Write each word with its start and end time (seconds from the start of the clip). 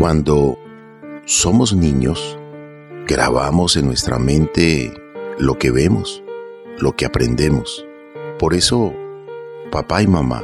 Cuando 0.00 0.58
somos 1.26 1.74
niños, 1.74 2.38
grabamos 3.06 3.76
en 3.76 3.84
nuestra 3.84 4.18
mente 4.18 4.90
lo 5.38 5.58
que 5.58 5.70
vemos, 5.70 6.24
lo 6.78 6.96
que 6.96 7.04
aprendemos. 7.04 7.84
Por 8.38 8.54
eso, 8.54 8.94
papá 9.70 10.00
y 10.00 10.06
mamá, 10.06 10.42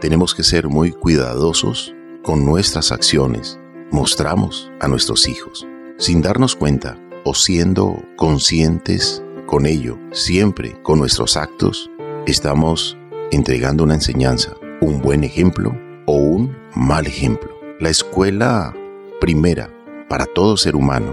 tenemos 0.00 0.34
que 0.34 0.42
ser 0.42 0.68
muy 0.68 0.92
cuidadosos 0.92 1.94
con 2.22 2.44
nuestras 2.44 2.92
acciones. 2.92 3.58
Mostramos 3.90 4.70
a 4.80 4.88
nuestros 4.88 5.28
hijos, 5.28 5.66
sin 5.96 6.20
darnos 6.20 6.54
cuenta 6.54 6.98
o 7.24 7.32
siendo 7.32 8.04
conscientes 8.16 9.24
con 9.46 9.64
ello, 9.64 9.98
siempre 10.12 10.76
con 10.82 10.98
nuestros 10.98 11.38
actos, 11.38 11.90
estamos 12.26 12.98
entregando 13.30 13.82
una 13.82 13.94
enseñanza, 13.94 14.52
un 14.82 15.00
buen 15.00 15.24
ejemplo 15.24 15.74
o 16.04 16.16
un 16.16 16.54
mal 16.74 17.06
ejemplo. 17.06 17.53
La 17.80 17.90
escuela 17.90 18.72
primera 19.20 19.68
para 20.08 20.26
todo 20.26 20.56
ser 20.56 20.76
humano 20.76 21.12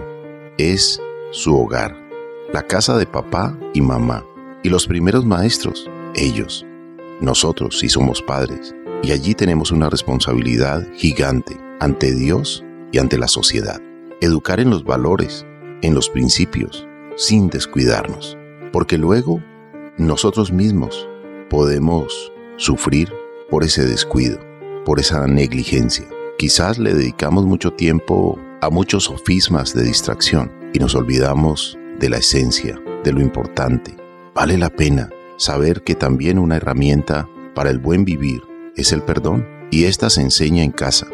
es 0.60 1.02
su 1.32 1.58
hogar, 1.58 1.98
la 2.54 2.62
casa 2.62 3.00
de 3.00 3.08
papá 3.08 3.58
y 3.74 3.82
mamá, 3.82 4.24
y 4.62 4.70
los 4.70 4.86
primeros 4.86 5.26
maestros, 5.26 5.90
ellos, 6.14 6.64
nosotros 7.20 7.80
si 7.80 7.90
somos 7.90 8.22
padres, 8.22 8.76
y 9.02 9.12
allí 9.12 9.34
tenemos 9.34 9.72
una 9.72 9.90
responsabilidad 9.90 10.88
gigante 10.94 11.60
ante 11.80 12.14
Dios 12.14 12.64
y 12.92 13.00
ante 13.00 13.18
la 13.18 13.28
sociedad. 13.28 13.82
Educar 14.22 14.60
en 14.60 14.70
los 14.70 14.84
valores, 14.84 15.48
en 15.82 15.96
los 15.96 16.10
principios, 16.10 16.88
sin 17.16 17.50
descuidarnos, 17.50 18.38
porque 18.72 19.00
luego 19.00 19.42
nosotros 19.98 20.52
mismos 20.52 21.10
podemos 21.50 22.32
sufrir 22.58 23.12
por 23.50 23.64
ese 23.64 23.84
descuido, 23.84 24.40
por 24.86 25.00
esa 25.00 25.26
negligencia. 25.26 26.08
Quizás 26.42 26.80
le 26.80 26.96
dedicamos 26.96 27.46
mucho 27.46 27.72
tiempo 27.72 28.40
a 28.62 28.72
muchos 28.72 29.04
sofismas 29.04 29.76
de 29.76 29.84
distracción 29.84 30.52
y 30.74 30.80
nos 30.80 30.96
olvidamos 30.96 31.78
de 32.00 32.10
la 32.10 32.18
esencia, 32.18 32.82
de 33.04 33.14
lo 33.14 33.22
importante. 33.22 33.96
Vale 34.34 34.58
la 34.58 34.72
pena 34.72 35.12
saber 35.38 35.84
que 35.84 35.94
también 35.94 36.40
una 36.40 36.56
herramienta 36.56 37.30
para 37.54 37.70
el 37.70 37.78
buen 37.78 38.06
vivir 38.06 38.42
es 38.76 38.92
el 38.92 39.04
perdón 39.04 39.48
y 39.70 39.84
esta 39.84 40.10
se 40.10 40.22
enseña 40.22 40.64
en 40.64 40.72
casa. 40.72 41.06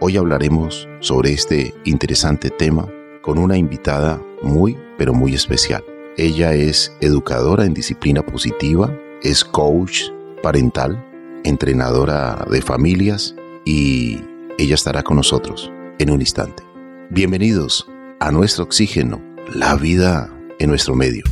Hoy 0.00 0.16
hablaremos 0.16 0.88
sobre 1.00 1.34
este 1.34 1.74
interesante 1.84 2.48
tema 2.48 2.88
con 3.20 3.36
una 3.36 3.58
invitada 3.58 4.18
muy 4.42 4.78
pero 4.96 5.12
muy 5.12 5.34
especial. 5.34 5.84
Ella 6.16 6.54
es 6.54 6.90
educadora 7.02 7.66
en 7.66 7.74
disciplina 7.74 8.22
positiva, 8.22 8.98
es 9.22 9.44
coach 9.44 10.04
parental, 10.42 11.04
entrenadora 11.44 12.46
de 12.50 12.62
familias 12.62 13.34
y 13.66 14.20
ella 14.58 14.74
estará 14.74 15.02
con 15.02 15.16
nosotros 15.16 15.70
en 15.98 16.10
un 16.10 16.20
instante. 16.20 16.62
Bienvenidos 17.10 17.86
a 18.20 18.30
nuestro 18.30 18.64
oxígeno, 18.64 19.22
la 19.54 19.74
vida 19.76 20.30
en 20.58 20.70
nuestro 20.70 20.94
medio. 20.94 21.24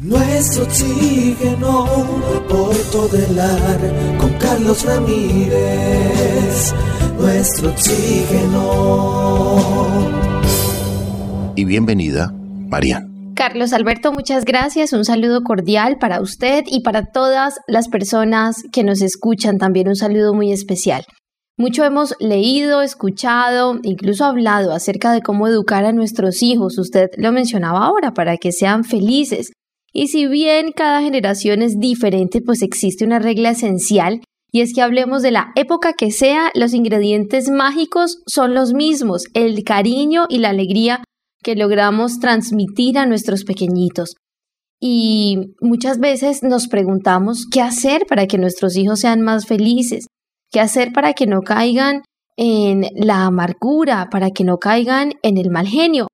Nuestro 0.00 0.64
oxígeno 0.64 1.86
por 2.48 2.76
todo 2.90 3.16
el 3.16 3.38
ar 3.38 4.18
con 4.18 4.32
Carlos 4.34 4.84
Ramírez. 4.84 6.74
Nuestro 7.18 7.70
oxígeno. 7.70 8.72
Y 11.54 11.64
bienvenida, 11.64 12.34
Marian. 12.68 13.12
Carlos 13.34 13.72
Alberto, 13.72 14.12
muchas 14.12 14.44
gracias. 14.44 14.92
Un 14.92 15.04
saludo 15.04 15.42
cordial 15.42 15.98
para 15.98 16.20
usted 16.20 16.64
y 16.66 16.82
para 16.82 17.06
todas 17.06 17.60
las 17.66 17.88
personas 17.88 18.56
que 18.72 18.84
nos 18.84 19.02
escuchan. 19.02 19.58
También 19.58 19.88
un 19.88 19.96
saludo 19.96 20.34
muy 20.34 20.52
especial. 20.52 21.04
Mucho 21.58 21.84
hemos 21.84 22.14
leído, 22.18 22.80
escuchado, 22.80 23.78
incluso 23.82 24.24
hablado 24.24 24.72
acerca 24.72 25.12
de 25.12 25.20
cómo 25.20 25.46
educar 25.46 25.84
a 25.84 25.92
nuestros 25.92 26.42
hijos. 26.42 26.78
Usted 26.78 27.10
lo 27.16 27.30
mencionaba 27.30 27.84
ahora, 27.84 28.14
para 28.14 28.36
que 28.36 28.52
sean 28.52 28.84
felices. 28.84 29.52
Y 29.92 30.08
si 30.08 30.26
bien 30.26 30.72
cada 30.72 31.02
generación 31.02 31.60
es 31.60 31.78
diferente, 31.78 32.40
pues 32.40 32.62
existe 32.62 33.04
una 33.04 33.18
regla 33.18 33.50
esencial 33.50 34.22
y 34.54 34.60
es 34.60 34.74
que 34.74 34.82
hablemos 34.82 35.22
de 35.22 35.30
la 35.30 35.50
época 35.56 35.94
que 35.94 36.10
sea, 36.10 36.50
los 36.54 36.74
ingredientes 36.74 37.48
mágicos 37.48 38.22
son 38.26 38.54
los 38.54 38.74
mismos, 38.74 39.24
el 39.32 39.64
cariño 39.64 40.26
y 40.28 40.38
la 40.38 40.50
alegría 40.50 41.02
que 41.42 41.56
logramos 41.56 42.20
transmitir 42.20 42.98
a 42.98 43.06
nuestros 43.06 43.44
pequeñitos. 43.44 44.14
Y 44.78 45.54
muchas 45.62 45.98
veces 45.98 46.42
nos 46.42 46.68
preguntamos 46.68 47.46
qué 47.50 47.62
hacer 47.62 48.04
para 48.06 48.26
que 48.26 48.36
nuestros 48.36 48.76
hijos 48.76 49.00
sean 49.00 49.22
más 49.22 49.46
felices, 49.46 50.06
qué 50.52 50.60
hacer 50.60 50.92
para 50.92 51.14
que 51.14 51.26
no 51.26 51.40
caigan 51.40 52.02
en 52.36 52.86
la 52.94 53.24
amargura, 53.24 54.08
para 54.10 54.30
que 54.30 54.44
no 54.44 54.58
caigan 54.58 55.14
en 55.22 55.38
el 55.38 55.50
mal 55.50 55.66
genio. 55.66 56.06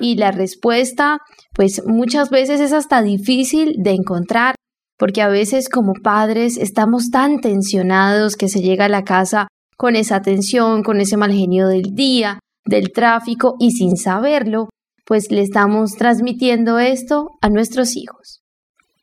Y 0.00 0.16
la 0.16 0.32
respuesta, 0.32 1.18
pues 1.54 1.82
muchas 1.86 2.30
veces 2.30 2.60
es 2.60 2.72
hasta 2.72 3.02
difícil 3.02 3.76
de 3.78 3.92
encontrar, 3.92 4.56
porque 4.98 5.22
a 5.22 5.28
veces 5.28 5.68
como 5.68 5.92
padres 5.92 6.56
estamos 6.56 7.10
tan 7.10 7.40
tensionados 7.40 8.36
que 8.36 8.48
se 8.48 8.60
llega 8.60 8.86
a 8.86 8.88
la 8.88 9.04
casa 9.04 9.48
con 9.76 9.94
esa 9.94 10.22
tensión, 10.22 10.82
con 10.82 11.00
ese 11.00 11.16
mal 11.16 11.32
genio 11.32 11.68
del 11.68 11.94
día, 11.94 12.38
del 12.64 12.92
tráfico 12.92 13.56
y 13.58 13.72
sin 13.72 13.96
saberlo, 13.96 14.68
pues 15.04 15.30
le 15.30 15.42
estamos 15.42 15.92
transmitiendo 15.92 16.78
esto 16.78 17.30
a 17.40 17.48
nuestros 17.48 17.96
hijos. 17.96 18.40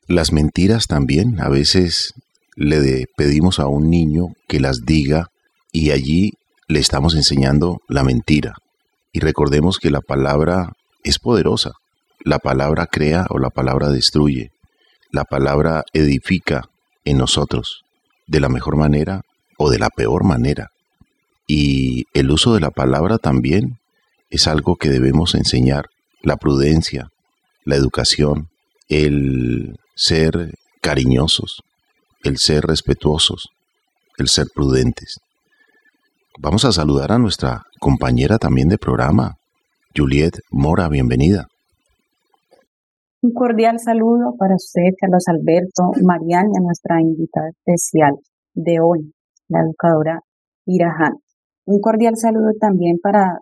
Las 0.06 0.32
mentiras 0.32 0.86
también, 0.86 1.38
a 1.40 1.48
veces 1.48 2.14
le 2.56 3.06
pedimos 3.16 3.60
a 3.60 3.66
un 3.66 3.90
niño 3.90 4.28
que 4.48 4.60
las 4.60 4.84
diga 4.84 5.28
y 5.72 5.90
allí 5.90 6.32
le 6.68 6.78
estamos 6.78 7.14
enseñando 7.14 7.80
la 7.88 8.04
mentira. 8.04 8.54
Y 9.12 9.20
recordemos 9.20 9.78
que 9.78 9.90
la 9.90 10.00
palabra 10.00 10.72
es 11.02 11.18
poderosa. 11.18 11.72
La 12.24 12.38
palabra 12.38 12.86
crea 12.86 13.26
o 13.30 13.38
la 13.38 13.50
palabra 13.50 13.88
destruye. 13.88 14.50
La 15.10 15.24
palabra 15.24 15.84
edifica 15.92 16.64
en 17.04 17.18
nosotros 17.18 17.82
de 18.26 18.40
la 18.40 18.48
mejor 18.48 18.76
manera 18.76 19.22
o 19.58 19.70
de 19.70 19.78
la 19.78 19.90
peor 19.90 20.24
manera. 20.24 20.68
Y 21.46 22.04
el 22.14 22.30
uso 22.30 22.54
de 22.54 22.60
la 22.60 22.70
palabra 22.70 23.18
también 23.18 23.78
es 24.28 24.46
algo 24.46 24.76
que 24.76 24.88
debemos 24.88 25.34
enseñar. 25.34 25.86
La 26.22 26.36
prudencia, 26.36 27.08
la 27.64 27.76
educación, 27.76 28.48
el 28.88 29.76
ser 29.94 30.54
cariñosos, 30.80 31.62
el 32.22 32.36
ser 32.36 32.64
respetuosos, 32.64 33.48
el 34.18 34.28
ser 34.28 34.46
prudentes. 34.54 35.18
Vamos 36.38 36.64
a 36.64 36.72
saludar 36.72 37.12
a 37.12 37.18
nuestra 37.18 37.62
compañera 37.80 38.38
también 38.38 38.68
de 38.68 38.78
programa, 38.78 39.36
Juliet 39.96 40.34
Mora, 40.50 40.88
bienvenida. 40.88 41.46
Un 43.22 43.32
cordial 43.32 43.78
saludo 43.78 44.34
para 44.38 44.54
usted, 44.54 44.94
Carlos 44.98 45.24
Alberto, 45.28 45.92
Mariana, 46.02 46.60
nuestra 46.62 47.00
invitada 47.00 47.48
especial 47.50 48.12
de 48.54 48.80
hoy, 48.80 49.12
la 49.48 49.60
educadora 49.60 50.20
Irahan. 50.66 51.14
Un 51.66 51.80
cordial 51.80 52.16
saludo 52.16 52.52
también 52.60 52.98
para 53.02 53.40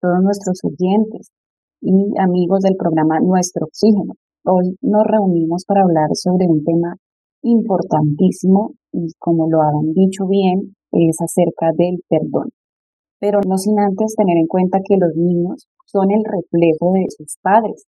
todos 0.00 0.22
nuestros 0.22 0.58
oyentes 0.64 1.30
y 1.80 2.18
amigos 2.18 2.60
del 2.60 2.76
programa 2.76 3.18
Nuestro 3.20 3.66
Oxígeno. 3.66 4.14
Hoy 4.44 4.76
nos 4.82 5.04
reunimos 5.06 5.64
para 5.64 5.82
hablar 5.82 6.08
sobre 6.14 6.46
un 6.46 6.64
tema 6.64 6.96
importantísimo 7.42 8.72
y 8.92 9.08
como 9.18 9.48
lo 9.48 9.60
han 9.62 9.92
dicho 9.92 10.26
bien, 10.26 10.74
es 10.92 11.16
acerca 11.20 11.72
del 11.76 12.02
perdón. 12.08 12.50
Pero 13.18 13.40
no 13.46 13.56
sin 13.58 13.78
antes 13.78 14.14
tener 14.16 14.36
en 14.38 14.46
cuenta 14.46 14.78
que 14.84 14.96
los 14.96 15.14
niños 15.14 15.68
son 15.86 16.10
el 16.10 16.22
reflejo 16.24 16.92
de 16.92 17.06
sus 17.08 17.36
padres. 17.42 17.84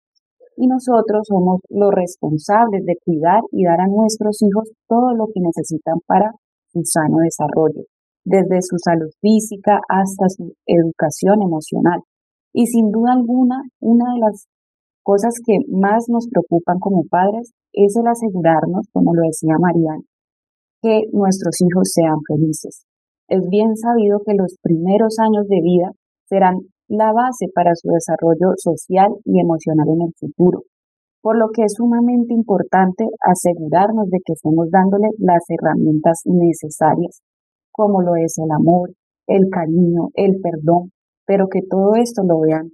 Y 0.58 0.68
nosotros 0.68 1.28
somos 1.28 1.62
los 1.70 1.92
responsables 1.92 2.86
de 2.86 2.98
cuidar 3.04 3.42
y 3.52 3.64
dar 3.64 3.80
a 3.80 3.88
nuestros 3.88 4.42
hijos 4.42 4.70
todo 4.88 5.14
lo 5.16 5.28
que 5.34 5.40
necesitan 5.40 6.00
para 6.06 6.32
su 6.68 6.82
sano 6.84 7.18
desarrollo, 7.24 7.84
desde 8.26 8.62
su 8.62 8.78
salud 8.78 9.10
física 9.22 9.80
hasta 9.88 10.30
su 10.30 10.54
educación 10.66 11.42
emocional. 11.42 12.02
Y 12.54 12.68
sin 12.68 12.92
duda 12.92 13.14
alguna, 13.14 13.64
una 13.80 14.14
de 14.14 14.20
las 14.20 14.48
cosas 15.04 15.36
que 15.46 15.58
más 15.70 16.06
nos 16.10 16.28
preocupan 16.30 16.80
como 16.80 17.06
padres 17.10 17.52
es 17.74 17.96
el 17.96 18.08
asegurarnos, 18.08 18.88
como 18.92 19.14
lo 19.14 19.22
decía 19.24 19.56
Mariana, 19.60 20.04
que 20.82 21.04
nuestros 21.14 21.56
hijos 21.62 21.92
sean 21.94 22.20
felices. 22.28 22.86
Es 23.28 23.48
bien 23.50 23.78
sabido 23.78 24.20
que 24.26 24.34
los 24.34 24.58
primeros 24.62 25.18
años 25.20 25.48
de 25.48 25.62
vida 25.62 25.92
serán 26.28 26.60
la 26.88 27.14
base 27.14 27.48
para 27.54 27.72
su 27.76 27.88
desarrollo 27.90 28.54
social 28.58 29.10
y 29.24 29.40
emocional 29.40 29.88
en 29.88 30.02
el 30.08 30.14
futuro, 30.20 30.64
por 31.22 31.38
lo 31.38 31.50
que 31.54 31.64
es 31.64 31.74
sumamente 31.78 32.34
importante 32.34 33.06
asegurarnos 33.22 34.10
de 34.10 34.20
que 34.26 34.34
estemos 34.34 34.70
dándole 34.70 35.08
las 35.18 35.44
herramientas 35.48 36.22
necesarias, 36.26 37.22
como 37.72 38.02
lo 38.02 38.16
es 38.16 38.38
el 38.38 38.52
amor, 38.52 38.92
el 39.28 39.50
cariño, 39.50 40.10
el 40.16 40.42
perdón, 40.42 40.92
pero 41.26 41.48
que 41.48 41.62
todo 41.62 41.96
esto 41.96 42.24
lo 42.24 42.42
vean 42.42 42.72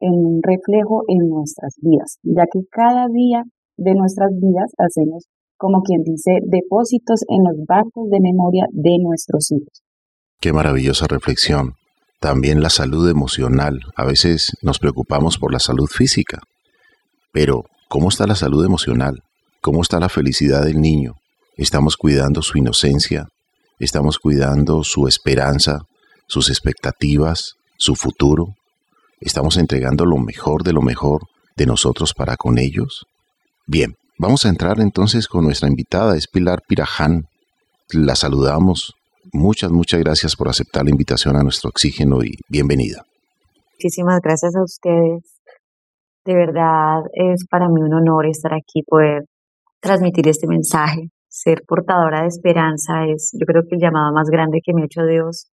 en 0.00 0.12
un 0.12 0.40
reflejo 0.42 1.02
en 1.08 1.28
nuestras 1.28 1.74
vidas, 1.80 2.18
ya 2.22 2.44
que 2.52 2.60
cada 2.70 3.06
día 3.08 3.42
de 3.76 3.94
nuestras 3.94 4.30
vidas 4.40 4.72
hacemos, 4.78 5.26
como 5.56 5.82
quien 5.82 6.02
dice, 6.02 6.38
depósitos 6.46 7.22
en 7.28 7.44
los 7.44 7.66
bancos 7.66 8.08
de 8.10 8.20
memoria 8.20 8.66
de 8.72 8.96
nuestros 9.02 9.50
hijos. 9.52 9.82
Qué 10.40 10.52
maravillosa 10.52 11.06
reflexión. 11.08 11.74
también 12.20 12.60
la 12.62 12.70
salud 12.70 13.08
emocional. 13.08 13.78
A 13.94 14.04
veces 14.04 14.56
nos 14.60 14.80
preocupamos 14.80 15.38
por 15.38 15.52
la 15.52 15.60
salud 15.60 15.86
física, 15.86 16.40
pero 17.32 17.62
¿cómo 17.88 18.08
está 18.08 18.26
la 18.26 18.34
salud 18.34 18.64
emocional? 18.64 19.22
¿Cómo 19.60 19.82
está 19.82 20.00
la 20.00 20.08
felicidad 20.08 20.64
del 20.64 20.80
niño? 20.80 21.14
¿Estamos 21.56 21.96
cuidando 21.96 22.42
su 22.42 22.58
inocencia? 22.58 23.28
¿Estamos 23.78 24.18
cuidando 24.18 24.82
su 24.82 25.06
esperanza, 25.06 25.82
sus 26.26 26.50
expectativas, 26.50 27.54
su 27.76 27.94
futuro? 27.94 28.54
¿Estamos 29.20 29.56
entregando 29.56 30.04
lo 30.04 30.16
mejor 30.18 30.62
de 30.62 30.72
lo 30.72 30.80
mejor 30.80 31.22
de 31.56 31.66
nosotros 31.66 32.14
para 32.14 32.36
con 32.36 32.56
ellos? 32.58 33.04
Bien, 33.66 33.94
vamos 34.18 34.46
a 34.46 34.48
entrar 34.48 34.80
entonces 34.80 35.26
con 35.26 35.44
nuestra 35.44 35.68
invitada, 35.68 36.16
es 36.16 36.28
Pilar 36.28 36.60
Piraján. 36.68 37.24
La 37.92 38.14
saludamos. 38.14 38.94
Muchas, 39.32 39.72
muchas 39.72 40.00
gracias 40.00 40.36
por 40.36 40.48
aceptar 40.48 40.84
la 40.84 40.90
invitación 40.90 41.36
a 41.36 41.42
nuestro 41.42 41.68
oxígeno 41.70 42.22
y 42.22 42.36
bienvenida. 42.48 43.02
Muchísimas 43.74 44.20
gracias 44.22 44.54
a 44.54 44.62
ustedes. 44.62 45.40
De 46.24 46.34
verdad 46.34 47.00
es 47.12 47.44
para 47.50 47.68
mí 47.68 47.80
un 47.80 47.94
honor 47.94 48.26
estar 48.26 48.52
aquí, 48.54 48.82
poder 48.86 49.24
transmitir 49.80 50.28
este 50.28 50.46
mensaje. 50.46 51.08
Ser 51.28 51.62
portadora 51.66 52.22
de 52.22 52.28
esperanza 52.28 53.04
es, 53.06 53.30
yo 53.32 53.44
creo 53.46 53.62
que 53.62 53.76
el 53.76 53.80
llamado 53.80 54.12
más 54.12 54.28
grande 54.30 54.60
que 54.62 54.72
me 54.74 54.82
ha 54.82 54.84
hecho 54.86 55.04
Dios. 55.04 55.50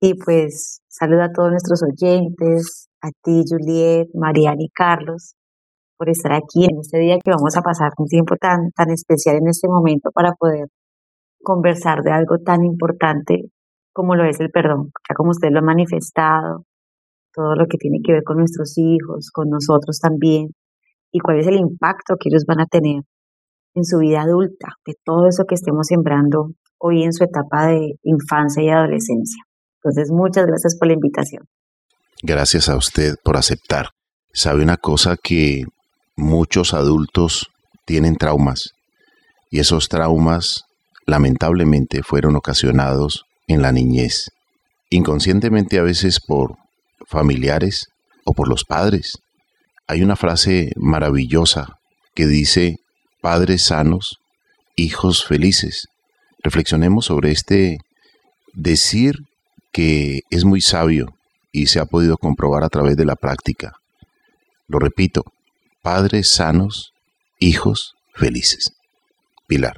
Y 0.00 0.14
pues 0.14 0.82
saludo 0.88 1.22
a 1.22 1.32
todos 1.32 1.50
nuestros 1.50 1.82
oyentes, 1.82 2.88
a 3.00 3.08
ti, 3.22 3.44
Juliet, 3.48 4.08
Mariana 4.12 4.60
y 4.60 4.68
Carlos, 4.68 5.34
por 5.96 6.10
estar 6.10 6.32
aquí 6.34 6.66
en 6.66 6.80
este 6.80 6.98
día 6.98 7.16
que 7.24 7.30
vamos 7.30 7.56
a 7.56 7.62
pasar 7.62 7.92
un 7.96 8.06
tiempo 8.06 8.36
tan, 8.36 8.70
tan 8.72 8.90
especial 8.90 9.36
en 9.36 9.48
este 9.48 9.68
momento 9.68 10.10
para 10.12 10.32
poder 10.32 10.68
conversar 11.42 12.02
de 12.02 12.12
algo 12.12 12.38
tan 12.44 12.64
importante 12.64 13.50
como 13.94 14.14
lo 14.14 14.24
es 14.26 14.38
el 14.40 14.50
perdón, 14.50 14.90
ya 15.08 15.14
como 15.14 15.30
usted 15.30 15.48
lo 15.50 15.60
ha 15.60 15.62
manifestado, 15.62 16.64
todo 17.32 17.54
lo 17.54 17.66
que 17.66 17.78
tiene 17.78 18.00
que 18.04 18.12
ver 18.12 18.24
con 18.24 18.36
nuestros 18.36 18.76
hijos, 18.76 19.30
con 19.32 19.48
nosotros 19.48 19.98
también, 19.98 20.48
y 21.10 21.20
cuál 21.20 21.38
es 21.38 21.46
el 21.46 21.56
impacto 21.56 22.16
que 22.20 22.28
ellos 22.28 22.44
van 22.46 22.60
a 22.60 22.66
tener 22.66 23.00
en 23.74 23.84
su 23.84 23.98
vida 23.98 24.20
adulta, 24.20 24.68
de 24.84 24.94
todo 25.02 25.26
eso 25.28 25.44
que 25.48 25.54
estemos 25.54 25.86
sembrando 25.86 26.50
hoy 26.78 27.04
en 27.04 27.14
su 27.14 27.24
etapa 27.24 27.68
de 27.68 27.94
infancia 28.02 28.62
y 28.62 28.68
adolescencia. 28.68 29.45
Entonces, 29.86 30.10
muchas 30.10 30.46
gracias 30.46 30.76
por 30.76 30.88
la 30.88 30.94
invitación. 30.94 31.44
Gracias 32.20 32.68
a 32.68 32.76
usted 32.76 33.14
por 33.22 33.36
aceptar. 33.36 33.90
Sabe 34.32 34.64
una 34.64 34.76
cosa 34.76 35.16
que 35.16 35.64
muchos 36.16 36.74
adultos 36.74 37.50
tienen 37.84 38.16
traumas 38.16 38.72
y 39.48 39.60
esos 39.60 39.88
traumas 39.88 40.64
lamentablemente 41.06 42.02
fueron 42.02 42.34
ocasionados 42.34 43.26
en 43.46 43.62
la 43.62 43.70
niñez, 43.70 44.30
inconscientemente 44.90 45.78
a 45.78 45.82
veces 45.82 46.18
por 46.18 46.56
familiares 47.06 47.86
o 48.24 48.32
por 48.32 48.48
los 48.48 48.64
padres. 48.64 49.18
Hay 49.86 50.02
una 50.02 50.16
frase 50.16 50.72
maravillosa 50.74 51.78
que 52.12 52.26
dice, 52.26 52.78
padres 53.20 53.66
sanos, 53.66 54.18
hijos 54.74 55.24
felices. 55.24 55.86
Reflexionemos 56.42 57.04
sobre 57.04 57.30
este 57.30 57.78
decir 58.52 59.20
que 59.76 60.22
es 60.30 60.46
muy 60.46 60.62
sabio 60.62 61.08
y 61.52 61.66
se 61.66 61.80
ha 61.80 61.84
podido 61.84 62.16
comprobar 62.16 62.64
a 62.64 62.70
través 62.70 62.96
de 62.96 63.04
la 63.04 63.14
práctica. 63.14 63.74
Lo 64.68 64.78
repito, 64.78 65.22
padres 65.82 66.30
sanos, 66.30 66.94
hijos 67.40 67.94
felices. 68.14 68.74
Pilar. 69.46 69.76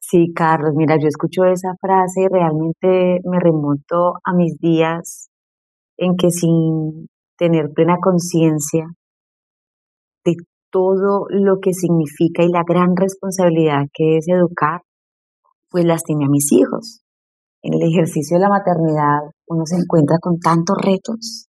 Sí, 0.00 0.32
Carlos, 0.34 0.72
mira, 0.74 0.96
yo 1.00 1.06
escucho 1.06 1.44
esa 1.44 1.72
frase 1.80 2.22
y 2.22 2.28
realmente 2.28 3.20
me 3.22 3.38
remonto 3.38 4.14
a 4.24 4.34
mis 4.34 4.58
días 4.58 5.30
en 5.96 6.16
que 6.16 6.32
sin 6.32 7.06
tener 7.38 7.70
plena 7.72 7.98
conciencia 8.02 8.86
de 10.24 10.34
todo 10.70 11.26
lo 11.30 11.60
que 11.60 11.74
significa 11.74 12.42
y 12.42 12.48
la 12.48 12.64
gran 12.66 12.96
responsabilidad 12.96 13.84
que 13.94 14.16
es 14.16 14.26
educar, 14.26 14.80
pues 15.70 15.84
lastimé 15.84 16.24
a 16.24 16.28
mis 16.28 16.50
hijos. 16.50 17.02
En 17.62 17.74
el 17.74 17.88
ejercicio 17.88 18.36
de 18.36 18.42
la 18.42 18.48
maternidad 18.48 19.30
uno 19.46 19.62
se 19.64 19.76
encuentra 19.76 20.18
con 20.20 20.38
tantos 20.40 20.76
retos 20.82 21.48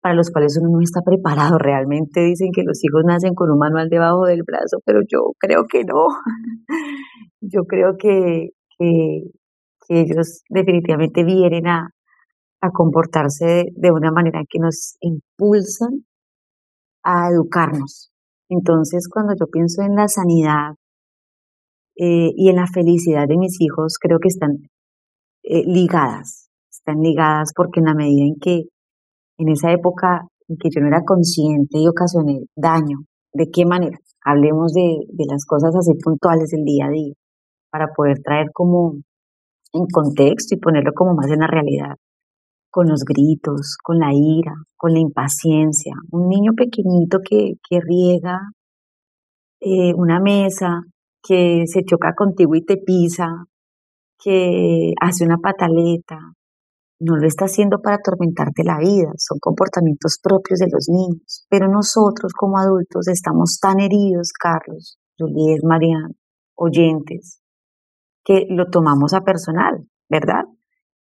para 0.00 0.14
los 0.14 0.30
cuales 0.30 0.58
uno 0.60 0.68
no 0.70 0.80
está 0.82 1.00
preparado. 1.00 1.58
Realmente 1.58 2.20
dicen 2.20 2.50
que 2.54 2.62
los 2.62 2.78
hijos 2.84 3.02
nacen 3.06 3.34
con 3.34 3.50
un 3.50 3.58
manual 3.58 3.88
debajo 3.88 4.26
del 4.26 4.42
brazo, 4.46 4.78
pero 4.84 5.00
yo 5.08 5.32
creo 5.38 5.64
que 5.66 5.82
no. 5.84 6.06
yo 7.40 7.64
creo 7.64 7.96
que, 7.98 8.50
ellos 9.88 10.42
definitivamente 10.48 11.24
vienen 11.24 11.66
a, 11.68 11.90
a 12.60 12.70
comportarse 12.70 13.66
de, 13.74 13.90
una 13.90 14.10
manera 14.10 14.42
que 14.48 14.58
nos 14.58 14.96
impulsan 15.00 16.04
a 17.02 17.28
educarnos. 17.30 18.10
Entonces, 18.48 19.08
cuando 19.08 19.34
yo 19.38 19.46
pienso 19.46 19.82
en 19.82 19.94
la 19.94 20.08
sanidad 20.08 20.74
eh, 21.96 22.30
y 22.34 22.48
en 22.48 22.56
la 22.56 22.66
felicidad 22.66 23.26
de 23.28 23.36
mis 23.36 23.60
hijos, 23.60 23.98
creo 24.00 24.18
que 24.18 24.28
están 24.28 24.68
eh, 25.44 25.62
ligadas, 25.66 26.48
están 26.70 27.00
ligadas 27.00 27.52
porque 27.54 27.80
en 27.80 27.86
la 27.86 27.94
medida 27.94 28.24
en 28.24 28.36
que 28.40 28.64
en 29.38 29.48
esa 29.48 29.72
época 29.72 30.26
en 30.48 30.56
que 30.56 30.68
yo 30.70 30.80
no 30.80 30.88
era 30.88 31.04
consciente 31.04 31.78
y 31.78 31.86
ocasioné 31.86 32.46
daño, 32.56 32.98
¿de 33.32 33.50
qué 33.50 33.64
manera? 33.64 33.98
Hablemos 34.24 34.72
de, 34.72 35.00
de 35.08 35.24
las 35.28 35.44
cosas 35.44 35.74
así 35.76 35.92
puntuales 36.02 36.50
del 36.50 36.64
día 36.64 36.86
a 36.86 36.90
día 36.90 37.14
para 37.70 37.88
poder 37.94 38.18
traer 38.22 38.48
como 38.52 38.94
en 39.72 39.86
contexto 39.92 40.54
y 40.54 40.60
ponerlo 40.60 40.92
como 40.94 41.14
más 41.14 41.30
en 41.30 41.40
la 41.40 41.46
realidad, 41.46 41.96
con 42.70 42.88
los 42.88 43.04
gritos, 43.04 43.76
con 43.82 43.98
la 43.98 44.12
ira, 44.12 44.54
con 44.76 44.92
la 44.92 45.00
impaciencia. 45.00 45.94
Un 46.10 46.28
niño 46.28 46.52
pequeñito 46.56 47.18
que, 47.28 47.54
que 47.68 47.80
riega 47.80 48.38
eh, 49.60 49.92
una 49.94 50.20
mesa, 50.20 50.82
que 51.22 51.64
se 51.66 51.84
choca 51.84 52.14
contigo 52.14 52.54
y 52.54 52.64
te 52.64 52.76
pisa, 52.76 53.46
que 54.24 54.94
hace 55.02 55.24
una 55.24 55.36
pataleta, 55.36 56.18
no 57.00 57.16
lo 57.16 57.26
está 57.26 57.44
haciendo 57.44 57.80
para 57.82 57.96
atormentarte 57.96 58.64
la 58.64 58.78
vida, 58.78 59.12
son 59.18 59.38
comportamientos 59.38 60.18
propios 60.22 60.60
de 60.60 60.68
los 60.72 60.88
niños. 60.88 61.44
Pero 61.50 61.68
nosotros 61.68 62.32
como 62.32 62.58
adultos 62.58 63.08
estamos 63.08 63.58
tan 63.60 63.80
heridos, 63.80 64.32
Carlos, 64.32 64.98
Juliet, 65.18 65.60
Mariana, 65.62 66.08
oyentes, 66.54 67.40
que 68.24 68.46
lo 68.48 68.70
tomamos 68.70 69.12
a 69.12 69.20
personal, 69.20 69.86
¿verdad? 70.08 70.44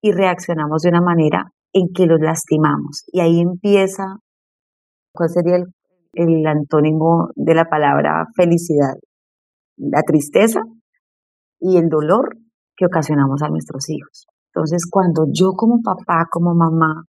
Y 0.02 0.12
reaccionamos 0.12 0.82
de 0.82 0.90
una 0.90 1.02
manera 1.02 1.46
en 1.72 1.94
que 1.96 2.06
los 2.06 2.20
lastimamos. 2.20 3.04
Y 3.08 3.22
ahí 3.22 3.40
empieza, 3.40 4.18
¿cuál 5.14 5.30
sería 5.30 5.56
el, 5.56 5.66
el 6.14 6.46
antónimo 6.46 7.30
de 7.36 7.56
la 7.56 7.66
palabra 7.66 8.26
felicidad? 8.36 8.96
La 9.78 10.02
tristeza 10.02 10.60
y 11.62 11.78
el 11.78 11.88
dolor 11.88 12.43
ocasionamos 12.86 13.42
a 13.42 13.50
nuestros 13.50 13.90
hijos. 13.90 14.28
Entonces, 14.54 14.84
cuando 14.90 15.26
yo 15.32 15.54
como 15.54 15.82
papá, 15.82 16.28
como 16.30 16.54
mamá, 16.54 17.04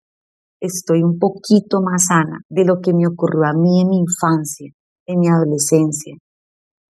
estoy 0.60 1.04
un 1.04 1.20
poquito 1.20 1.82
más 1.82 2.06
sana 2.08 2.40
de 2.50 2.66
lo 2.66 2.80
que 2.82 2.94
me 2.94 3.08
ocurrió 3.08 3.44
a 3.44 3.54
mí 3.54 3.82
en 3.82 3.90
mi 3.90 4.00
infancia, 4.00 4.72
en 5.06 5.20
mi 5.20 5.28
adolescencia, 5.28 6.16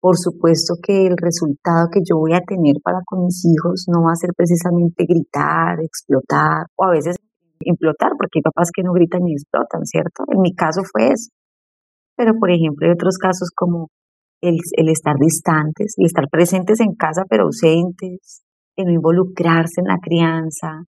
por 0.06 0.16
supuesto 0.18 0.74
que 0.80 1.06
el 1.06 1.16
resultado 1.16 1.88
que 1.90 1.98
yo 2.08 2.16
voy 2.16 2.32
a 2.32 2.40
tener 2.46 2.76
para 2.84 3.00
con 3.04 3.24
mis 3.24 3.42
hijos 3.44 3.86
no 3.88 4.04
va 4.04 4.12
a 4.12 4.14
ser 4.14 4.30
precisamente 4.36 5.04
gritar, 5.04 5.80
explotar, 5.82 6.66
o 6.76 6.84
a 6.84 6.90
veces 6.90 7.16
implotar, 7.58 8.12
porque 8.16 8.38
hay 8.38 8.42
papás 8.42 8.70
que 8.72 8.84
no 8.84 8.92
gritan 8.92 9.22
ni 9.24 9.32
explotan, 9.32 9.84
¿cierto? 9.84 10.22
En 10.30 10.42
mi 10.42 10.54
caso 10.54 10.82
fue 10.84 11.08
eso. 11.08 11.30
Pero, 12.16 12.34
por 12.38 12.52
ejemplo, 12.52 12.86
hay 12.86 12.92
otros 12.92 13.18
casos 13.18 13.50
como 13.50 13.88
el, 14.40 14.58
el 14.76 14.88
estar 14.90 15.16
distantes, 15.18 15.94
el 15.96 16.06
estar 16.06 16.28
presentes 16.30 16.78
en 16.78 16.94
casa 16.94 17.24
pero 17.28 17.44
ausentes, 17.44 18.45
el 18.76 18.90
involucrarse 18.90 19.80
en 19.80 19.88
la 19.88 19.98
crianza, 20.00 20.84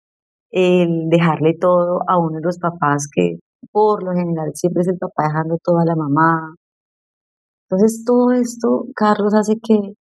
el 0.51 1.09
dejarle 1.09 1.55
todo 1.59 1.99
a 2.07 2.19
uno 2.19 2.37
de 2.37 2.43
los 2.43 2.57
papás 2.59 3.07
que 3.13 3.39
por 3.71 4.03
lo 4.03 4.11
general 4.11 4.51
siempre 4.53 4.81
es 4.81 4.87
el 4.87 4.97
papá 4.97 5.23
dejando 5.27 5.57
todo 5.63 5.79
a 5.79 5.85
la 5.85 5.95
mamá, 5.95 6.55
entonces, 7.69 8.03
todo 8.05 8.31
esto, 8.31 8.85
Carlos, 8.95 9.33
hace 9.33 9.55
que, 9.61 9.93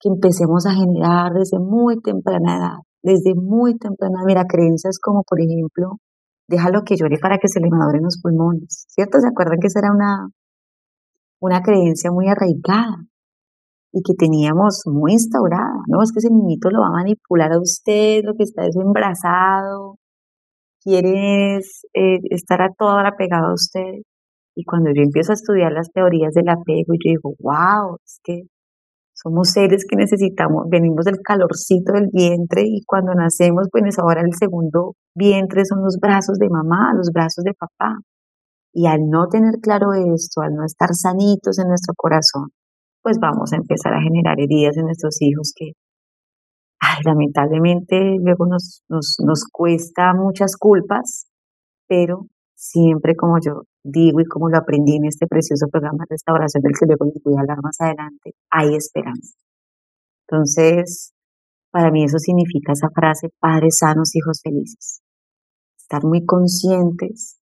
que 0.00 0.08
empecemos 0.08 0.66
a 0.66 0.72
generar 0.72 1.32
desde 1.32 1.58
muy 1.58 2.00
temprana 2.00 2.56
edad, 2.56 2.78
desde 3.02 3.34
muy 3.34 3.76
temprana, 3.76 4.22
mira, 4.24 4.44
creencias 4.48 4.98
como, 5.02 5.24
por 5.24 5.40
ejemplo, 5.40 5.98
déjalo 6.48 6.82
que 6.84 6.96
llore 6.96 7.18
para 7.20 7.38
que 7.38 7.48
se 7.48 7.60
le 7.60 7.68
maduren 7.70 8.04
los 8.04 8.20
pulmones, 8.22 8.86
¿cierto? 8.88 9.18
¿Se 9.20 9.28
acuerdan 9.28 9.58
que 9.60 9.66
esa 9.66 9.80
era 9.80 9.92
una, 9.92 10.28
una 11.40 11.60
creencia 11.60 12.12
muy 12.12 12.28
arraigada 12.28 13.04
y 13.92 14.02
que 14.02 14.14
teníamos 14.14 14.82
muy 14.86 15.12
instaurada, 15.12 15.82
¿no? 15.88 16.02
Es 16.02 16.12
que 16.12 16.18
ese 16.20 16.30
niñito 16.30 16.70
lo 16.70 16.80
va 16.80 16.88
a 16.88 17.02
manipular 17.02 17.52
a 17.52 17.60
usted, 17.60 18.22
lo 18.24 18.34
que 18.34 18.44
está 18.44 18.66
es 18.66 18.76
quiere 18.76 19.12
quieres 20.82 21.86
eh, 21.94 22.18
estar 22.30 22.62
a 22.62 22.72
toda 22.76 22.96
hora 22.96 23.16
pegado 23.16 23.48
a 23.48 23.54
usted. 23.54 24.02
Y 24.54 24.64
cuando 24.64 24.90
yo 24.94 25.02
empiezo 25.02 25.32
a 25.32 25.34
estudiar 25.34 25.72
las 25.72 25.90
teorías 25.92 26.34
del 26.34 26.48
apego, 26.48 26.92
yo 26.94 27.10
digo, 27.10 27.34
wow, 27.40 27.96
es 28.04 28.20
que 28.24 28.42
Somos 29.14 29.50
seres 29.50 29.84
que 29.88 29.96
necesitamos, 29.96 30.66
venimos 30.70 31.04
del 31.04 31.18
calorcito 31.22 31.92
del 31.92 32.08
vientre 32.12 32.62
y 32.64 32.84
cuando 32.86 33.14
nacemos, 33.14 33.68
pues 33.70 33.98
ahora 33.98 34.22
el 34.22 34.32
segundo 34.38 34.94
vientre 35.14 35.64
son 35.64 35.82
los 35.82 35.98
brazos 36.00 36.38
de 36.38 36.48
mamá, 36.48 36.92
los 36.96 37.10
brazos 37.12 37.44
de 37.44 37.52
papá. 37.54 37.98
Y 38.72 38.86
al 38.86 39.10
no 39.10 39.26
tener 39.28 39.54
claro 39.60 39.92
esto, 39.92 40.42
al 40.42 40.54
no 40.54 40.64
estar 40.64 40.90
sanitos 40.94 41.58
en 41.58 41.68
nuestro 41.68 41.94
corazón, 41.96 42.50
pues 43.02 43.18
vamos 43.20 43.52
a 43.52 43.56
empezar 43.56 43.94
a 43.94 44.02
generar 44.02 44.38
heridas 44.40 44.76
en 44.76 44.84
nuestros 44.84 45.20
hijos 45.20 45.52
que, 45.54 45.72
lamentablemente 47.04 48.16
luego 48.20 48.46
nos, 48.46 48.82
nos, 48.88 49.16
nos 49.24 49.44
cuesta 49.50 50.14
muchas 50.14 50.56
culpas, 50.56 51.26
pero 51.86 52.26
siempre 52.54 53.14
como 53.14 53.36
yo 53.44 53.62
digo 53.84 54.20
y 54.20 54.24
como 54.24 54.48
lo 54.48 54.58
aprendí 54.58 54.96
en 54.96 55.06
este 55.06 55.26
precioso 55.26 55.66
programa 55.70 56.04
de 56.08 56.14
restauración 56.14 56.62
del 56.62 56.72
que 56.78 56.86
luego 56.86 57.04
les 57.06 57.22
voy 57.22 57.34
a 57.36 57.40
hablar 57.40 57.58
más 57.62 57.80
adelante, 57.80 58.34
hay 58.50 58.74
esperanza. 58.74 59.34
Entonces, 60.26 61.12
para 61.70 61.90
mí 61.90 62.04
eso 62.04 62.18
significa 62.18 62.72
esa 62.72 62.88
frase, 62.90 63.28
padres 63.38 63.78
sanos, 63.78 64.14
hijos 64.14 64.40
felices. 64.42 65.00
Estar 65.78 66.04
muy 66.04 66.24
conscientes 66.24 67.38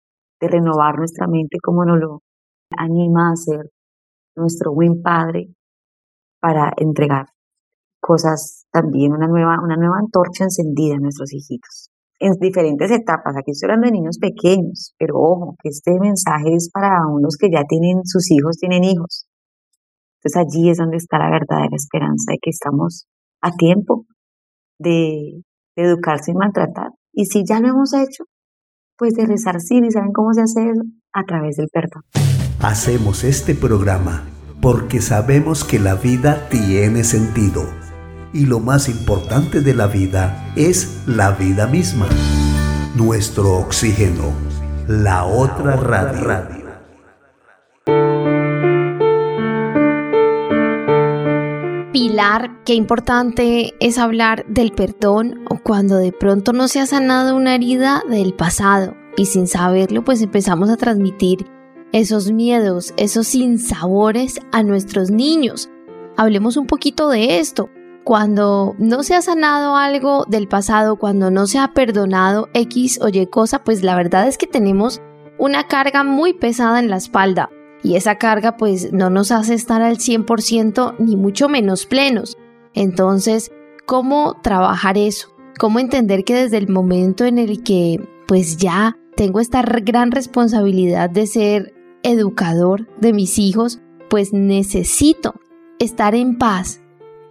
de 0.41 0.49
renovar 0.49 0.97
nuestra 0.97 1.27
mente 1.27 1.59
como 1.63 1.85
nos 1.85 1.99
lo 1.99 2.23
anima 2.77 3.29
a 3.29 3.33
hacer 3.33 3.71
nuestro 4.37 4.73
buen 4.73 5.03
padre 5.03 5.55
para 6.41 6.73
entregar 6.77 7.27
cosas 8.01 8.67
también, 8.73 9.13
una 9.13 9.29
nueva, 9.29 9.59
una 9.63 9.77
nueva 9.77 9.99
antorcha 9.99 10.45
encendida 10.45 10.97
a 10.97 11.01
nuestros 11.01 11.33
hijitos 11.33 11.91
en 12.21 12.35
diferentes 12.39 12.91
etapas. 12.91 13.35
Aquí 13.37 13.51
estoy 13.51 13.69
hablando 13.69 13.87
de 13.87 13.93
niños 13.93 14.19
pequeños, 14.19 14.95
pero 14.99 15.15
ojo, 15.17 15.57
que 15.63 15.71
este 15.71 15.99
mensaje 15.99 16.55
es 16.55 16.71
para 16.73 17.07
unos 17.09 17.37
que 17.37 17.51
ya 17.51 17.65
tienen 17.65 18.03
sus 18.05 18.31
hijos, 18.31 18.59
tienen 18.59 18.85
hijos. 18.85 19.27
Entonces 20.23 20.37
allí 20.37 20.71
es 20.71 20.77
donde 20.77 20.99
está 20.99 21.19
la 21.19 21.31
verdadera 21.31 21.75
esperanza 21.75 22.33
de 22.33 22.39
que 22.41 22.51
estamos 22.51 23.07
a 23.41 23.53
tiempo 23.53 24.05
de, 24.79 25.43
educar 25.77 26.19
sin 26.19 26.37
maltratar. 26.37 26.91
Y 27.13 27.25
si 27.25 27.43
ya 27.49 27.59
lo 27.59 27.69
hemos 27.69 27.95
hecho, 27.95 28.25
pues 28.99 29.15
de 29.15 29.25
resarcir 29.25 29.83
y 29.83 29.91
saben 29.91 30.13
cómo 30.13 30.35
se 30.35 30.43
hace 30.43 30.69
eso 30.69 30.83
a 31.15 31.25
través 31.25 31.57
del 31.57 31.69
perdón. 31.73 32.03
Hacemos 32.63 33.25
este 33.25 33.55
programa 33.55 34.25
porque 34.61 35.01
sabemos 35.01 35.65
que 35.65 35.79
la 35.79 35.95
vida 35.95 36.47
tiene 36.51 37.05
sentido 37.05 37.67
y 38.35 38.45
lo 38.45 38.61
más 38.61 38.91
importante 38.91 39.63
de 39.63 39.73
la 39.73 39.87
vida 39.87 40.53
es 40.57 41.05
la 41.07 41.31
vida 41.31 41.67
misma. 41.67 42.07
Nuestro 42.95 43.57
oxígeno, 43.57 44.35
la 44.87 45.25
otra 45.25 45.77
radio. 45.77 46.67
Pilar, 51.95 52.63
qué 52.67 52.75
importante 52.75 53.73
es 53.81 53.97
hablar 53.97 54.45
del 54.49 54.73
perdón 54.73 55.47
o 55.49 55.57
cuando 55.63 55.97
de 55.97 56.13
pronto 56.13 56.53
no 56.53 56.69
se 56.69 56.81
ha 56.81 56.87
sanado 56.87 57.35
una 57.37 57.55
herida 57.55 58.03
del 58.11 58.35
pasado 58.35 58.95
y 59.17 59.25
sin 59.25 59.47
saberlo 59.47 60.05
pues 60.05 60.21
empezamos 60.21 60.69
a 60.69 60.77
transmitir 60.77 61.47
esos 61.93 62.31
miedos, 62.31 62.95
esos 62.97 63.27
sinsabores 63.29 64.41
a 64.53 64.63
nuestros 64.63 65.11
niños. 65.11 65.71
Hablemos 66.17 66.57
un 66.57 66.67
poquito 66.67 67.09
de 67.09 67.39
esto 67.39 67.71
cuando 68.05 68.75
no 68.79 69.03
se 69.03 69.15
ha 69.15 69.23
sanado 69.23 69.77
algo 69.77 70.25
del 70.27 70.49
pasado, 70.49 70.97
cuando 70.97 71.31
no 71.31 71.47
se 71.47 71.59
ha 71.59 71.75
perdonado 71.75 72.49
X 72.55 72.99
o 73.03 73.09
Y 73.09 73.27
cosa, 73.27 73.63
pues 73.63 73.83
la 73.83 73.95
verdad 73.95 74.27
es 74.27 74.39
que 74.39 74.47
tenemos 74.47 75.01
una 75.39 75.69
carga 75.69 76.03
muy 76.03 76.33
pesada 76.33 76.79
en 76.79 76.91
la 76.91 76.97
espalda. 76.97 77.51
Y 77.83 77.97
esa 77.97 78.17
carga 78.17 78.57
pues 78.57 78.93
no 78.93 79.11
nos 79.11 79.33
hace 79.33 79.55
estar 79.55 79.81
al 79.83 79.99
100% 79.99 80.97
ni 80.99 81.17
mucho 81.17 81.49
menos 81.49 81.87
plenos. 81.87 82.37
Entonces, 82.75 83.51
¿cómo 83.87 84.37
trabajar 84.43 84.99
eso? 84.99 85.35
¿Cómo 85.59 85.79
entender 85.79 86.25
que 86.25 86.35
desde 86.35 86.59
el 86.59 86.69
momento 86.69 87.25
en 87.25 87.39
el 87.39 87.63
que 87.63 87.99
pues 88.27 88.57
ya 88.57 88.97
tengo 89.17 89.41
esta 89.41 89.63
gran 89.63 90.11
responsabilidad 90.11 91.11
de 91.11 91.27
ser 91.27 91.75
educador 92.03 92.89
de 92.99 93.13
mis 93.13 93.39
hijos, 93.39 93.81
pues 94.09 94.33
necesito 94.33 95.35
estar 95.79 96.15
en 96.15 96.39
paz, 96.39 96.83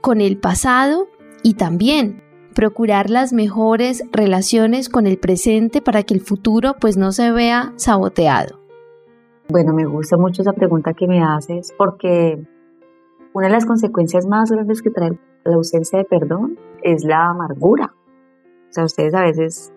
con 0.01 0.21
el 0.21 0.37
pasado 0.37 1.07
y 1.43 1.55
también 1.55 2.23
procurar 2.55 3.09
las 3.09 3.31
mejores 3.31 4.03
relaciones 4.11 4.89
con 4.89 5.07
el 5.07 5.17
presente 5.17 5.81
para 5.81 6.03
que 6.03 6.13
el 6.13 6.21
futuro 6.21 6.75
pues 6.79 6.97
no 6.97 7.11
se 7.11 7.31
vea 7.31 7.73
saboteado. 7.75 8.59
Bueno, 9.49 9.73
me 9.73 9.85
gusta 9.85 10.17
mucho 10.17 10.41
esa 10.41 10.53
pregunta 10.53 10.93
que 10.93 11.07
me 11.07 11.23
haces 11.23 11.73
porque 11.77 12.41
una 13.33 13.47
de 13.47 13.53
las 13.53 13.65
consecuencias 13.65 14.25
más 14.25 14.51
grandes 14.51 14.81
que 14.81 14.89
trae 14.89 15.17
la 15.43 15.55
ausencia 15.55 15.99
de 15.99 16.05
perdón 16.05 16.57
es 16.83 17.03
la 17.03 17.29
amargura. 17.29 17.93
O 18.69 18.73
sea, 18.73 18.83
ustedes 18.83 19.13
a 19.13 19.23
veces 19.23 19.71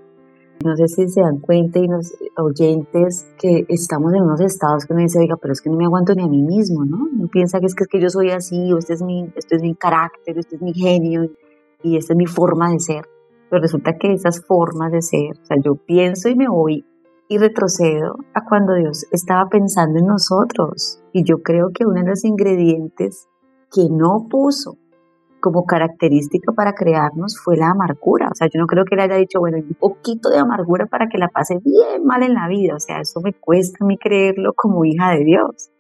no 0.63 0.77
sé 0.77 0.89
si 0.89 1.09
se 1.09 1.21
dan 1.21 1.39
cuenta 1.39 1.79
y 1.79 1.87
los 1.87 2.15
oyentes 2.37 3.27
que 3.39 3.65
estamos 3.69 4.13
en 4.15 4.23
unos 4.23 4.41
estados 4.41 4.85
que 4.85 4.93
uno 4.93 5.03
dice, 5.03 5.19
oiga, 5.19 5.37
pero 5.41 5.53
es 5.53 5.61
que 5.61 5.71
no 5.71 5.77
me 5.77 5.85
aguanto 5.85 6.15
ni 6.15 6.23
a 6.23 6.29
mí 6.29 6.43
mismo, 6.43 6.85
¿no? 6.85 6.99
Uno 7.13 7.29
piensa 7.31 7.61
que 7.61 7.67
es 7.67 7.75
que, 7.75 7.85
es 7.85 7.89
que 7.89 8.01
yo 8.01 8.09
soy 8.09 8.31
así, 8.31 8.73
o 8.73 8.79
este 8.79 8.95
es, 8.95 9.03
mi, 9.03 9.33
este 9.37 9.57
es 9.57 9.63
mi 9.63 9.75
carácter, 9.75 10.39
este 10.39 10.57
es 10.57 10.63
mi 10.63 10.73
genio, 10.73 11.31
y 11.83 11.97
esta 11.97 12.13
es 12.13 12.17
mi 12.17 12.27
forma 12.27 12.71
de 12.71 12.79
ser. 12.81 13.05
Pero 13.51 13.63
resulta 13.63 13.99
que 13.99 14.13
esas 14.13 14.45
formas 14.47 14.93
de 14.93 15.03
ser, 15.03 15.33
o 15.41 15.45
sea, 15.45 15.57
yo 15.63 15.75
pienso 15.75 16.29
y 16.29 16.37
me 16.37 16.49
voy 16.49 16.85
y 17.29 17.39
retrocedo 17.39 18.17
a 18.35 18.45
cuando 18.47 18.75
Dios 18.75 19.07
estaba 19.11 19.49
pensando 19.49 19.99
en 19.99 20.07
nosotros. 20.07 21.01
Y 21.13 21.25
yo 21.25 21.39
creo 21.43 21.71
que 21.73 21.87
uno 21.87 22.01
de 22.01 22.09
los 22.09 22.25
ingredientes 22.25 23.29
que 23.71 23.89
no 23.91 24.27
puso 24.29 24.77
como 25.43 25.67
característica 25.67 26.53
para 26.53 26.73
crearnos 26.73 27.37
fue 27.37 27.57
la 27.57 27.71
amargura. 27.71 28.29
O 28.31 28.35
sea, 28.35 28.49
yo 28.49 28.61
no 28.61 28.67
creo 28.67 28.85
que 28.85 28.95
él 28.95 29.01
haya 29.01 29.17
dicho, 29.17 29.41
bueno, 29.41 29.59
un 29.59 29.75
poquito 29.75 30.31
de 30.31 30.39
amargura 30.39 30.87
para 30.87 31.09
que 31.09 31.19
la 31.19 31.29
pase 31.29 31.59
bien 31.63 32.07
mal 32.07 32.23
en 32.23 32.33
la 32.33 32.49
vida. 32.49 32.77
O 32.77 32.81
sea, 32.81 33.01
eso 33.01 33.21
me 33.21 33.35
cuesta 33.35 33.79
a 33.81 33.87
mí 33.87 33.99
creerlo 33.99 34.55
como 34.55 34.85
hija 34.85 35.11
de 35.11 35.25
Dios. 35.25 35.71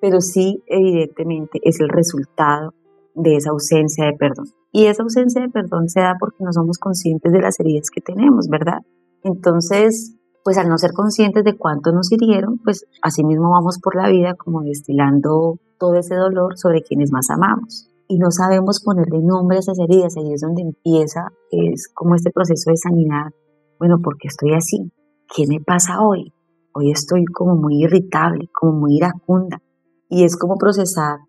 Pero 0.00 0.20
sí, 0.20 0.64
evidentemente, 0.66 1.60
es 1.62 1.80
el 1.80 1.90
resultado 1.90 2.72
de 3.14 3.36
esa 3.36 3.50
ausencia 3.50 4.06
de 4.06 4.14
perdón. 4.14 4.46
Y 4.72 4.86
esa 4.86 5.02
ausencia 5.02 5.42
de 5.42 5.50
perdón 5.50 5.90
se 5.90 6.00
da 6.00 6.16
porque 6.18 6.42
no 6.42 6.52
somos 6.52 6.78
conscientes 6.78 7.30
de 7.30 7.40
las 7.40 7.60
heridas 7.60 7.90
que 7.90 8.00
tenemos, 8.00 8.48
¿verdad? 8.48 8.78
Entonces, 9.22 10.16
pues 10.42 10.56
al 10.56 10.70
no 10.70 10.78
ser 10.78 10.92
conscientes 10.92 11.44
de 11.44 11.58
cuánto 11.58 11.92
nos 11.92 12.10
hirieron, 12.10 12.58
pues 12.64 12.86
así 13.02 13.22
mismo 13.22 13.50
vamos 13.50 13.78
por 13.80 13.94
la 13.96 14.08
vida 14.08 14.34
como 14.34 14.62
destilando 14.62 15.58
todo 15.78 15.96
ese 15.96 16.16
dolor 16.16 16.56
sobre 16.56 16.80
quienes 16.80 17.12
más 17.12 17.28
amamos 17.28 17.91
y 18.12 18.18
no 18.18 18.30
sabemos 18.30 18.82
ponerle 18.84 19.22
nombre 19.22 19.56
a 19.56 19.60
esas 19.60 19.78
heridas, 19.78 20.18
ahí 20.18 20.34
es 20.34 20.42
donde 20.42 20.60
empieza, 20.60 21.28
es 21.50 21.88
como 21.94 22.14
este 22.14 22.30
proceso 22.30 22.70
de 22.70 22.76
sanidad. 22.76 23.32
Bueno, 23.78 24.00
¿por 24.04 24.18
qué 24.18 24.28
estoy 24.28 24.52
así? 24.52 24.92
¿Qué 25.34 25.46
me 25.48 25.60
pasa 25.60 26.02
hoy? 26.02 26.30
Hoy 26.74 26.90
estoy 26.90 27.24
como 27.24 27.56
muy 27.56 27.82
irritable, 27.82 28.50
como 28.52 28.80
muy 28.80 28.96
iracunda. 28.96 29.62
Y 30.10 30.24
es 30.24 30.36
como 30.36 30.56
procesar 30.56 31.20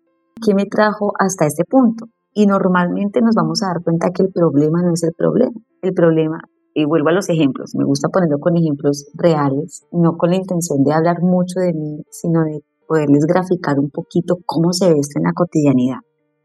qué 0.44 0.54
me 0.54 0.66
trajo 0.66 1.12
hasta 1.18 1.46
este 1.46 1.64
punto. 1.64 2.04
Y 2.34 2.44
normalmente 2.44 3.22
nos 3.22 3.34
vamos 3.34 3.62
a 3.62 3.68
dar 3.68 3.82
cuenta 3.82 4.10
que 4.10 4.22
el 4.22 4.30
problema 4.30 4.82
no 4.82 4.92
es 4.92 5.04
el 5.04 5.14
problema. 5.16 5.58
El 5.80 5.94
problema, 5.94 6.42
y 6.74 6.84
vuelvo 6.84 7.08
a 7.08 7.12
los 7.12 7.30
ejemplos, 7.30 7.74
me 7.78 7.86
gusta 7.86 8.10
ponerlo 8.10 8.40
con 8.40 8.58
ejemplos 8.58 9.06
reales, 9.14 9.86
no 9.90 10.18
con 10.18 10.28
la 10.28 10.36
intención 10.36 10.84
de 10.84 10.92
hablar 10.92 11.22
mucho 11.22 11.60
de 11.60 11.72
mí, 11.72 12.02
sino 12.10 12.42
de 12.42 12.62
poderles 12.86 13.24
graficar 13.24 13.78
un 13.78 13.88
poquito 13.88 14.36
cómo 14.44 14.74
se 14.74 14.92
ve 14.92 14.98
esto 15.00 15.18
en 15.18 15.24
la 15.24 15.32
cotidianidad. 15.32 16.00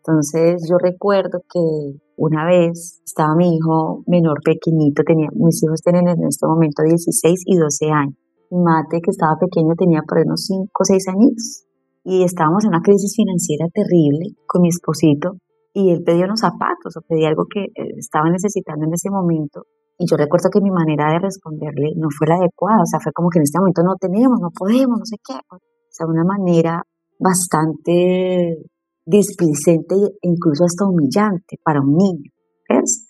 Entonces 0.09 0.67
yo 0.67 0.77
recuerdo 0.79 1.41
que 1.53 1.61
una 2.17 2.43
vez 2.43 2.99
estaba 3.05 3.35
mi 3.35 3.55
hijo 3.55 4.03
menor 4.07 4.41
pequeñito, 4.43 5.03
tenía, 5.05 5.29
mis 5.35 5.61
hijos 5.63 5.81
tienen 5.83 6.07
en 6.07 6.25
este 6.27 6.47
momento 6.47 6.81
16 6.81 7.43
y 7.45 7.55
12 7.55 7.91
años. 7.91 8.15
Mate 8.49 9.01
que 9.01 9.11
estaba 9.11 9.37
pequeño 9.39 9.75
tenía 9.77 10.01
por 10.01 10.17
unos 10.25 10.45
5 10.47 10.65
o 10.65 10.83
6 10.83 11.07
años 11.09 11.65
y 12.03 12.23
estábamos 12.23 12.63
en 12.63 12.69
una 12.69 12.81
crisis 12.81 13.13
financiera 13.15 13.67
terrible 13.71 14.33
con 14.47 14.63
mi 14.63 14.69
esposito 14.69 15.37
y 15.73 15.91
él 15.91 16.01
pedía 16.03 16.25
unos 16.25 16.39
zapatos 16.39 16.97
o 16.97 17.01
pedía 17.07 17.29
algo 17.29 17.45
que 17.45 17.65
eh, 17.65 17.93
estaba 17.97 18.31
necesitando 18.31 18.85
en 18.85 18.93
ese 18.93 19.11
momento. 19.11 19.67
Y 19.99 20.09
yo 20.09 20.17
recuerdo 20.17 20.49
que 20.49 20.61
mi 20.61 20.71
manera 20.71 21.11
de 21.11 21.19
responderle 21.19 21.93
no 21.97 22.07
fue 22.09 22.25
la 22.25 22.35
adecuada, 22.41 22.81
o 22.81 22.85
sea, 22.87 22.99
fue 22.99 23.13
como 23.13 23.29
que 23.29 23.37
en 23.37 23.43
este 23.43 23.59
momento 23.59 23.83
no 23.83 23.93
tenemos, 23.99 24.39
no 24.41 24.49
podemos, 24.57 24.97
no 24.97 25.05
sé 25.05 25.17
qué, 25.21 25.35
o 25.35 25.59
sea, 25.91 26.07
una 26.07 26.23
manera 26.23 26.81
bastante 27.19 28.57
displicente 29.09 29.95
e 29.95 30.27
incluso 30.29 30.63
hasta 30.63 30.85
humillante 30.85 31.57
para 31.63 31.81
un 31.81 31.97
niño. 31.97 32.29
¿ves? 32.69 33.05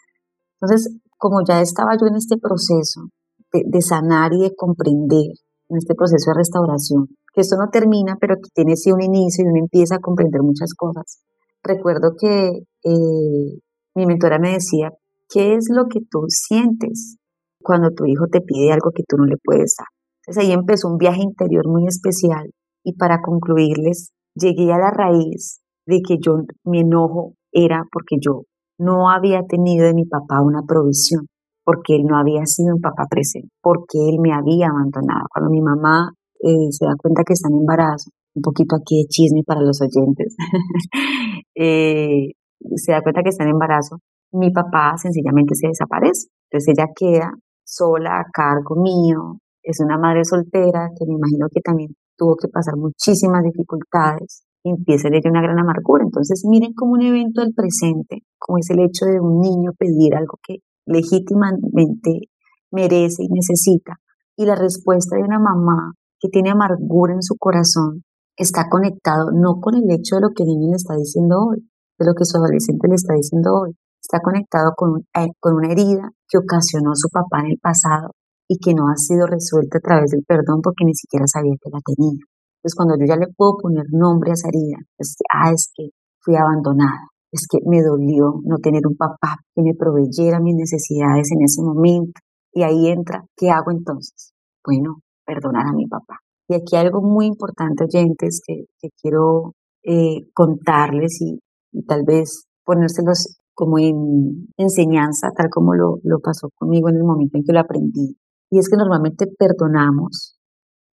Entonces, 0.60 0.96
como 1.18 1.42
ya 1.46 1.62
estaba 1.62 1.92
yo 2.00 2.08
en 2.08 2.16
este 2.16 2.38
proceso 2.38 3.12
de, 3.52 3.82
sanar 3.82 4.32
y 4.34 4.44
de 4.44 4.56
comprender, 4.56 5.36
en 5.70 5.78
este 5.78 5.94
proceso 5.96 6.32
de 6.32 6.38
restauración, 6.38 7.08
que 7.34 7.42
esto 7.42 7.58
no 7.58 7.70
termina, 7.70 8.18
pero 8.20 8.36
que 8.36 8.50
tiene 8.54 8.76
sí 8.76 8.92
un 8.92 9.02
inicio 9.02 9.44
y 9.44 9.50
uno 9.50 9.60
empieza 9.60 9.96
a 9.96 10.00
comprender 10.00 10.42
muchas 10.42 10.74
cosas. 10.74 11.20
Recuerdo 11.64 12.16
que 12.18 12.48
eh, 12.84 13.60
mi 13.96 14.06
mentora 14.06 14.40
me 14.40 14.54
decía, 14.54 14.92
¿qué 15.30 15.56
es 15.56 15.68
lo 15.70 15.88
que 15.88 16.00
tú 16.10 16.24
sientes 16.30 17.18
cuando 17.62 17.92
tu 17.92 18.06
hijo 18.06 18.28
te 18.32 18.42
pide 18.42 18.72
algo 18.72 18.92
que 18.96 19.04
tú 19.08 19.18
no 19.18 19.26
le 19.26 19.36
puedes 19.44 19.76
dar? 19.78 19.88
Entonces 20.24 20.44
ahí 20.44 20.54
empezó 20.54 20.88
un 20.88 20.98
viaje 20.98 21.22
interior 21.22 21.68
muy 21.68 21.86
especial 21.88 22.50
y 22.84 22.94
para 22.94 23.22
concluirles, 23.22 24.12
llegué 24.36 24.72
a 24.72 24.78
la 24.78 24.92
raíz 24.92 25.60
de 25.90 26.02
que 26.08 26.18
yo, 26.22 26.44
mi 26.66 26.82
enojo 26.82 27.34
era 27.52 27.84
porque 27.92 28.18
yo 28.22 28.44
no 28.78 29.10
había 29.10 29.44
tenido 29.46 29.86
de 29.88 29.96
mi 29.96 30.06
papá 30.06 30.42
una 30.42 30.62
provisión, 30.62 31.26
porque 31.66 31.96
él 31.96 32.04
no 32.06 32.18
había 32.18 32.46
sido 32.46 32.76
un 32.76 32.82
papá 32.82 33.08
presente, 33.10 33.50
porque 33.62 33.98
él 33.98 34.20
me 34.22 34.32
había 34.32 34.68
abandonado. 34.68 35.26
Cuando 35.34 35.52
mi 35.52 35.62
mamá 35.62 36.12
eh, 36.42 36.72
se 36.72 36.86
da 36.86 36.94
cuenta 36.96 37.24
que 37.26 37.34
está 37.34 37.50
en 37.50 37.58
embarazo, 37.58 38.12
un 38.36 38.42
poquito 38.44 38.76
aquí 38.76 39.02
de 39.02 39.08
chisme 39.10 39.42
para 39.46 39.62
los 39.62 39.82
oyentes, 39.82 40.36
eh, 41.56 42.34
se 42.76 42.92
da 42.92 43.02
cuenta 43.02 43.24
que 43.24 43.30
está 43.30 43.44
en 43.44 43.52
embarazo, 43.52 43.98
mi 44.32 44.52
papá 44.52 44.96
sencillamente 44.98 45.56
se 45.56 45.68
desaparece. 45.68 46.28
Entonces 46.52 46.76
ella 46.78 46.88
queda 46.96 47.34
sola 47.66 48.20
a 48.22 48.30
cargo 48.32 48.76
mío, 48.82 49.40
es 49.64 49.80
una 49.82 49.98
madre 49.98 50.24
soltera 50.24 50.90
que 50.98 51.06
me 51.06 51.16
imagino 51.16 51.48
que 51.52 51.62
también 51.62 51.90
tuvo 52.16 52.36
que 52.36 52.48
pasar 52.48 52.76
muchísimas 52.78 53.44
dificultades 53.44 54.44
empieza 54.64 55.08
a 55.08 55.12
ella 55.12 55.30
una 55.30 55.42
gran 55.42 55.60
amargura. 55.60 56.04
Entonces 56.04 56.44
miren 56.48 56.74
como 56.74 56.94
un 56.94 57.02
evento 57.02 57.42
del 57.42 57.54
presente, 57.54 58.24
como 58.38 58.58
es 58.60 58.70
el 58.70 58.80
hecho 58.80 59.06
de 59.06 59.20
un 59.20 59.42
niño 59.42 59.72
pedir 59.78 60.16
algo 60.16 60.38
que 60.44 60.58
legítimamente 60.86 62.30
merece 62.72 63.24
y 63.24 63.30
necesita, 63.30 63.98
y 64.36 64.46
la 64.46 64.56
respuesta 64.56 65.16
de 65.16 65.24
una 65.24 65.40
mamá 65.40 65.94
que 66.20 66.30
tiene 66.30 66.52
amargura 66.52 67.14
en 67.14 67.24
su 67.24 67.36
corazón 67.38 68.04
está 68.36 68.70
conectado 68.70 69.32
no 69.34 69.60
con 69.60 69.76
el 69.76 69.90
hecho 69.92 70.16
de 70.16 70.22
lo 70.22 70.30
que 70.36 70.44
el 70.44 70.50
niño 70.50 70.72
le 70.72 70.78
está 70.78 70.96
diciendo 70.96 71.36
hoy, 71.50 71.70
de 71.98 72.06
lo 72.06 72.14
que 72.14 72.26
su 72.26 72.38
adolescente 72.38 72.88
le 72.88 72.96
está 72.96 73.14
diciendo 73.14 73.52
hoy, 73.54 73.76
está 74.02 74.20
conectado 74.22 74.72
con, 74.76 75.02
eh, 75.18 75.28
con 75.40 75.56
una 75.56 75.72
herida 75.72 76.12
que 76.28 76.38
ocasionó 76.38 76.92
su 76.96 77.10
papá 77.10 77.42
en 77.42 77.52
el 77.52 77.60
pasado 77.60 78.12
y 78.48 78.58
que 78.60 78.74
no 78.74 78.88
ha 78.88 78.96
sido 78.96 79.28
resuelta 79.28 79.78
a 79.78 79.82
través 79.82 80.12
del 80.12 80.24
perdón 80.26 80.62
porque 80.62 80.86
ni 80.86 80.96
siquiera 80.96 81.26
sabía 81.28 81.54
que 81.62 81.70
la 81.70 81.80
tenía. 81.86 82.24
Entonces 82.60 82.76
cuando 82.76 82.96
yo 83.00 83.06
ya 83.08 83.16
le 83.16 83.32
puedo 83.36 83.56
poner 83.58 83.86
nombre 83.92 84.32
a 84.32 84.34
esa 84.34 84.50
herida, 84.50 84.78
es 84.98 85.16
que, 85.18 85.24
ah, 85.34 85.52
es 85.52 85.72
que 85.74 85.90
fui 86.20 86.36
abandonada, 86.36 87.08
es 87.32 87.48
que 87.50 87.60
me 87.66 87.82
dolió 87.82 88.42
no 88.44 88.58
tener 88.58 88.86
un 88.86 88.98
papá 88.98 89.38
que 89.56 89.62
me 89.62 89.74
proveyera 89.76 90.42
mis 90.42 90.56
necesidades 90.56 91.32
en 91.32 91.44
ese 91.44 91.62
momento. 91.62 92.20
Y 92.52 92.64
ahí 92.64 92.88
entra, 92.88 93.24
¿qué 93.38 93.50
hago 93.50 93.72
entonces? 93.72 94.34
Bueno, 94.66 95.00
perdonar 95.26 95.68
a 95.68 95.74
mi 95.74 95.88
papá. 95.88 96.20
Y 96.50 96.56
aquí 96.56 96.76
hay 96.76 96.88
algo 96.88 97.02
muy 97.02 97.28
importante, 97.28 97.86
oyentes, 97.86 98.42
que, 98.46 98.66
que 98.82 98.90
quiero 99.02 99.54
eh, 99.84 100.28
contarles 100.34 101.22
y, 101.22 101.40
tal 101.88 102.04
vez 102.04 102.46
ponérselos 102.66 103.38
como 103.54 103.78
en 103.78 104.48
enseñanza, 104.58 105.30
tal 105.36 105.50
como 105.50 105.76
lo, 105.76 106.00
lo 106.04 106.20
pasó 106.20 106.50
conmigo 106.56 106.90
en 106.90 106.96
el 106.98 107.04
momento 107.04 107.38
en 107.38 107.44
que 107.44 107.54
lo 107.54 107.60
aprendí. 107.60 108.18
Y 108.50 108.58
es 108.60 108.68
que 108.68 108.78
normalmente 108.78 109.28
perdonamos 109.38 110.39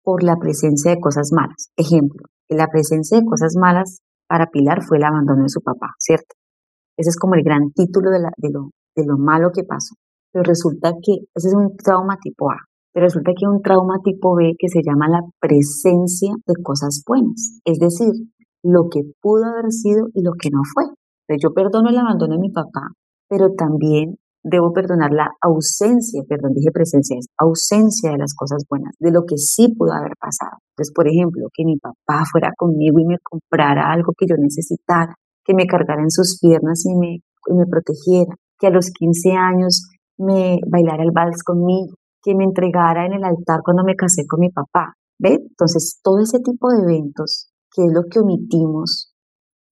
por 0.04 0.22
la 0.22 0.36
presencia 0.36 0.92
de 0.92 1.00
cosas 1.00 1.30
malas. 1.32 1.70
Ejemplo, 1.76 2.22
la 2.48 2.68
presencia 2.68 3.18
de 3.18 3.26
cosas 3.26 3.54
malas 3.58 4.00
para 4.28 4.50
Pilar 4.50 4.82
fue 4.82 4.98
el 4.98 5.04
abandono 5.04 5.42
de 5.42 5.48
su 5.48 5.60
papá, 5.60 5.88
¿cierto? 5.98 6.36
Ese 6.96 7.10
es 7.10 7.16
como 7.16 7.34
el 7.34 7.42
gran 7.42 7.72
título 7.72 8.10
de, 8.10 8.20
lo, 8.50 8.70
de 8.94 9.06
lo 9.06 9.18
malo 9.18 9.50
que 9.52 9.64
pasó. 9.64 9.94
Pero 10.32 10.44
resulta 10.44 10.92
que 11.02 11.24
ese 11.34 11.48
es 11.48 11.54
un 11.54 11.76
trauma 11.76 12.18
tipo 12.20 12.50
A. 12.50 12.56
Pero 12.92 13.06
resulta 13.06 13.32
que 13.32 13.46
hay 13.46 13.52
un 13.52 13.62
trauma 13.62 13.98
tipo 14.04 14.36
B 14.36 14.54
que 14.58 14.68
se 14.68 14.80
llama 14.84 15.08
la 15.08 15.20
presencia 15.40 16.32
de 16.46 16.54
cosas 16.62 17.02
buenas. 17.06 17.58
Es 17.64 17.78
decir, 17.78 18.12
lo 18.62 18.88
que 18.90 19.02
pudo 19.20 19.44
haber 19.46 19.72
sido 19.72 20.08
y 20.14 20.22
lo 20.22 20.32
que 20.38 20.50
no 20.50 20.60
fue. 20.72 20.84
Entonces 20.84 21.42
yo 21.42 21.52
perdono 21.52 21.90
el 21.90 21.98
abandono 21.98 22.34
de 22.34 22.40
mi 22.40 22.50
papá, 22.50 22.92
pero 23.28 23.52
también 23.56 24.16
debo 24.44 24.72
perdonar 24.72 25.10
la 25.10 25.30
ausencia, 25.40 26.22
perdón, 26.28 26.52
dije 26.52 26.70
presencia, 26.70 27.16
es 27.18 27.26
ausencia 27.38 28.12
de 28.12 28.18
las 28.18 28.34
cosas 28.36 28.62
buenas, 28.68 28.94
de 29.00 29.10
lo 29.10 29.24
que 29.26 29.38
sí 29.38 29.74
pudo 29.74 29.92
haber 29.92 30.12
pasado. 30.20 30.60
Entonces, 30.72 30.92
por 30.94 31.08
ejemplo, 31.08 31.48
que 31.52 31.64
mi 31.64 31.78
papá 31.78 32.24
fuera 32.30 32.52
conmigo 32.56 33.00
y 33.00 33.06
me 33.06 33.16
comprara 33.22 33.90
algo 33.90 34.12
que 34.16 34.26
yo 34.28 34.36
necesitara, 34.36 35.16
que 35.44 35.54
me 35.54 35.66
cargara 35.66 36.02
en 36.02 36.10
sus 36.10 36.38
piernas 36.40 36.84
y 36.84 36.94
me, 36.94 37.18
me 37.56 37.66
protegiera, 37.66 38.36
que 38.58 38.66
a 38.66 38.70
los 38.70 38.90
15 38.90 39.32
años 39.32 39.88
me 40.18 40.58
bailara 40.70 41.02
el 41.02 41.10
vals 41.10 41.42
conmigo, 41.42 41.96
que 42.22 42.34
me 42.34 42.44
entregara 42.44 43.06
en 43.06 43.14
el 43.14 43.24
altar 43.24 43.60
cuando 43.64 43.82
me 43.82 43.96
casé 43.96 44.26
con 44.28 44.40
mi 44.40 44.50
papá. 44.50 44.92
¿Ve? 45.18 45.38
Entonces, 45.40 46.00
todo 46.02 46.20
ese 46.20 46.40
tipo 46.40 46.68
de 46.70 46.82
eventos, 46.82 47.50
que 47.72 47.86
es 47.86 47.92
lo 47.92 48.02
que 48.10 48.18
omitimos, 48.18 49.14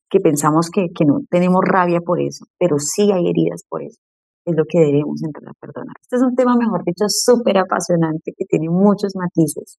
que 0.09 0.20
pensamos 0.20 0.70
que, 0.70 0.87
que 0.94 1.05
no 1.05 1.20
tenemos 1.29 1.61
rabia 1.62 2.01
por 2.01 2.20
eso, 2.20 2.46
pero 2.59 2.77
sí 2.79 3.11
hay 3.12 3.29
heridas 3.29 3.64
por 3.68 3.83
eso 3.83 3.99
es 4.44 4.55
lo 4.57 4.64
que 4.68 4.81
debemos 4.81 5.22
entrar 5.22 5.48
a 5.48 5.59
perdonar. 5.61 5.94
Este 6.00 6.16
es 6.16 6.22
un 6.22 6.35
tema, 6.35 6.57
mejor 6.57 6.85
dicho, 6.85 7.05
súper 7.09 7.59
apasionante, 7.59 8.33
que 8.37 8.44
tiene 8.46 8.68
muchos 8.68 9.14
matices, 9.14 9.78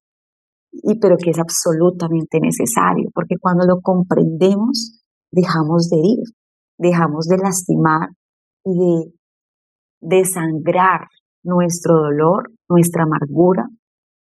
y, 0.72 1.00
pero 1.00 1.18
que 1.18 1.32
es 1.32 1.40
absolutamente 1.40 2.40
necesario, 2.40 3.10
porque 3.14 3.36
cuando 3.40 3.66
lo 3.66 3.82
comprendemos, 3.82 5.02
dejamos 5.32 5.90
de 5.90 5.98
herir, 6.00 6.24
dejamos 6.78 7.28
de 7.28 7.38
lastimar 7.38 8.10
y 8.66 8.72
de 8.78 9.14
desangrar 10.02 11.08
nuestro 11.44 11.96
dolor, 11.96 12.52
nuestra 12.70 13.04
amargura 13.04 13.68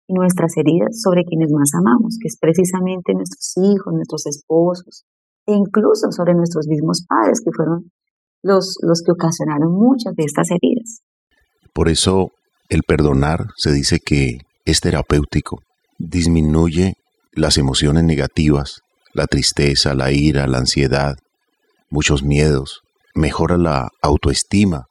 y 0.08 0.14
nuestras 0.14 0.56
heridas 0.56 1.00
sobre 1.00 1.24
quienes 1.24 1.52
más 1.52 1.70
amamos, 1.78 2.18
que 2.20 2.28
es 2.28 2.38
precisamente 2.40 3.14
nuestros 3.14 3.54
hijos, 3.58 3.92
nuestros 3.94 4.26
esposos, 4.26 5.04
e 5.46 5.52
incluso 5.52 6.10
sobre 6.10 6.34
nuestros 6.34 6.66
mismos 6.66 7.06
padres, 7.08 7.40
que 7.44 7.52
fueron 7.54 7.90
los, 8.42 8.76
los 8.82 9.02
que 9.02 9.12
ocasionaron 9.12 9.72
muchas 9.72 10.14
de 10.14 10.24
estas 10.24 10.48
heridas. 10.50 11.00
Por 11.72 11.88
eso 11.88 12.32
el 12.68 12.82
perdonar 12.82 13.46
se 13.56 13.72
dice 13.72 13.98
que 14.00 14.38
es 14.64 14.80
terapéutico, 14.80 15.62
disminuye 15.98 16.94
las 17.32 17.58
emociones 17.58 18.04
negativas, 18.04 18.80
la 19.12 19.26
tristeza, 19.26 19.94
la 19.94 20.12
ira, 20.12 20.46
la 20.46 20.58
ansiedad, 20.58 21.16
muchos 21.90 22.22
miedos, 22.22 22.82
mejora 23.14 23.56
la 23.56 23.88
autoestima 24.02 24.86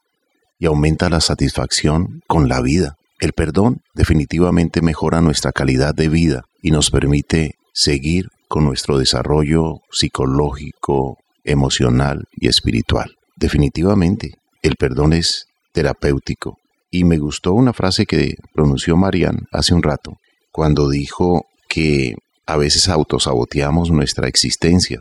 y 0.58 0.66
aumenta 0.66 1.08
la 1.08 1.20
satisfacción 1.20 2.20
con 2.26 2.48
la 2.48 2.60
vida. 2.60 2.96
El 3.18 3.32
perdón 3.32 3.80
definitivamente 3.94 4.82
mejora 4.82 5.20
nuestra 5.20 5.52
calidad 5.52 5.94
de 5.94 6.08
vida 6.08 6.44
y 6.62 6.70
nos 6.70 6.90
permite 6.90 7.54
seguir 7.72 8.28
con 8.48 8.64
nuestro 8.64 8.98
desarrollo 8.98 9.80
psicológico, 9.90 11.18
emocional 11.44 12.24
y 12.32 12.48
espiritual. 12.48 13.16
Definitivamente, 13.40 14.34
el 14.62 14.76
perdón 14.76 15.14
es 15.14 15.46
terapéutico. 15.72 16.58
Y 16.90 17.04
me 17.04 17.16
gustó 17.16 17.54
una 17.54 17.72
frase 17.72 18.04
que 18.04 18.34
pronunció 18.52 18.98
Marian 18.98 19.46
hace 19.50 19.72
un 19.72 19.82
rato, 19.82 20.12
cuando 20.52 20.90
dijo 20.90 21.46
que 21.66 22.16
a 22.46 22.58
veces 22.58 22.88
autosaboteamos 22.88 23.90
nuestra 23.90 24.28
existencia, 24.28 25.00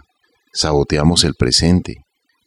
saboteamos 0.54 1.26
el 1.26 1.34
presente. 1.34 1.98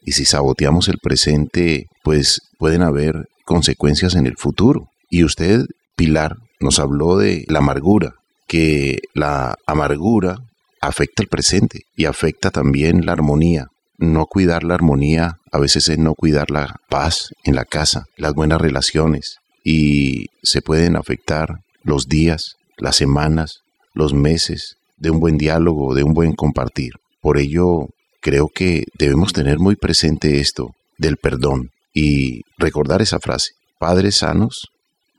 Y 0.00 0.12
si 0.12 0.24
saboteamos 0.24 0.88
el 0.88 0.96
presente, 0.96 1.86
pues 2.02 2.40
pueden 2.58 2.80
haber 2.82 3.26
consecuencias 3.44 4.14
en 4.14 4.26
el 4.26 4.36
futuro. 4.38 4.88
Y 5.10 5.24
usted, 5.24 5.66
Pilar, 5.94 6.36
nos 6.58 6.78
habló 6.78 7.18
de 7.18 7.44
la 7.48 7.58
amargura, 7.58 8.14
que 8.48 8.98
la 9.14 9.56
amargura 9.66 10.38
afecta 10.80 11.22
el 11.22 11.28
presente 11.28 11.82
y 11.94 12.06
afecta 12.06 12.50
también 12.50 13.04
la 13.04 13.12
armonía 13.12 13.66
no 14.02 14.26
cuidar 14.26 14.64
la 14.64 14.74
armonía, 14.74 15.38
a 15.52 15.58
veces 15.58 15.88
es 15.88 15.98
no 15.98 16.14
cuidar 16.14 16.50
la 16.50 16.76
paz 16.88 17.28
en 17.44 17.54
la 17.54 17.64
casa, 17.64 18.06
las 18.16 18.34
buenas 18.34 18.60
relaciones 18.60 19.36
y 19.62 20.26
se 20.42 20.60
pueden 20.60 20.96
afectar 20.96 21.60
los 21.84 22.08
días, 22.08 22.56
las 22.78 22.96
semanas, 22.96 23.60
los 23.94 24.12
meses 24.12 24.76
de 24.96 25.10
un 25.10 25.20
buen 25.20 25.38
diálogo, 25.38 25.94
de 25.94 26.02
un 26.02 26.14
buen 26.14 26.34
compartir. 26.34 26.94
Por 27.20 27.38
ello, 27.38 27.86
creo 28.20 28.48
que 28.52 28.84
debemos 28.98 29.32
tener 29.32 29.60
muy 29.60 29.76
presente 29.76 30.40
esto 30.40 30.72
del 30.98 31.16
perdón 31.16 31.70
y 31.94 32.42
recordar 32.58 33.02
esa 33.02 33.20
frase, 33.20 33.52
padres 33.78 34.16
sanos, 34.16 34.68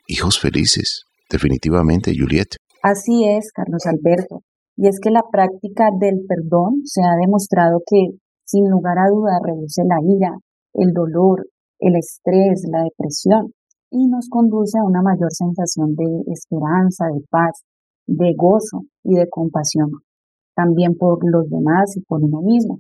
hijos 0.08 0.40
felices. 0.40 1.04
Definitivamente, 1.30 2.14
Juliet. 2.18 2.58
Así 2.82 3.26
es, 3.26 3.50
Carlos 3.54 3.84
Alberto. 3.86 4.42
Y 4.76 4.88
es 4.88 5.00
que 5.02 5.10
la 5.10 5.24
práctica 5.32 5.86
del 6.00 6.26
perdón 6.28 6.82
se 6.84 7.02
ha 7.02 7.16
demostrado 7.22 7.82
que 7.86 8.18
sin 8.54 8.70
lugar 8.70 9.00
a 9.00 9.10
duda 9.10 9.40
reduce 9.44 9.82
la 9.84 9.98
ira, 10.00 10.38
el 10.74 10.94
dolor, 10.94 11.48
el 11.80 11.96
estrés, 11.96 12.62
la 12.70 12.84
depresión 12.84 13.52
y 13.90 14.08
nos 14.08 14.30
conduce 14.30 14.78
a 14.78 14.86
una 14.86 15.02
mayor 15.02 15.32
sensación 15.32 15.96
de 15.96 16.06
esperanza, 16.28 17.06
de 17.08 17.22
paz, 17.32 17.64
de 18.06 18.34
gozo 18.38 18.82
y 19.04 19.16
de 19.16 19.28
compasión, 19.28 19.90
también 20.56 20.96
por 20.96 21.18
los 21.26 21.50
demás 21.50 21.98
y 21.98 22.02
por 22.02 22.22
uno 22.22 22.42
mismo. 22.42 22.78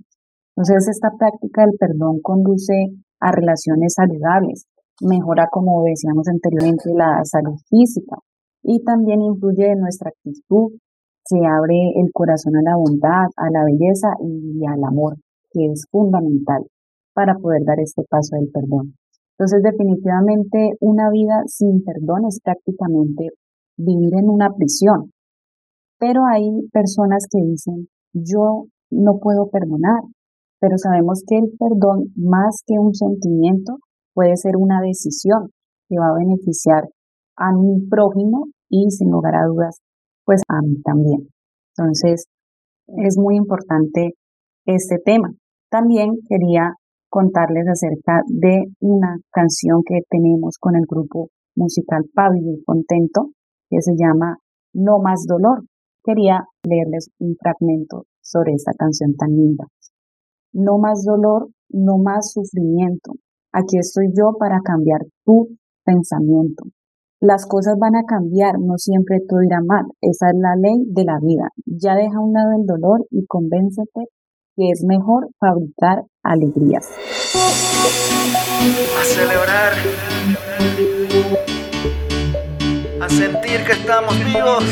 Entonces 0.55 0.89
esta 0.89 1.09
práctica 1.17 1.65
del 1.65 1.75
perdón 1.79 2.21
conduce 2.21 2.93
a 3.19 3.31
relaciones 3.31 3.95
saludables, 3.95 4.67
mejora, 5.01 5.47
como 5.51 5.83
decíamos 5.86 6.27
anteriormente, 6.27 6.93
la 6.93 7.17
salud 7.23 7.57
física 7.67 8.17
y 8.62 8.83
también 8.83 9.23
influye 9.23 9.71
en 9.71 9.79
nuestra 9.79 10.12
actitud, 10.13 10.77
se 11.25 11.39
abre 11.39 11.93
el 11.95 12.12
corazón 12.13 12.57
a 12.57 12.62
la 12.62 12.75
bondad, 12.77 13.25
a 13.38 13.49
la 13.49 13.63
belleza 13.65 14.09
y 14.21 14.63
al 14.67 14.83
amor 14.83 15.15
que 15.53 15.71
es 15.71 15.85
fundamental 15.91 16.63
para 17.13 17.35
poder 17.35 17.63
dar 17.65 17.79
este 17.79 18.03
paso 18.09 18.35
del 18.35 18.49
perdón. 18.51 18.95
Entonces, 19.37 19.61
definitivamente, 19.63 20.71
una 20.79 21.09
vida 21.09 21.43
sin 21.47 21.83
perdón 21.83 22.25
es 22.27 22.39
prácticamente 22.43 23.29
vivir 23.77 24.13
en 24.15 24.29
una 24.29 24.49
prisión. 24.53 25.11
Pero 25.99 26.21
hay 26.25 26.49
personas 26.71 27.25
que 27.29 27.39
dicen, 27.41 27.87
yo 28.13 28.65
no 28.91 29.19
puedo 29.19 29.49
perdonar, 29.49 30.01
pero 30.59 30.77
sabemos 30.77 31.23
que 31.27 31.37
el 31.37 31.51
perdón, 31.57 32.13
más 32.15 32.61
que 32.65 32.77
un 32.77 32.93
sentimiento, 32.93 33.77
puede 34.13 34.35
ser 34.37 34.55
una 34.57 34.81
decisión 34.81 35.49
que 35.89 35.97
va 35.97 36.09
a 36.09 36.17
beneficiar 36.17 36.89
a 37.37 37.51
mi 37.53 37.87
prójimo 37.89 38.47
y 38.69 38.89
sin 38.91 39.09
lugar 39.11 39.35
a 39.35 39.45
dudas, 39.47 39.79
pues 40.25 40.41
a 40.47 40.61
mí 40.61 40.81
también. 40.83 41.29
Entonces, 41.75 42.25
es 42.87 43.17
muy 43.17 43.35
importante 43.35 44.11
este 44.65 44.97
tema. 45.03 45.29
También 45.73 46.19
quería 46.29 46.75
contarles 47.09 47.65
acerca 47.67 48.21
de 48.27 48.65
una 48.79 49.17
canción 49.31 49.81
que 49.83 50.01
tenemos 50.07 50.59
con 50.59 50.75
el 50.75 50.86
grupo 50.88 51.29
musical 51.55 52.03
Pablo 52.13 52.41
y 52.43 52.63
Contento, 52.63 53.31
que 53.71 53.81
se 53.81 53.93
llama 53.97 54.38
No 54.71 54.99
más 54.99 55.25
dolor. 55.27 55.63
Quería 56.03 56.45
leerles 56.63 57.09
un 57.17 57.36
fragmento 57.41 58.03
sobre 58.21 58.53
esta 58.53 58.73
canción 58.77 59.15
tan 59.15 59.29
linda. 59.36 59.65
No 60.53 60.77
más 60.77 61.03
dolor, 61.03 61.49
no 61.71 61.97
más 61.97 62.33
sufrimiento. 62.33 63.13
Aquí 63.51 63.79
estoy 63.79 64.09
yo 64.15 64.33
para 64.38 64.62
cambiar 64.63 65.01
tu 65.25 65.57
pensamiento. 65.83 66.65
Las 67.19 67.47
cosas 67.47 67.79
van 67.79 67.95
a 67.95 68.03
cambiar, 68.03 68.59
no 68.59 68.77
siempre 68.77 69.21
todo 69.27 69.41
irá 69.41 69.57
mal. 69.65 69.86
Esa 70.01 70.27
es 70.29 70.36
la 70.38 70.55
ley 70.55 70.86
de 70.86 71.03
la 71.03 71.17
vida. 71.19 71.49
Ya 71.65 71.95
deja 71.95 72.19
un 72.19 72.33
lado 72.33 72.51
el 72.59 72.67
dolor 72.67 73.07
y 73.09 73.25
convéncete 73.25 74.09
que 74.55 74.69
es 74.69 74.83
mejor 74.83 75.29
fabricar 75.39 76.03
alegrías. 76.23 76.89
A 78.99 79.03
celebrar. 79.03 79.73
A 83.01 83.09
sentir 83.09 83.63
que 83.65 83.71
estamos 83.73 84.15
vivos. 84.25 84.63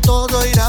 todo 0.00 0.44
irá 0.46 0.61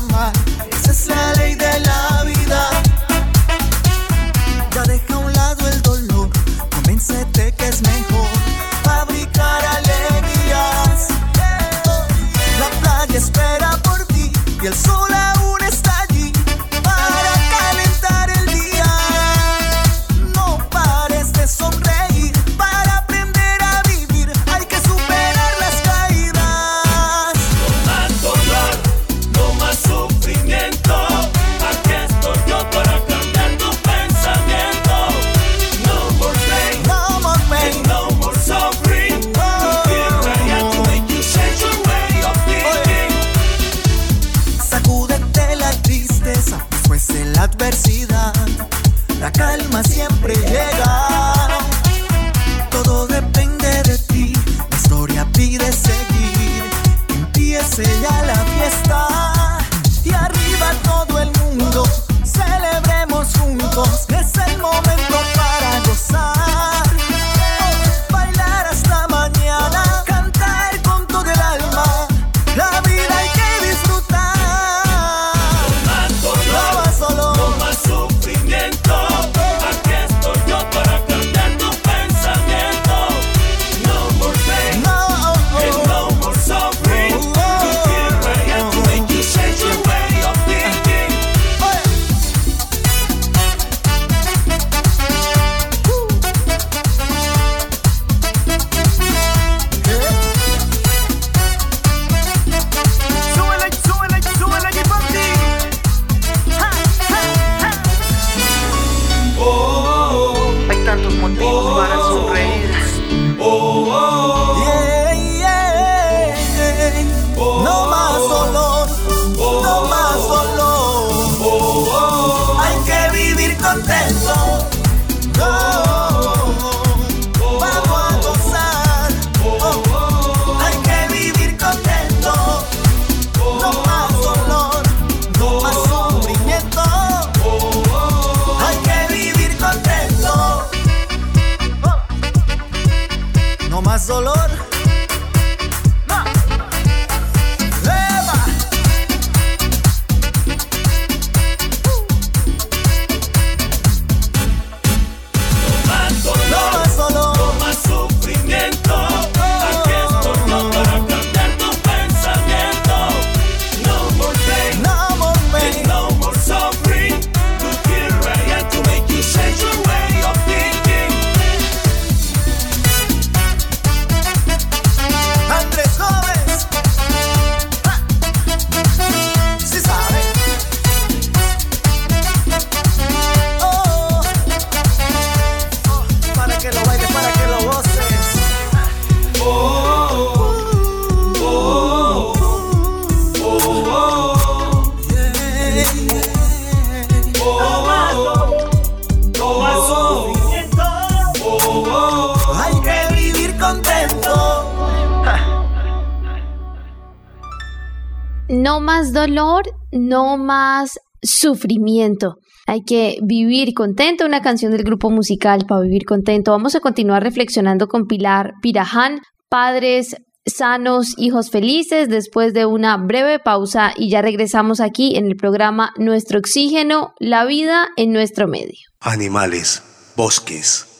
No 208.49 208.79
más 208.79 209.13
dolor, 209.13 209.63
no 209.91 210.37
más 210.37 210.99
sufrimiento. 211.21 212.35
Hay 212.67 212.83
que 212.83 213.17
vivir 213.21 213.73
contento, 213.73 214.25
una 214.25 214.41
canción 214.41 214.71
del 214.71 214.83
grupo 214.83 215.09
musical 215.09 215.65
para 215.67 215.81
vivir 215.81 216.05
contento. 216.05 216.51
Vamos 216.51 216.75
a 216.75 216.79
continuar 216.79 217.23
reflexionando 217.23 217.87
con 217.87 218.05
Pilar 218.05 218.53
Piraján, 218.61 219.21
padres 219.49 220.15
sanos, 220.45 221.15
hijos 221.17 221.49
felices, 221.49 222.09
después 222.09 222.53
de 222.53 222.65
una 222.65 222.97
breve 222.97 223.39
pausa 223.39 223.93
y 223.95 224.09
ya 224.09 224.21
regresamos 224.21 224.81
aquí 224.81 225.15
en 225.15 225.25
el 225.25 225.35
programa 225.35 225.93
Nuestro 225.97 226.39
Oxígeno, 226.39 227.13
la 227.19 227.45
vida 227.45 227.89
en 227.95 228.11
nuestro 228.11 228.47
medio. 228.47 228.79
Animales, 228.99 229.81
bosques, 230.15 230.92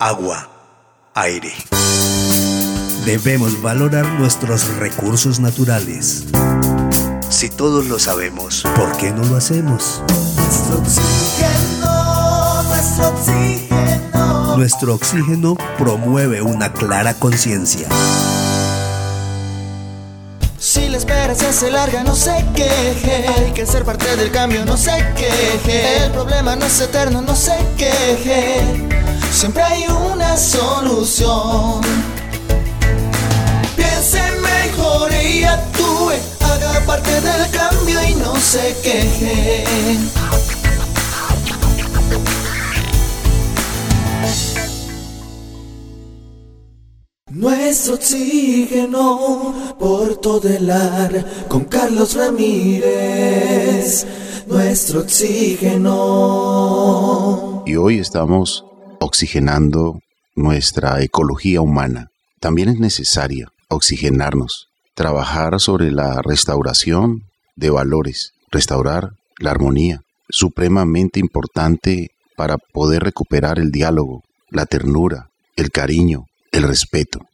agua, 0.00 0.48
aire. 1.14 1.52
Debemos 3.04 3.60
valorar 3.60 4.06
nuestros 4.18 4.66
recursos 4.78 5.40
naturales. 5.40 6.24
Si 7.28 7.50
todos 7.50 7.86
lo 7.86 7.98
sabemos, 7.98 8.64
¿por 8.74 8.96
qué 8.96 9.12
no 9.12 9.24
lo 9.26 9.36
hacemos? 9.36 10.02
Nuestro 10.36 10.78
oxígeno, 10.78 12.62
nuestro 12.62 13.08
oxígeno. 13.08 14.56
Nuestro 14.56 14.94
oxígeno 14.94 15.56
promueve 15.76 16.40
una 16.40 16.72
clara 16.72 17.12
conciencia. 17.12 17.86
Se 21.60 21.70
larga, 21.70 22.04
no 22.04 22.14
se 22.14 22.32
queje. 22.54 23.26
Hay 23.36 23.52
que 23.52 23.66
ser 23.66 23.84
parte 23.84 24.16
del 24.16 24.30
cambio, 24.30 24.64
no 24.64 24.76
se 24.76 24.92
queje. 25.14 26.04
El 26.04 26.10
problema 26.12 26.54
no 26.56 26.64
es 26.64 26.80
eterno, 26.80 27.20
no 27.20 27.34
se 27.34 27.54
queje. 27.76 28.62
Siempre 29.32 29.62
hay 29.62 29.84
una 29.88 30.36
solución. 30.36 31.80
Piense 33.76 34.22
mejor 34.40 35.12
y 35.12 35.44
actúe. 35.44 36.12
Haga 36.40 36.80
parte 36.86 37.20
del 37.20 37.50
cambio 37.50 38.02
y 38.08 38.14
no 38.14 38.34
se 38.40 38.76
queje. 38.82 39.64
Nuestro 47.40 47.94
oxígeno 47.94 49.74
por 49.78 50.18
todo 50.18 50.46
el 50.46 50.70
ar 50.70 51.48
con 51.48 51.64
Carlos 51.64 52.14
Ramírez. 52.14 54.06
Nuestro 54.46 55.00
oxígeno. 55.00 55.94
Y 57.64 57.76
hoy 57.76 57.98
estamos 57.98 58.66
oxigenando 59.00 60.00
nuestra 60.36 61.00
ecología 61.02 61.62
humana. 61.62 62.10
También 62.40 62.68
es 62.68 62.78
necesaria 62.78 63.46
oxigenarnos, 63.70 64.68
trabajar 64.94 65.60
sobre 65.60 65.90
la 65.90 66.20
restauración 66.20 67.22
de 67.56 67.70
valores, 67.70 68.34
restaurar 68.50 69.12
la 69.38 69.52
armonía, 69.52 70.02
supremamente 70.28 71.20
importante 71.20 72.10
para 72.36 72.58
poder 72.58 73.02
recuperar 73.02 73.58
el 73.58 73.70
diálogo, 73.70 74.24
la 74.50 74.66
ternura, 74.66 75.30
el 75.56 75.70
cariño, 75.70 76.26
el 76.52 76.64
respeto. 76.64 77.29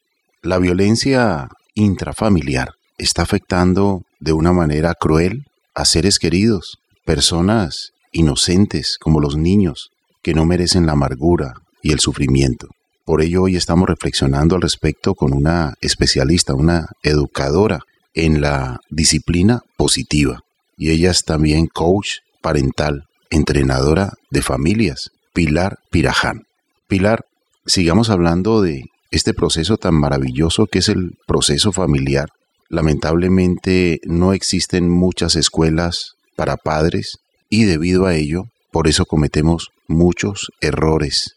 La 0.46 0.58
violencia 0.58 1.48
intrafamiliar 1.74 2.74
está 2.98 3.22
afectando 3.22 4.02
de 4.20 4.32
una 4.32 4.52
manera 4.52 4.94
cruel 4.94 5.42
a 5.74 5.84
seres 5.84 6.20
queridos, 6.20 6.78
personas 7.04 7.90
inocentes 8.12 8.96
como 9.00 9.18
los 9.18 9.36
niños, 9.36 9.90
que 10.22 10.34
no 10.34 10.44
merecen 10.44 10.86
la 10.86 10.92
amargura 10.92 11.54
y 11.82 11.90
el 11.90 11.98
sufrimiento. 11.98 12.68
Por 13.04 13.22
ello 13.22 13.42
hoy 13.42 13.56
estamos 13.56 13.88
reflexionando 13.88 14.54
al 14.54 14.62
respecto 14.62 15.14
con 15.14 15.34
una 15.34 15.74
especialista, 15.80 16.54
una 16.54 16.90
educadora 17.02 17.80
en 18.14 18.40
la 18.40 18.78
disciplina 18.88 19.62
positiva. 19.76 20.42
Y 20.76 20.92
ella 20.92 21.10
es 21.10 21.24
también 21.24 21.66
coach 21.66 22.18
parental, 22.40 23.02
entrenadora 23.30 24.12
de 24.30 24.42
familias, 24.42 25.10
Pilar 25.34 25.80
Piraján. 25.90 26.44
Pilar, 26.86 27.24
sigamos 27.66 28.10
hablando 28.10 28.62
de 28.62 28.84
este 29.10 29.34
proceso 29.34 29.76
tan 29.76 29.94
maravilloso 29.94 30.66
que 30.66 30.80
es 30.80 30.88
el 30.88 31.12
proceso 31.26 31.72
familiar. 31.72 32.28
Lamentablemente 32.68 34.00
no 34.04 34.32
existen 34.32 34.88
muchas 34.90 35.36
escuelas 35.36 36.14
para 36.36 36.56
padres 36.56 37.18
y 37.48 37.64
debido 37.64 38.06
a 38.06 38.14
ello, 38.14 38.44
por 38.72 38.88
eso 38.88 39.06
cometemos 39.06 39.70
muchos 39.88 40.50
errores 40.60 41.36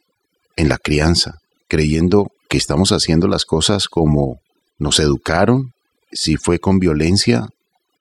en 0.56 0.70
la 0.70 0.78
crianza, 0.78 1.36
creyendo 1.68 2.32
que 2.50 2.58
estamos 2.58 2.92
haciendo 2.92 3.28
las 3.28 3.46
cosas 3.46 3.88
como 3.88 4.40
nos 4.80 5.00
educaron. 5.00 5.72
Si 6.12 6.38
fue 6.38 6.60
con 6.60 6.80
violencia, 6.80 7.48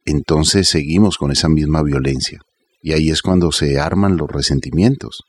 entonces 0.07 0.68
seguimos 0.68 1.18
con 1.18 1.31
esa 1.31 1.48
misma 1.48 1.83
violencia. 1.83 2.40
Y 2.81 2.92
ahí 2.92 3.11
es 3.11 3.20
cuando 3.20 3.52
se 3.52 3.78
arman 3.78 4.16
los 4.16 4.31
resentimientos. 4.31 5.24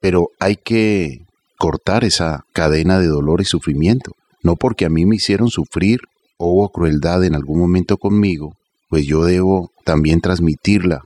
Pero 0.00 0.28
hay 0.38 0.56
que 0.56 1.26
cortar 1.60 2.04
esa 2.04 2.46
cadena 2.54 2.98
de 2.98 3.06
dolor 3.06 3.42
y 3.42 3.44
sufrimiento. 3.44 4.12
No 4.42 4.56
porque 4.56 4.86
a 4.86 4.88
mí 4.88 5.04
me 5.04 5.16
hicieron 5.16 5.50
sufrir 5.50 6.00
o 6.38 6.54
hubo 6.54 6.70
crueldad 6.70 7.22
en 7.22 7.34
algún 7.34 7.60
momento 7.60 7.98
conmigo, 7.98 8.54
pues 8.88 9.04
yo 9.04 9.24
debo 9.24 9.70
también 9.84 10.22
transmitirla 10.22 11.02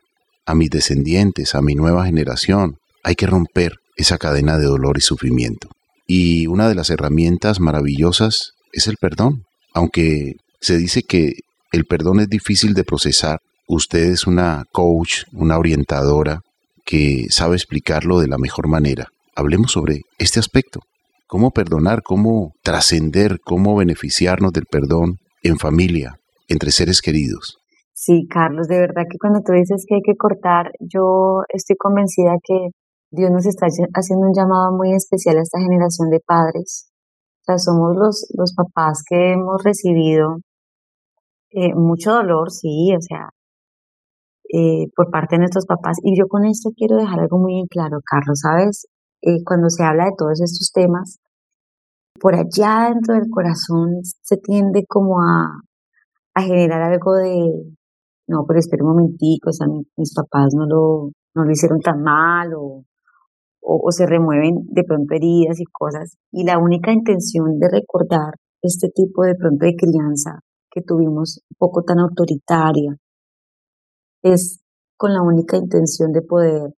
a 0.47 0.55
mis 0.55 0.71
descendientes, 0.71 1.57
a 1.57 1.61
mi 1.61 1.75
nueva 1.75 2.07
generación. 2.07 2.77
Hay 3.03 3.17
que 3.17 3.27
romper 3.27 3.73
esa 3.97 4.17
cadena 4.17 4.57
de 4.57 4.67
dolor 4.67 4.97
y 4.97 5.01
sufrimiento. 5.01 5.71
Y 6.07 6.47
una 6.47 6.69
de 6.69 6.77
las 6.77 6.89
herramientas 6.89 7.59
maravillosas 7.59 8.53
es 8.73 8.87
el 8.87 8.97
perdón. 8.97 9.43
Aunque 9.73 10.37
se 10.61 10.79
dice 10.79 11.03
que 11.03 11.33
el 11.73 11.85
perdón 11.85 12.21
es 12.21 12.29
difícil 12.29 12.75
de 12.75 12.85
procesar, 12.85 13.41
usted 13.67 14.05
es 14.05 14.29
una 14.29 14.67
coach, 14.71 15.25
una 15.33 15.59
orientadora 15.59 16.43
que 16.85 17.27
sabe 17.31 17.57
explicarlo 17.57 18.21
de 18.21 18.29
la 18.29 18.39
mejor 18.39 18.69
manera 18.69 19.09
hablemos 19.37 19.73
sobre 19.73 20.01
este 20.19 20.41
aspecto. 20.41 20.81
Cómo 21.27 21.51
perdonar, 21.51 22.03
cómo 22.03 22.53
trascender, 22.63 23.39
cómo 23.45 23.77
beneficiarnos 23.77 24.53
del 24.53 24.67
perdón 24.71 25.17
en 25.43 25.59
familia, 25.59 26.17
entre 26.49 26.71
seres 26.71 27.01
queridos. 27.01 27.57
Sí, 27.93 28.27
Carlos, 28.29 28.69
de 28.69 28.79
verdad 28.79 29.05
que 29.11 29.19
cuando 29.19 29.41
tú 29.41 29.53
dices 29.53 29.85
que 29.89 29.97
hay 29.97 30.03
que 30.03 30.17
cortar, 30.17 30.73
yo 30.81 31.43
estoy 31.49 31.77
convencida 31.77 32.33
que 32.43 32.69
Dios 33.11 33.31
nos 33.31 33.47
está 33.47 33.67
haciendo 33.67 34.27
un 34.27 34.35
llamado 34.35 34.77
muy 34.77 34.93
especial 34.93 35.39
a 35.39 35.43
esta 35.43 35.61
generación 35.61 36.11
de 36.11 36.21
padres. 36.21 36.91
O 37.41 37.45
sea, 37.47 37.59
somos 37.59 37.97
los, 37.97 38.27
los 38.37 38.55
papás 38.55 39.03
que 39.09 39.33
hemos 39.33 39.63
recibido 39.63 40.39
eh, 41.51 41.75
mucho 41.75 42.13
dolor, 42.13 42.51
sí, 42.51 42.93
o 42.97 43.01
sea, 43.01 43.31
eh, 44.53 44.89
por 44.97 45.11
parte 45.11 45.37
de 45.37 45.41
nuestros 45.41 45.67
papás. 45.67 45.99
Y 46.03 46.19
yo 46.19 46.27
con 46.27 46.45
esto 46.45 46.71
quiero 46.77 46.97
dejar 46.97 47.21
algo 47.21 47.39
muy 47.39 47.61
en 47.61 47.67
claro, 47.67 47.99
Carlos, 48.05 48.41
¿sabes? 48.41 48.87
Eh, 49.27 49.43
cuando 49.43 49.71
se 49.71 49.83
habla 49.83 50.05
de 50.05 50.17
todos 50.19 50.39
estos 50.43 50.71
temas, 50.71 51.19
por 52.21 52.35
allá 52.35 52.91
dentro 52.93 53.15
del 53.15 53.31
corazón 53.31 54.01
se 54.03 54.37
tiende 54.37 54.85
como 54.87 55.19
a, 55.23 55.63
generar 56.37 56.83
algo 56.93 57.15
de, 57.15 57.75
no, 58.29 58.45
pero 58.47 58.59
espera 58.59 58.85
un 58.85 58.91
momentico, 58.91 59.49
o 59.49 59.53
sea, 59.53 59.67
mis 59.97 60.15
papás 60.15 60.53
no 60.55 60.67
lo, 60.67 61.11
no 61.35 61.45
lo 61.45 61.51
hicieron 61.51 61.81
tan 61.81 62.03
mal 62.03 62.53
o, 62.55 62.85
o, 63.63 63.91
se 63.93 64.05
remueven 64.05 64.67
de 64.69 64.85
pronto 64.85 65.15
heridas 65.15 65.59
y 65.59 65.65
cosas. 65.65 66.19
Y 66.31 66.45
la 66.45 66.59
única 66.59 66.93
intención 66.93 67.59
de 67.59 67.69
recordar 67.71 68.35
este 68.61 68.91
tipo 68.91 69.23
de 69.25 69.37
pronto 69.37 69.65
de 69.65 69.75
crianza 69.75 70.41
que 70.71 70.83
tuvimos 70.83 71.41
un 71.51 71.57
poco 71.57 71.83
tan 71.83 71.99
autoritaria 71.99 72.95
es 74.23 74.61
con 74.99 75.15
la 75.15 75.23
única 75.23 75.57
intención 75.57 76.13
de 76.13 76.21
poder 76.21 76.75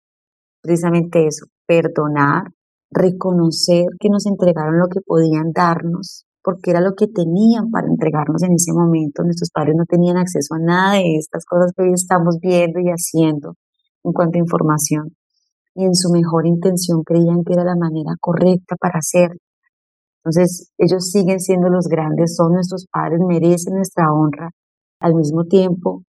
precisamente 0.63 1.27
eso, 1.27 1.47
perdonar, 1.66 2.44
reconocer 2.90 3.87
que 3.98 4.09
nos 4.09 4.26
entregaron 4.26 4.79
lo 4.79 4.88
que 4.88 5.00
podían 5.00 5.52
darnos, 5.52 6.24
porque 6.42 6.70
era 6.70 6.81
lo 6.81 6.94
que 6.94 7.09
tenían 7.09 7.70
para 7.70 7.88
entregarnos 7.88 8.42
en 8.42 8.52
ese 8.52 8.72
momento. 8.72 9.22
Nuestros 9.24 9.50
padres 9.50 9.74
no 9.76 9.85
tenían 9.85 10.16
acceso 10.16 10.55
a 10.55 10.59
nada 10.59 10.94
de 10.94 11.16
estas 11.16 11.44
cosas 11.44 11.72
que 11.76 11.83
hoy 11.83 11.92
estamos 11.92 12.38
viendo 12.40 12.79
y 12.81 12.88
haciendo 12.88 13.55
en 14.05 14.12
cuanto 14.12 14.38
a 14.38 14.40
información. 14.40 15.16
Y 15.74 15.85
en 15.85 15.94
su 15.94 16.11
mejor 16.11 16.46
intención 16.46 17.02
creían 17.02 17.42
que 17.44 17.52
era 17.52 17.64
la 17.64 17.76
manera 17.76 18.14
correcta 18.20 18.76
para 18.81 18.98
hacerlo. 18.98 19.40
Entonces, 20.24 20.72
ellos 20.79 21.11
siguen 21.11 21.38
siendo 21.38 21.68
los 21.68 21.87
grandes, 21.87 22.35
son 22.35 22.52
nuestros 22.52 22.87
padres, 22.90 23.20
merecen 23.26 23.74
nuestra 23.74 24.12
honra. 24.12 24.50
Al 25.00 25.14
mismo 25.14 25.44
tiempo, 25.44 26.02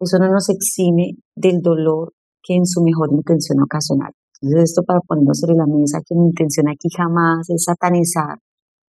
eso 0.00 0.18
no 0.18 0.30
nos 0.30 0.48
exime 0.48 1.14
del 1.34 1.60
dolor 1.60 2.12
que 2.42 2.54
en 2.54 2.66
su 2.66 2.82
mejor 2.82 3.08
intención 3.12 3.60
ocasional. 3.62 4.12
Entonces, 4.40 4.70
esto 4.70 4.82
para 4.84 5.00
ponerlo 5.00 5.34
sobre 5.34 5.56
la 5.56 5.66
mesa, 5.66 6.00
que 6.06 6.14
mi 6.14 6.26
intención 6.26 6.68
aquí 6.68 6.88
jamás 6.96 7.48
es 7.50 7.64
satanizar 7.64 8.38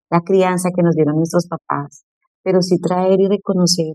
la 0.09 0.21
crianza 0.21 0.69
que 0.75 0.83
nos 0.83 0.95
dieron 0.95 1.15
nuestros 1.15 1.47
papás, 1.47 2.03
pero 2.43 2.61
sí 2.61 2.79
traer 2.79 3.19
y 3.19 3.27
reconocer 3.27 3.93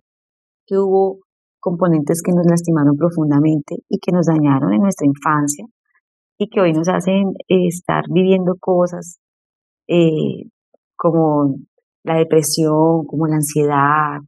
que 0.66 0.78
hubo 0.78 1.20
componentes 1.60 2.22
que 2.22 2.32
nos 2.32 2.46
lastimaron 2.46 2.96
profundamente 2.96 3.76
y 3.88 3.98
que 3.98 4.12
nos 4.12 4.26
dañaron 4.26 4.72
en 4.72 4.82
nuestra 4.82 5.06
infancia 5.06 5.64
y 6.38 6.48
que 6.48 6.60
hoy 6.60 6.72
nos 6.72 6.88
hacen 6.88 7.28
eh, 7.48 7.68
estar 7.68 8.04
viviendo 8.10 8.54
cosas 8.60 9.18
eh, 9.88 10.48
como 10.96 11.56
la 12.02 12.16
depresión, 12.18 13.06
como 13.06 13.26
la 13.26 13.36
ansiedad, 13.36 14.20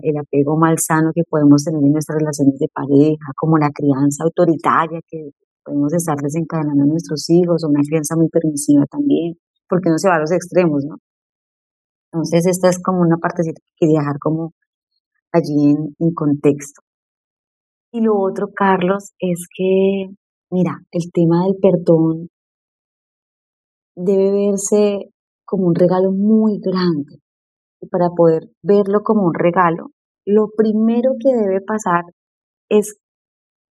el 0.00 0.16
apego 0.16 0.56
malsano 0.56 1.10
que 1.12 1.22
podemos 1.28 1.64
tener 1.64 1.82
en 1.82 1.92
nuestras 1.92 2.18
relaciones 2.18 2.58
de 2.58 2.68
pareja, 2.72 3.32
como 3.36 3.58
la 3.58 3.70
crianza 3.70 4.24
autoritaria 4.24 5.00
que 5.08 5.30
podemos 5.68 5.92
estar 5.92 6.16
desencadenando 6.16 6.84
en 6.84 6.90
nuestros 6.90 7.28
hijos, 7.28 7.62
o 7.62 7.68
una 7.68 7.82
crianza 7.86 8.16
muy 8.16 8.28
permisiva 8.28 8.84
también, 8.90 9.34
porque 9.68 9.90
no 9.90 9.98
se 9.98 10.08
va 10.08 10.16
a 10.16 10.20
los 10.20 10.32
extremos, 10.32 10.84
¿no? 10.88 10.96
Entonces, 12.10 12.46
esta 12.46 12.68
es 12.70 12.80
como 12.82 13.00
una 13.00 13.18
partecita 13.18 13.60
que 13.60 13.74
quería 13.86 14.00
dejar 14.00 14.18
como 14.18 14.54
allí 15.32 15.70
en, 15.70 15.94
en 15.98 16.14
contexto. 16.14 16.80
Y 17.92 18.00
lo 18.00 18.18
otro, 18.18 18.48
Carlos, 18.54 19.12
es 19.18 19.46
que, 19.54 20.06
mira, 20.50 20.80
el 20.90 21.12
tema 21.12 21.44
del 21.44 21.56
perdón 21.60 22.28
debe 23.94 24.30
verse 24.30 25.10
como 25.44 25.66
un 25.66 25.74
regalo 25.74 26.12
muy 26.12 26.58
grande. 26.60 27.20
Y 27.80 27.88
para 27.88 28.08
poder 28.10 28.50
verlo 28.62 29.02
como 29.02 29.26
un 29.26 29.34
regalo, 29.34 29.90
lo 30.24 30.48
primero 30.56 31.12
que 31.22 31.34
debe 31.34 31.60
pasar 31.60 32.04
es 32.70 32.98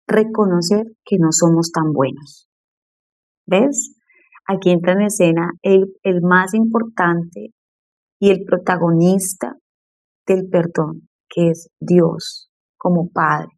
reconocer 0.06 0.84
que 1.04 1.18
no 1.18 1.32
somos 1.32 1.70
tan 1.72 1.92
buenos. 1.92 2.48
¿Ves? 3.46 3.94
Aquí 4.46 4.70
entra 4.70 4.92
en 4.92 5.02
escena 5.02 5.50
el, 5.62 5.94
el 6.02 6.22
más 6.22 6.54
importante 6.54 7.52
y 8.20 8.30
el 8.30 8.44
protagonista 8.44 9.56
del 10.26 10.48
perdón, 10.48 11.08
que 11.28 11.50
es 11.50 11.68
Dios 11.80 12.50
como 12.76 13.10
Padre. 13.10 13.48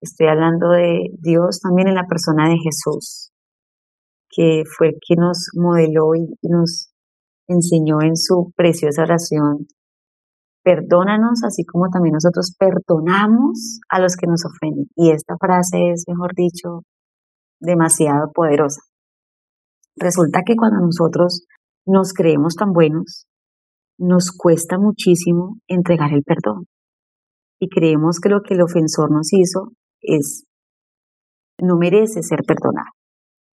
Estoy 0.00 0.28
hablando 0.28 0.70
de 0.70 1.10
Dios 1.18 1.60
también 1.60 1.88
en 1.88 1.94
la 1.94 2.06
persona 2.06 2.48
de 2.48 2.56
Jesús, 2.56 3.32
que 4.28 4.62
fue 4.76 4.88
el 4.88 4.94
que 4.94 5.16
nos 5.16 5.48
modeló 5.54 6.14
y 6.14 6.26
nos 6.42 6.92
enseñó 7.48 8.02
en 8.02 8.16
su 8.16 8.52
preciosa 8.56 9.02
oración, 9.02 9.66
perdónanos 10.66 11.44
así 11.46 11.64
como 11.64 11.88
también 11.90 12.14
nosotros 12.14 12.56
perdonamos 12.58 13.78
a 13.88 14.00
los 14.00 14.16
que 14.16 14.26
nos 14.26 14.42
ofenden. 14.44 14.86
Y 14.96 15.12
esta 15.12 15.36
frase 15.38 15.90
es, 15.92 16.06
mejor 16.08 16.34
dicho, 16.34 16.82
demasiado 17.60 18.32
poderosa. 18.34 18.80
Resulta 19.94 20.40
que 20.44 20.56
cuando 20.56 20.84
nosotros 20.84 21.46
nos 21.86 22.12
creemos 22.12 22.56
tan 22.56 22.72
buenos, 22.72 23.28
nos 23.96 24.32
cuesta 24.36 24.76
muchísimo 24.76 25.58
entregar 25.68 26.12
el 26.12 26.24
perdón. 26.24 26.64
Y 27.60 27.68
creemos 27.68 28.18
que 28.18 28.28
lo 28.28 28.40
que 28.42 28.54
el 28.54 28.62
ofensor 28.62 29.12
nos 29.12 29.32
hizo 29.32 29.70
es, 30.00 30.46
no 31.62 31.76
merece 31.76 32.24
ser 32.24 32.40
perdonado. 32.44 32.90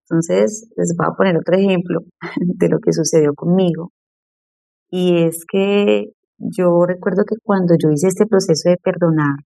Entonces, 0.09 0.70
les 0.77 0.94
voy 0.96 1.09
a 1.09 1.16
poner 1.16 1.37
otro 1.37 1.57
ejemplo 1.57 2.03
de 2.37 2.68
lo 2.68 2.79
que 2.79 2.92
sucedió 2.92 3.35
conmigo. 3.35 3.90
Y 4.92 5.25
es 5.25 5.44
que 5.51 6.12
yo 6.40 6.85
recuerdo 6.87 7.24
que 7.29 7.37
cuando 7.42 7.74
yo 7.79 7.90
hice 7.90 8.09
este 8.09 8.26
proceso 8.26 8.70
de 8.70 8.79
perdonar, 8.83 9.37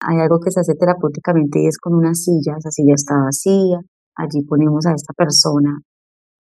hay 0.00 0.20
algo 0.20 0.38
que 0.38 0.50
se 0.50 0.60
hace 0.60 0.74
terapéuticamente 0.74 1.60
y 1.60 1.66
es 1.66 1.78
con 1.78 1.94
una 1.94 2.14
silla, 2.14 2.54
esa 2.58 2.70
silla 2.70 2.94
está 2.94 3.14
vacía, 3.18 3.80
allí 4.14 4.42
ponemos 4.46 4.86
a 4.86 4.92
esta 4.92 5.12
persona, 5.14 5.80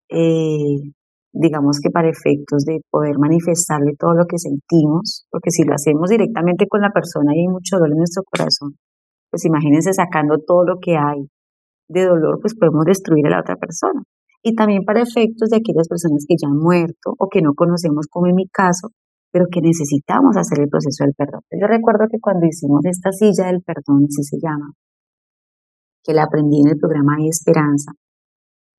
eh, 0.10 0.94
digamos 1.34 1.80
que 1.82 1.90
para 1.90 2.10
efectos 2.10 2.64
de 2.66 2.82
poder 2.90 3.18
manifestarle 3.20 3.94
todo 4.00 4.14
lo 4.14 4.26
que 4.26 4.38
sentimos, 4.38 5.26
porque 5.30 5.52
si 5.52 5.64
lo 5.64 5.74
hacemos 5.74 6.10
directamente 6.10 6.68
con 6.68 6.82
la 6.82 6.92
persona 6.92 7.36
y 7.36 7.42
hay 7.42 7.48
mucho 7.48 7.78
dolor 7.78 7.92
en 7.92 7.98
nuestro 7.98 8.24
corazón, 8.24 8.76
pues 9.30 9.46
imagínense 9.46 9.94
sacando 9.94 10.38
todo 10.46 10.66
lo 10.66 10.80
que 10.80 10.98
hay 10.98 11.28
de 11.90 12.06
dolor, 12.06 12.40
pues 12.42 12.56
podemos 12.56 12.86
destruir 12.86 13.28
a 13.28 13.32
la 13.32 13.42
otra 13.42 13.56
persona. 13.56 14.04
Y 14.44 14.56
también 14.56 14.84
para 14.86 15.02
efectos 15.02 15.50
de 15.50 15.58
aquellas 15.58 15.88
personas 15.88 16.26
que 16.28 16.36
ya 16.42 16.48
han 16.50 16.58
muerto 16.58 17.14
o 17.18 17.28
que 17.30 17.42
no 17.42 17.54
conocemos, 17.54 18.08
como 18.10 18.28
en 18.28 18.36
mi 18.36 18.48
caso, 18.48 18.90
pero 19.32 19.46
que 19.52 19.62
necesitamos 19.62 20.38
hacer 20.38 20.60
el 20.60 20.70
proceso 20.70 21.04
del 21.06 21.14
perdón. 21.16 21.42
Yo 21.52 21.68
recuerdo 21.68 22.08
que 22.12 22.20
cuando 22.20 22.46
hicimos 22.46 22.82
esta 22.86 23.12
silla 23.12 23.48
del 23.48 23.62
perdón, 23.62 24.06
así 24.06 24.24
se 24.24 24.38
llama, 24.42 24.74
que 26.04 26.14
la 26.14 26.24
aprendí 26.24 26.62
en 26.62 26.70
el 26.70 26.78
programa 26.78 27.18
de 27.18 27.28
Esperanza, 27.28 27.92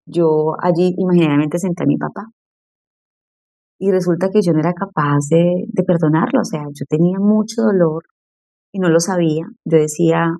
yo 0.06 0.54
allí 0.60 0.94
imaginariamente 0.98 1.58
senté 1.58 1.84
a 1.84 1.86
mi 1.86 1.96
papá. 1.96 2.26
Y 3.78 3.90
resulta 3.90 4.28
que 4.30 4.42
yo 4.42 4.52
no 4.52 4.60
era 4.60 4.74
capaz 4.74 5.26
de, 5.30 5.64
de 5.66 5.82
perdonarlo, 5.82 6.40
o 6.40 6.44
sea, 6.44 6.62
yo 6.72 6.84
tenía 6.88 7.18
mucho 7.18 7.62
dolor 7.62 8.04
y 8.72 8.78
no 8.78 8.88
lo 8.88 9.00
sabía. 9.00 9.46
Yo 9.64 9.78
decía, 9.78 10.36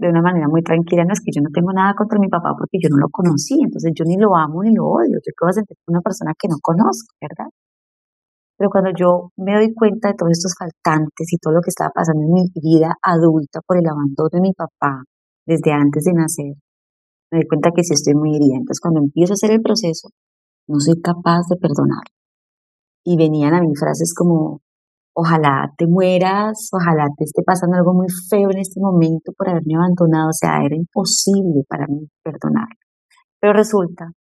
de 0.00 0.08
una 0.08 0.22
manera 0.22 0.48
muy 0.48 0.62
tranquila, 0.62 1.04
no 1.04 1.12
es 1.12 1.20
que 1.20 1.30
yo 1.30 1.42
no 1.42 1.50
tengo 1.52 1.72
nada 1.72 1.94
contra 1.94 2.18
mi 2.18 2.28
papá 2.28 2.54
porque 2.56 2.78
yo 2.82 2.88
no 2.88 2.96
lo 2.96 3.08
conocí, 3.10 3.60
entonces 3.62 3.92
yo 3.94 4.04
ni 4.06 4.16
lo 4.16 4.34
amo 4.34 4.62
ni 4.62 4.74
lo 4.74 4.86
odio, 4.86 5.18
yo 5.20 5.32
qué 5.36 5.52
sentir 5.52 5.76
una 5.88 6.00
persona 6.00 6.32
que 6.38 6.48
no 6.48 6.56
conozco, 6.62 7.14
¿verdad? 7.20 7.50
Pero 8.60 8.68
cuando 8.68 8.90
yo 8.94 9.32
me 9.38 9.54
doy 9.54 9.72
cuenta 9.72 10.08
de 10.08 10.14
todos 10.18 10.32
estos 10.32 10.52
faltantes 10.52 11.32
y 11.32 11.38
todo 11.38 11.54
lo 11.54 11.62
que 11.62 11.70
estaba 11.70 11.92
pasando 11.94 12.20
en 12.20 12.32
mi 12.34 12.44
vida 12.60 12.92
adulta 13.00 13.60
por 13.66 13.78
el 13.78 13.88
abandono 13.88 14.28
de 14.30 14.40
mi 14.42 14.52
papá 14.52 15.02
desde 15.46 15.72
antes 15.72 16.04
de 16.04 16.12
nacer, 16.12 16.52
me 17.32 17.38
doy 17.38 17.48
cuenta 17.48 17.70
que 17.74 17.82
sí 17.82 17.94
estoy 17.94 18.12
muy 18.12 18.36
herida. 18.36 18.60
Entonces 18.60 18.80
cuando 18.82 19.00
empiezo 19.00 19.32
a 19.32 19.40
hacer 19.40 19.52
el 19.52 19.62
proceso, 19.62 20.10
no 20.68 20.78
soy 20.78 21.00
capaz 21.00 21.48
de 21.48 21.56
perdonar. 21.56 22.04
Y 23.02 23.16
venían 23.16 23.54
a 23.54 23.62
mí 23.62 23.72
frases 23.74 24.12
como, 24.12 24.60
ojalá 25.14 25.72
te 25.78 25.86
mueras, 25.86 26.68
ojalá 26.70 27.06
te 27.16 27.24
esté 27.24 27.42
pasando 27.42 27.78
algo 27.78 27.94
muy 27.94 28.08
feo 28.28 28.50
en 28.50 28.58
este 28.58 28.78
momento 28.78 29.32
por 29.38 29.48
haberme 29.48 29.76
abandonado, 29.76 30.28
o 30.28 30.36
sea, 30.36 30.60
era 30.62 30.76
imposible 30.76 31.64
para 31.66 31.86
mí 31.86 32.06
perdonar. 32.22 32.68
Pero 33.40 33.54
resulta 33.54 34.12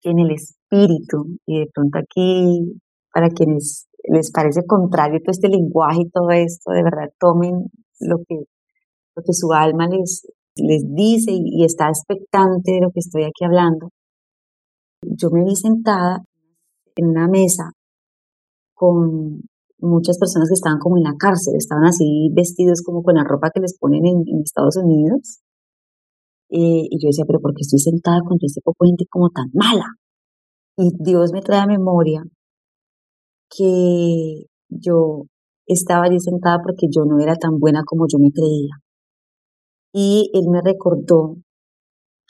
que 0.00 0.08
en 0.08 0.20
el 0.20 0.30
espíritu, 0.30 1.36
y 1.44 1.60
de 1.60 1.66
pronto 1.70 1.98
aquí, 1.98 2.80
para 3.12 3.28
quienes 3.28 3.88
les 4.04 4.30
parece 4.32 4.64
contrario 4.66 5.20
todo 5.20 5.32
este 5.32 5.48
lenguaje 5.48 6.02
y 6.02 6.10
todo 6.10 6.30
esto, 6.30 6.72
de 6.72 6.82
verdad 6.82 7.10
tomen 7.18 7.70
lo 8.00 8.18
que, 8.26 8.36
lo 9.14 9.22
que 9.22 9.32
su 9.32 9.52
alma 9.52 9.86
les, 9.88 10.26
les 10.56 10.82
dice 10.94 11.32
y, 11.32 11.64
está 11.64 11.88
expectante 11.88 12.72
de 12.72 12.80
lo 12.80 12.90
que 12.90 13.00
estoy 13.00 13.24
aquí 13.24 13.44
hablando. 13.44 13.90
Yo 15.02 15.30
me 15.30 15.44
vi 15.44 15.56
sentada 15.56 16.18
en 16.96 17.08
una 17.08 17.28
mesa 17.28 17.72
con 18.74 19.42
muchas 19.78 20.18
personas 20.18 20.48
que 20.48 20.54
estaban 20.54 20.78
como 20.78 20.98
en 20.98 21.04
la 21.04 21.14
cárcel, 21.18 21.54
estaban 21.56 21.84
así 21.84 22.30
vestidos 22.34 22.82
como 22.82 23.02
con 23.02 23.14
la 23.14 23.24
ropa 23.24 23.50
que 23.52 23.60
les 23.60 23.78
ponen 23.78 24.04
en, 24.04 24.24
Estados 24.42 24.76
Unidos. 24.76 25.40
Eh, 26.50 26.88
y 26.90 26.98
yo 27.00 27.08
decía, 27.08 27.24
pero 27.26 27.40
¿por 27.40 27.54
qué 27.54 27.60
estoy 27.60 27.78
sentada 27.78 28.18
con 28.26 28.36
este 28.40 28.60
poco 28.62 28.84
gente 28.84 29.04
como 29.08 29.30
tan 29.30 29.50
mala? 29.54 29.86
Y 30.76 30.90
Dios 30.98 31.32
me 31.32 31.42
trae 31.42 31.60
a 31.60 31.66
memoria 31.66 32.24
que 33.50 34.46
yo 34.68 35.24
estaba 35.66 36.04
allí 36.04 36.20
sentada 36.20 36.58
porque 36.62 36.86
yo 36.90 37.04
no 37.04 37.18
era 37.20 37.34
tan 37.34 37.58
buena 37.58 37.82
como 37.84 38.06
yo 38.08 38.18
me 38.18 38.30
creía. 38.30 38.76
Y 39.92 40.30
Él 40.34 40.48
me 40.50 40.60
recordó 40.62 41.36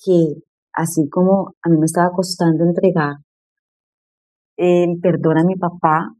que 0.02 0.42
así 0.72 1.08
como 1.10 1.52
a 1.62 1.68
mí 1.68 1.76
me 1.78 1.84
estaba 1.84 2.10
costando 2.10 2.64
entregar 2.64 3.16
el 4.56 4.98
perdón 5.00 5.38
a 5.38 5.44
mi 5.44 5.56
papá, 5.56 6.14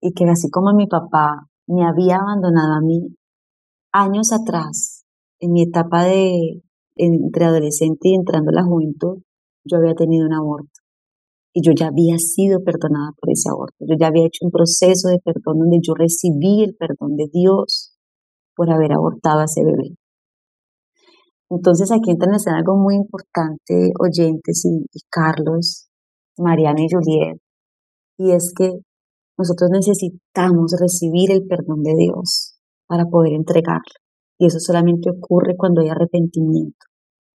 y 0.00 0.12
que 0.12 0.24
así 0.24 0.50
como 0.50 0.74
mi 0.74 0.86
papá 0.86 1.46
me 1.66 1.86
había 1.86 2.16
abandonado 2.16 2.74
a 2.74 2.80
mí 2.80 3.16
años 3.92 4.32
atrás, 4.32 5.04
en 5.40 5.52
mi 5.52 5.62
etapa 5.62 6.04
de 6.04 6.62
entre 6.96 7.44
adolescente 7.46 8.08
y 8.08 8.14
entrando 8.14 8.50
a 8.50 8.60
la 8.60 8.64
juventud, 8.64 9.22
yo 9.64 9.78
había 9.78 9.94
tenido 9.94 10.26
un 10.26 10.34
aborto 10.34 10.75
y 11.56 11.62
yo 11.62 11.72
ya 11.74 11.86
había 11.86 12.18
sido 12.18 12.62
perdonada 12.62 13.12
por 13.18 13.32
ese 13.32 13.48
aborto. 13.48 13.76
Yo 13.80 13.96
ya 13.98 14.08
había 14.08 14.26
hecho 14.26 14.44
un 14.44 14.50
proceso 14.50 15.08
de 15.08 15.18
perdón 15.24 15.60
donde 15.60 15.78
yo 15.80 15.94
recibí 15.94 16.62
el 16.62 16.76
perdón 16.76 17.16
de 17.16 17.30
Dios 17.32 17.96
por 18.54 18.70
haber 18.70 18.92
abortado 18.92 19.40
a 19.40 19.44
ese 19.44 19.64
bebé. 19.64 19.96
Entonces 21.48 21.90
aquí 21.90 22.10
entra 22.10 22.28
en 22.30 22.54
algo 22.54 22.76
muy 22.76 22.96
importante, 22.96 23.90
oyentes 23.98 24.66
y, 24.66 24.84
y 24.92 25.00
Carlos, 25.08 25.88
Mariana 26.36 26.82
y 26.82 26.88
Juliet, 26.92 27.38
y 28.18 28.32
es 28.32 28.52
que 28.54 28.72
nosotros 29.38 29.70
necesitamos 29.72 30.76
recibir 30.78 31.32
el 31.32 31.46
perdón 31.46 31.82
de 31.82 31.94
Dios 31.96 32.58
para 32.86 33.06
poder 33.06 33.32
entregarlo. 33.32 33.96
Y 34.38 34.48
eso 34.48 34.58
solamente 34.60 35.08
ocurre 35.08 35.56
cuando 35.56 35.80
hay 35.80 35.88
arrepentimiento, 35.88 36.84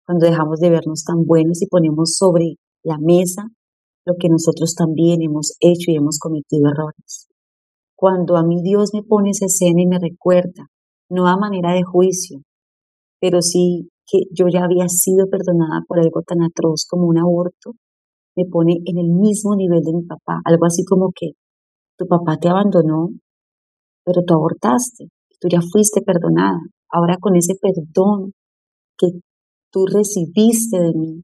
cuando 0.05 0.27
dejamos 0.27 0.59
de 0.59 0.71
vernos 0.71 1.05
tan 1.05 1.25
buenos 1.25 1.63
y 1.63 1.69
ponemos 1.69 2.17
sobre 2.17 2.57
la 2.83 2.99
mesa 2.99 3.45
lo 4.09 4.17
que 4.19 4.31
nosotros 4.31 4.75
también 4.75 5.21
hemos 5.21 5.57
hecho 5.61 5.91
y 5.91 5.97
hemos 5.97 6.19
cometido 6.19 6.71
errores. 6.71 7.29
Cuando 7.95 8.37
a 8.37 8.43
mí 8.43 8.63
Dios 8.63 8.91
me 8.95 9.03
pone 9.03 9.31
esa 9.31 9.45
escena 9.45 9.83
y 9.83 9.87
me 9.87 9.99
recuerda, 9.99 10.69
no 11.11 11.27
a 11.27 11.37
manera 11.37 11.75
de 11.75 11.83
juicio, 11.83 12.41
pero 13.21 13.43
sí 13.43 13.91
que 14.07 14.21
yo 14.33 14.47
ya 14.49 14.65
había 14.65 14.89
sido 14.89 15.27
perdonada 15.29 15.83
por 15.87 15.99
algo 15.99 16.23
tan 16.23 16.43
atroz 16.43 16.87
como 16.89 17.07
un 17.07 17.19
aborto, 17.19 17.73
me 18.35 18.45
pone 18.47 18.79
en 18.87 18.99
el 18.99 19.11
mismo 19.11 19.55
nivel 19.57 19.83
de 19.83 19.93
mi 19.93 20.03
papá, 20.05 20.41
algo 20.45 20.65
así 20.65 20.85
como 20.85 21.11
que 21.15 21.33
tu 21.99 22.07
papá 22.07 22.39
te 22.41 22.49
abandonó, 22.49 23.11
pero 24.05 24.23
tú 24.25 24.35
abortaste, 24.35 25.09
tú 25.39 25.49
ya 25.51 25.61
fuiste 25.61 26.01
perdonada. 26.01 26.61
Ahora 26.91 27.17
con 27.21 27.37
ese 27.37 27.55
perdón 27.61 28.33
que 28.97 29.09
tú 29.71 29.85
recibiste 29.85 30.79
de 30.79 30.93
mí, 30.95 31.23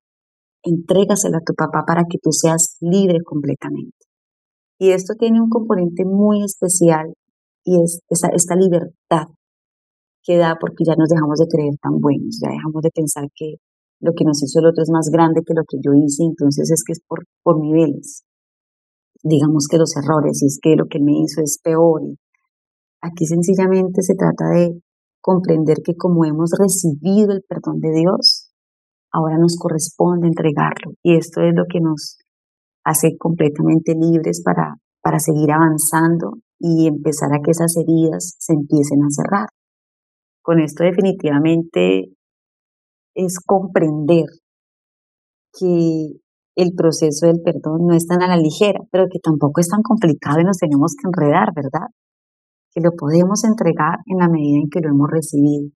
entrégaselo 0.65 1.37
a 1.37 1.45
tu 1.47 1.55
papá 1.55 1.85
para 1.87 2.05
que 2.09 2.19
tú 2.23 2.33
seas 2.33 2.77
libre 2.81 3.19
completamente. 3.25 3.97
Y 4.79 4.91
esto 4.91 5.15
tiene 5.19 5.41
un 5.41 5.49
componente 5.49 6.05
muy 6.05 6.43
especial 6.43 7.15
y 7.65 7.81
es 7.81 8.01
esta, 8.09 8.29
esta 8.29 8.57
libertad 8.57 9.29
que 10.25 10.37
da 10.37 10.57
porque 10.59 10.85
ya 10.85 10.97
nos 10.97 11.09
dejamos 11.09 11.39
de 11.39 11.47
creer 11.47 11.75
tan 11.81 12.01
buenos, 12.01 12.41
ya 12.43 12.51
dejamos 12.51 12.83
de 12.83 12.91
pensar 12.91 13.25
que 13.35 13.57
lo 14.01 14.13
que 14.17 14.25
nos 14.25 14.43
hizo 14.43 14.61
el 14.61 14.67
otro 14.67 14.83
es 14.83 14.91
más 14.91 15.09
grande 15.13 15.43
que 15.47 15.55
lo 15.55 15.63
que 15.69 15.79
yo 15.81 15.93
hice, 15.93 16.25
entonces 16.25 16.71
es 16.71 16.83
que 16.85 16.93
es 16.93 17.01
por, 17.07 17.25
por 17.43 17.61
niveles. 17.61 18.25
Digamos 19.23 19.67
que 19.71 19.79
los 19.79 19.97
errores, 19.97 20.43
y 20.43 20.47
es 20.47 20.59
que 20.61 20.77
lo 20.77 20.87
que 20.87 21.01
me 21.01 21.13
hizo 21.13 21.41
es 21.41 21.59
peor. 21.63 22.03
aquí 23.01 23.27
sencillamente 23.27 24.03
se 24.03 24.15
trata 24.15 24.49
de 24.51 24.81
comprender 25.21 25.79
que 25.85 25.95
como 25.97 26.25
hemos 26.25 26.51
recibido 26.59 27.33
el 27.33 27.43
perdón 27.49 27.81
de 27.81 27.93
Dios, 27.93 28.51
ahora 29.15 29.39
nos 29.39 29.57
corresponde 29.57 30.27
entregarlo. 30.27 30.93
Y 31.03 31.17
esto 31.17 31.41
es 31.41 31.55
lo 31.55 31.65
que 31.71 31.81
nos 31.81 32.19
hace 32.85 33.17
completamente 33.17 33.95
libres 33.95 34.43
para, 34.45 34.75
para 35.01 35.21
seguir 35.21 35.53
avanzando 35.53 36.35
y 36.59 36.89
empezar 36.89 37.31
a 37.33 37.41
que 37.43 37.53
esas 37.53 37.77
heridas 37.77 38.35
se 38.39 38.55
empiecen 38.55 39.03
a 39.05 39.11
cerrar. 39.11 39.49
Con 40.43 40.61
esto 40.61 40.83
definitivamente 40.83 42.13
es 43.15 43.39
comprender 43.39 44.27
que 45.59 46.19
el 46.57 46.75
proceso 46.77 47.27
del 47.27 47.41
perdón 47.43 47.87
no 47.87 47.95
es 47.95 48.07
tan 48.07 48.23
a 48.23 48.29
la 48.29 48.37
ligera, 48.37 48.81
pero 48.91 49.07
que 49.11 49.21
tampoco 49.21 49.61
es 49.61 49.69
tan 49.69 49.83
complicado 49.83 50.41
y 50.41 50.45
nos 50.45 50.59
tenemos 50.59 50.95
que 50.95 51.09
enredar, 51.09 51.55
¿verdad? 51.55 51.89
Que 52.73 52.81
lo 52.81 52.91
podemos 52.93 53.45
entregar 53.45 53.99
en 54.07 54.19
la 54.19 54.29
medida 54.29 54.59
en 54.59 54.69
que 54.69 54.81
lo 54.81 54.91
hemos 54.91 55.09
recibido. 55.11 55.71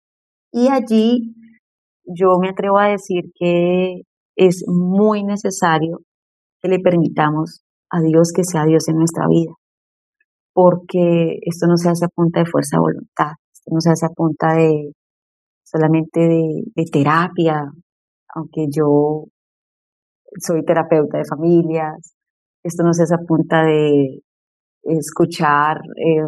Y 0.51 0.67
allí 0.69 1.35
yo 2.07 2.37
me 2.39 2.49
atrevo 2.49 2.79
a 2.79 2.89
decir 2.89 3.25
que 3.37 4.01
es 4.35 4.63
muy 4.67 5.23
necesario 5.23 5.99
que 6.61 6.69
le 6.69 6.79
permitamos 6.79 7.63
a 7.89 8.01
Dios 8.01 8.31
que 8.35 8.43
sea 8.43 8.65
Dios 8.65 8.87
en 8.87 8.97
nuestra 8.97 9.27
vida, 9.27 9.53
porque 10.53 11.37
esto 11.41 11.67
no 11.67 11.77
se 11.77 11.89
hace 11.89 12.05
a 12.05 12.09
punta 12.09 12.39
de 12.39 12.45
fuerza 12.45 12.77
de 12.77 12.81
voluntad, 12.81 13.31
esto 13.53 13.71
no 13.73 13.81
se 13.81 13.91
hace 13.91 14.05
a 14.05 14.09
punta 14.09 14.53
de 14.53 14.91
solamente 15.63 16.21
de, 16.21 16.85
terapia, 16.91 17.61
aunque 18.33 18.65
yo 18.69 19.25
soy 20.39 20.63
terapeuta 20.63 21.17
de 21.17 21.25
familias, 21.25 22.15
esto 22.63 22.83
no 22.83 22.93
se 22.93 23.03
hace 23.03 23.15
a 23.15 23.25
punta 23.25 23.63
de 23.63 24.21
escuchar 24.83 25.77
eh, 25.97 26.23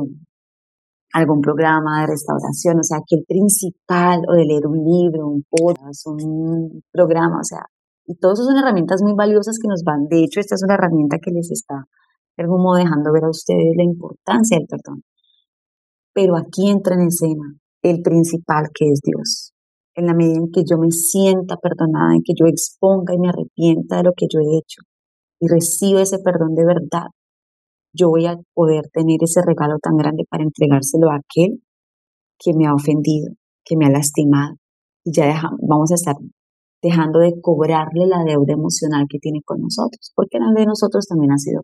algún 1.14 1.41
programa 1.41 2.01
de 2.01 2.07
restauración, 2.07 2.80
o 2.80 2.84
sea, 2.84 2.99
que 3.05 3.18
el 3.18 3.26
principal, 3.28 4.22
o 4.28 4.34
de 4.34 4.45
leer 4.45 4.68
un 4.68 4.84
libro, 4.84 5.28
un 5.28 5.43
podcast, 5.49 6.07
un 6.07 6.84
programa, 6.91 7.39
o 7.39 7.43
sea, 7.43 7.66
y 8.05 8.16
todas 8.16 8.39
son 8.39 8.57
herramientas 8.57 9.01
muy 9.01 9.14
valiosas 9.14 9.57
que 9.62 9.68
nos 9.68 9.84
van, 9.84 10.07
de 10.07 10.24
hecho, 10.24 10.39
esta 10.39 10.55
es 10.55 10.64
una 10.64 10.76
herramienta 10.76 11.18
que 11.22 11.32
les 11.32 11.51
está 11.51 11.86
de 12.39 12.43
algún 12.43 12.64
modo 12.64 12.78
dejando 12.78 13.12
ver 13.12 13.26
a 13.26 13.30
ustedes 13.30 13.76
la 13.76 13.84
importancia 13.84 14.57
del 14.57 14.68
perdón. 14.68 15.03
Pero 16.14 16.38
aquí 16.38 16.70
entra 16.70 16.95
en 16.95 17.07
escena 17.07 17.53
el 17.82 18.01
principal 18.01 18.70
que 18.74 18.86
es 18.89 19.01
Dios. 19.03 19.51
En 19.93 20.05
la 20.05 20.14
medida 20.14 20.38
en 20.38 20.49
que 20.49 20.64
yo 20.64 20.78
me 20.78 20.89
sienta 20.89 21.57
perdonada, 21.57 22.16
en 22.16 22.24
que 22.24 22.34
yo 22.34 22.45
exponga 22.45 23.14
y 23.14 23.20
me 23.20 23.28
arrepienta 23.28 23.97
de 23.97 24.03
lo 24.03 24.14
que 24.16 24.28
yo 24.32 24.39
he 24.39 24.57
hecho 24.57 24.82
y 25.41 25.47
reciba 25.47 26.01
ese 26.01 26.20
perdón 26.20 26.55
de 26.55 26.66
verdad, 26.66 27.07
yo 27.93 28.09
voy 28.09 28.25
a 28.25 28.35
poder 28.53 28.83
tener 28.93 29.17
ese 29.21 29.41
regalo 29.45 29.77
tan 29.81 29.95
grande 29.97 30.23
para 30.29 30.43
entregárselo 30.43 31.09
a 31.09 31.17
aquel 31.17 31.61
que 32.37 32.53
me 32.53 32.67
ha 32.67 32.73
ofendido, 32.73 33.33
que 33.65 33.75
me 33.75 33.85
ha 33.85 33.89
lastimado. 33.89 34.55
Y 35.03 35.11
ya 35.13 35.41
vamos 35.67 35.91
a 35.91 35.95
estar 35.95 36.15
dejando 36.81 37.19
de 37.19 37.33
cobrarle 37.41 38.07
la 38.07 38.23
deuda 38.23 38.53
emocional 38.53 39.05
que 39.09 39.19
tiene 39.19 39.41
con 39.43 39.61
nosotros, 39.61 40.11
porque 40.15 40.37
el 40.37 40.53
de 40.53 40.65
nosotros 40.65 41.05
también 41.07 41.31
ha 41.31 41.37
sido 41.37 41.61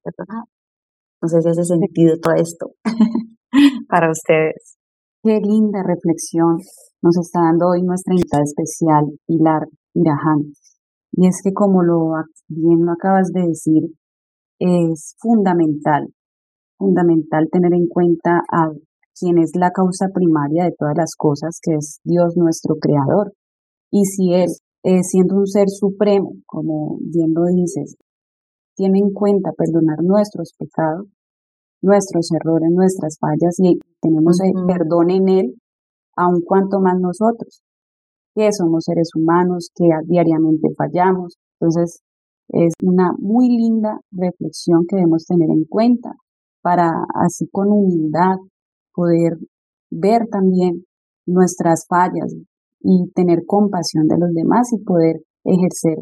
sé 1.28 1.42
si 1.42 1.50
hace 1.50 1.64
sentido 1.64 2.16
todo 2.22 2.36
esto 2.36 2.72
para 3.90 4.12
ustedes. 4.12 4.78
Qué 5.24 5.40
linda 5.42 5.82
reflexión 5.84 6.58
nos 7.02 7.18
está 7.18 7.42
dando 7.42 7.70
hoy 7.70 7.82
nuestra 7.82 8.14
invitada 8.14 8.44
especial, 8.44 9.06
Pilar 9.26 9.68
Iraján. 9.94 10.54
Y 11.14 11.28
es 11.28 11.42
que 11.44 11.54
como 11.54 11.82
lo 11.82 12.12
bien 12.48 12.86
lo 12.86 12.92
acabas 12.92 13.32
de 13.32 13.48
decir, 13.48 13.84
es 14.60 15.16
fundamental, 15.20 16.14
fundamental 16.78 17.48
tener 17.52 17.74
en 17.74 17.88
cuenta 17.88 18.42
a 18.52 18.70
quien 19.18 19.38
es 19.38 19.52
la 19.56 19.72
causa 19.72 20.08
primaria 20.14 20.66
de 20.66 20.76
todas 20.78 20.96
las 20.98 21.16
cosas, 21.18 21.60
que 21.62 21.76
es 21.76 22.00
Dios 22.04 22.36
nuestro 22.36 22.76
creador. 22.76 23.34
Y 23.92 24.06
si 24.06 24.34
Él, 24.34 24.50
eh, 24.84 25.04
siendo 25.04 25.36
un 25.38 25.48
ser 25.48 25.70
supremo, 25.70 26.34
como 26.46 26.98
bien 27.00 27.34
lo 27.34 27.46
dices, 27.46 27.96
tiene 28.76 29.00
en 29.00 29.12
cuenta 29.12 29.52
perdonar 29.58 30.04
nuestros 30.04 30.54
pecados, 30.58 31.08
nuestros 31.82 32.30
errores, 32.32 32.70
nuestras 32.72 33.18
fallas 33.20 33.56
y 33.60 33.80
tenemos 34.02 34.40
el 34.42 34.66
perdón 34.66 35.12
en 35.12 35.30
Él, 35.30 35.56
aun 36.18 36.42
cuanto 36.42 36.80
más 36.82 37.00
nosotros, 37.00 37.62
que 38.36 38.52
somos 38.52 38.84
seres 38.84 39.12
humanos, 39.16 39.70
que 39.74 39.86
diariamente 40.08 40.70
fallamos. 40.78 41.38
Entonces, 41.60 42.02
es 42.50 42.74
una 42.84 43.14
muy 43.18 43.48
linda 43.48 44.02
reflexión 44.12 44.86
que 44.88 44.98
debemos 44.98 45.26
tener 45.26 45.50
en 45.50 45.66
cuenta 45.66 46.12
para 46.66 46.90
así 47.14 47.48
con 47.52 47.68
humildad 47.68 48.38
poder 48.92 49.38
ver 49.92 50.24
también 50.32 50.84
nuestras 51.28 51.86
fallas 51.88 52.34
y 52.80 53.12
tener 53.14 53.44
compasión 53.46 54.08
de 54.08 54.18
los 54.18 54.34
demás 54.34 54.74
y 54.74 54.84
poder 54.84 55.18
ejercer 55.44 56.00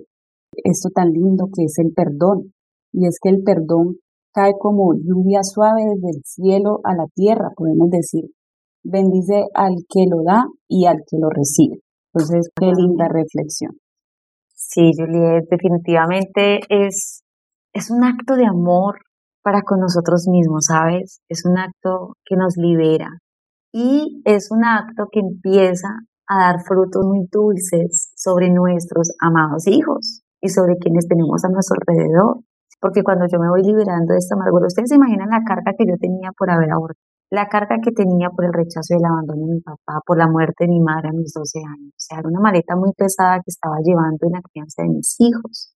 esto 0.63 0.87
tan 0.95 1.11
lindo 1.11 1.49
que 1.53 1.65
es 1.65 1.77
el 1.79 1.91
perdón. 1.93 2.53
Y 2.93 3.07
es 3.07 3.17
que 3.21 3.27
el 3.27 3.43
perdón 3.43 3.97
cae 4.33 4.53
como 4.57 4.93
lluvia 4.93 5.41
suave 5.43 5.81
desde 5.83 6.17
el 6.17 6.21
cielo 6.23 6.79
a 6.85 6.95
la 6.95 7.07
tierra, 7.13 7.49
podemos 7.57 7.89
decir. 7.89 8.29
Bendice 8.85 9.43
al 9.53 9.75
que 9.89 10.05
lo 10.09 10.23
da 10.23 10.45
y 10.69 10.85
al 10.85 11.03
que 11.09 11.17
lo 11.19 11.29
recibe. 11.29 11.81
Entonces, 12.13 12.49
qué 12.55 12.67
linda 12.67 13.07
reflexión. 13.09 13.73
Sí, 14.53 14.91
Juliet, 14.97 15.45
definitivamente 15.49 16.59
es, 16.69 17.23
es 17.73 17.91
un 17.91 18.05
acto 18.05 18.35
de 18.35 18.45
amor 18.45 18.95
para 19.43 19.61
con 19.61 19.79
nosotros 19.79 20.27
mismos, 20.27 20.65
¿sabes? 20.67 21.21
Es 21.29 21.45
un 21.45 21.57
acto 21.57 22.15
que 22.25 22.35
nos 22.35 22.55
libera 22.57 23.09
y 23.71 24.21
es 24.25 24.49
un 24.51 24.63
acto 24.63 25.07
que 25.11 25.19
empieza 25.19 25.89
a 26.27 26.37
dar 26.39 26.63
frutos 26.65 27.05
muy 27.05 27.27
dulces 27.31 28.11
sobre 28.15 28.49
nuestros 28.49 29.11
amados 29.19 29.67
hijos 29.67 30.21
y 30.41 30.49
sobre 30.49 30.77
quienes 30.77 31.07
tenemos 31.07 31.43
a 31.43 31.49
nuestro 31.49 31.77
alrededor 31.79 32.43
porque 32.83 33.01
cuando 33.01 33.25
yo 33.31 33.39
me 33.39 33.47
voy 33.47 33.63
liberando 33.63 34.11
de 34.11 34.19
esta 34.19 34.35
amargura, 34.35 34.67
ustedes 34.67 34.89
se 34.89 34.95
imaginan 34.95 35.29
la 35.29 35.39
carga 35.47 35.71
que 35.71 35.87
yo 35.87 35.95
tenía 35.97 36.31
por 36.37 36.51
haber 36.51 36.69
abortado, 36.69 36.99
la 37.31 37.47
carga 37.47 37.77
que 37.81 37.93
tenía 37.93 38.29
por 38.29 38.43
el 38.43 38.51
rechazo 38.51 38.91
y 38.91 38.97
el 38.99 39.05
abandono 39.05 39.47
de 39.47 39.53
mi 39.53 39.61
papá, 39.61 40.03
por 40.05 40.17
la 40.17 40.27
muerte 40.27 40.65
de 40.65 40.67
mi 40.67 40.81
madre 40.81 41.07
a 41.07 41.13
mis 41.13 41.31
12 41.31 41.59
años. 41.59 41.95
O 41.95 42.03
sea, 42.03 42.19
era 42.19 42.27
una 42.27 42.41
maleta 42.41 42.75
muy 42.75 42.91
pesada 42.91 43.37
que 43.37 43.55
estaba 43.55 43.79
llevando 43.81 44.27
en 44.27 44.33
la 44.33 44.41
crianza 44.41 44.83
de 44.83 44.89
mis 44.89 45.15
hijos. 45.19 45.72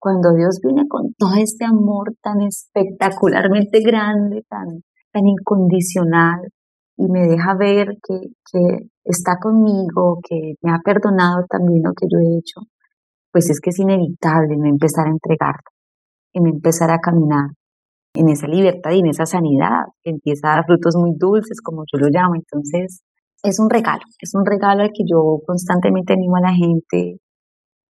Cuando 0.00 0.32
Dios 0.34 0.60
viene 0.62 0.86
con 0.88 1.12
todo 1.18 1.34
este 1.36 1.64
amor 1.64 2.14
tan 2.22 2.40
espectacularmente 2.42 3.80
grande, 3.80 4.44
tan, 4.48 4.82
tan 5.12 5.26
incondicional, 5.26 6.48
y 6.96 7.08
me 7.08 7.26
deja 7.28 7.54
ver 7.56 7.96
que, 8.02 8.18
que 8.50 8.88
está 9.04 9.36
conmigo, 9.40 10.18
que 10.28 10.54
me 10.62 10.72
ha 10.72 10.80
perdonado 10.84 11.44
también 11.48 11.82
lo 11.84 11.92
que 11.94 12.06
yo 12.10 12.18
he 12.18 12.38
hecho, 12.38 12.60
pues 13.32 13.50
es 13.50 13.60
que 13.60 13.70
es 13.70 13.78
inevitable 13.78 14.56
no 14.56 14.66
empezar 14.66 15.06
a 15.06 15.10
entregar 15.10 15.56
en 16.32 16.46
empezar 16.46 16.90
a 16.90 16.98
caminar 16.98 17.50
en 18.14 18.28
esa 18.28 18.48
libertad 18.48 18.90
y 18.92 19.00
en 19.00 19.06
esa 19.06 19.26
sanidad, 19.26 19.84
que 20.02 20.10
empieza 20.10 20.48
a 20.48 20.56
dar 20.56 20.66
frutos 20.66 20.96
muy 20.96 21.12
dulces, 21.16 21.60
como 21.62 21.84
yo 21.92 21.98
lo 21.98 22.08
llamo. 22.08 22.34
Entonces, 22.34 23.02
es 23.42 23.58
un 23.60 23.70
regalo, 23.70 24.02
es 24.20 24.34
un 24.34 24.44
regalo 24.44 24.82
al 24.82 24.90
que 24.90 25.04
yo 25.08 25.40
constantemente 25.46 26.14
animo 26.14 26.36
a 26.36 26.40
la 26.40 26.54
gente, 26.54 27.18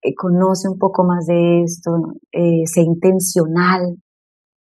que 0.01 0.15
conoce 0.15 0.69
un 0.69 0.79
poco 0.79 1.05
más 1.05 1.27
de 1.27 1.63
esto, 1.63 1.91
eh, 2.33 2.65
sea 2.67 2.85
intencional 2.85 3.97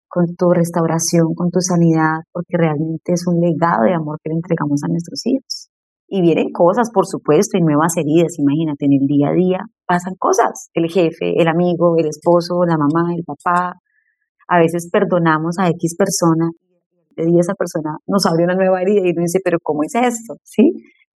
con 0.08 0.34
tu 0.36 0.50
restauración, 0.50 1.34
con 1.34 1.50
tu 1.50 1.60
sanidad, 1.60 2.24
porque 2.32 2.56
realmente 2.56 3.12
es 3.12 3.26
un 3.26 3.40
legado 3.40 3.84
de 3.84 3.94
amor 3.94 4.18
que 4.22 4.30
le 4.30 4.36
entregamos 4.36 4.82
a 4.84 4.88
nuestros 4.88 5.20
hijos. 5.26 5.68
Y 6.08 6.22
vienen 6.22 6.50
cosas, 6.52 6.90
por 6.90 7.06
supuesto, 7.06 7.58
y 7.58 7.60
nuevas 7.60 7.92
heridas, 7.98 8.38
imagínate, 8.38 8.86
en 8.86 8.94
el 8.94 9.06
día 9.06 9.28
a 9.28 9.32
día 9.32 9.58
pasan 9.86 10.14
cosas. 10.18 10.70
El 10.72 10.88
jefe, 10.88 11.34
el 11.36 11.48
amigo, 11.48 11.96
el 11.98 12.06
esposo, 12.06 12.64
la 12.66 12.78
mamá, 12.78 13.12
el 13.14 13.24
papá. 13.24 13.74
A 14.48 14.58
veces 14.58 14.88
perdonamos 14.90 15.58
a 15.58 15.68
X 15.68 15.94
persona 15.96 16.50
y 17.26 17.38
esa 17.38 17.54
persona 17.54 17.98
nos 18.06 18.24
abre 18.26 18.44
una 18.44 18.54
nueva 18.54 18.80
herida 18.80 19.00
y 19.04 19.10
uno 19.10 19.22
dice, 19.22 19.40
pero 19.44 19.58
¿cómo 19.62 19.82
es 19.82 19.94
esto? 19.94 20.36
¿Sí? 20.42 20.70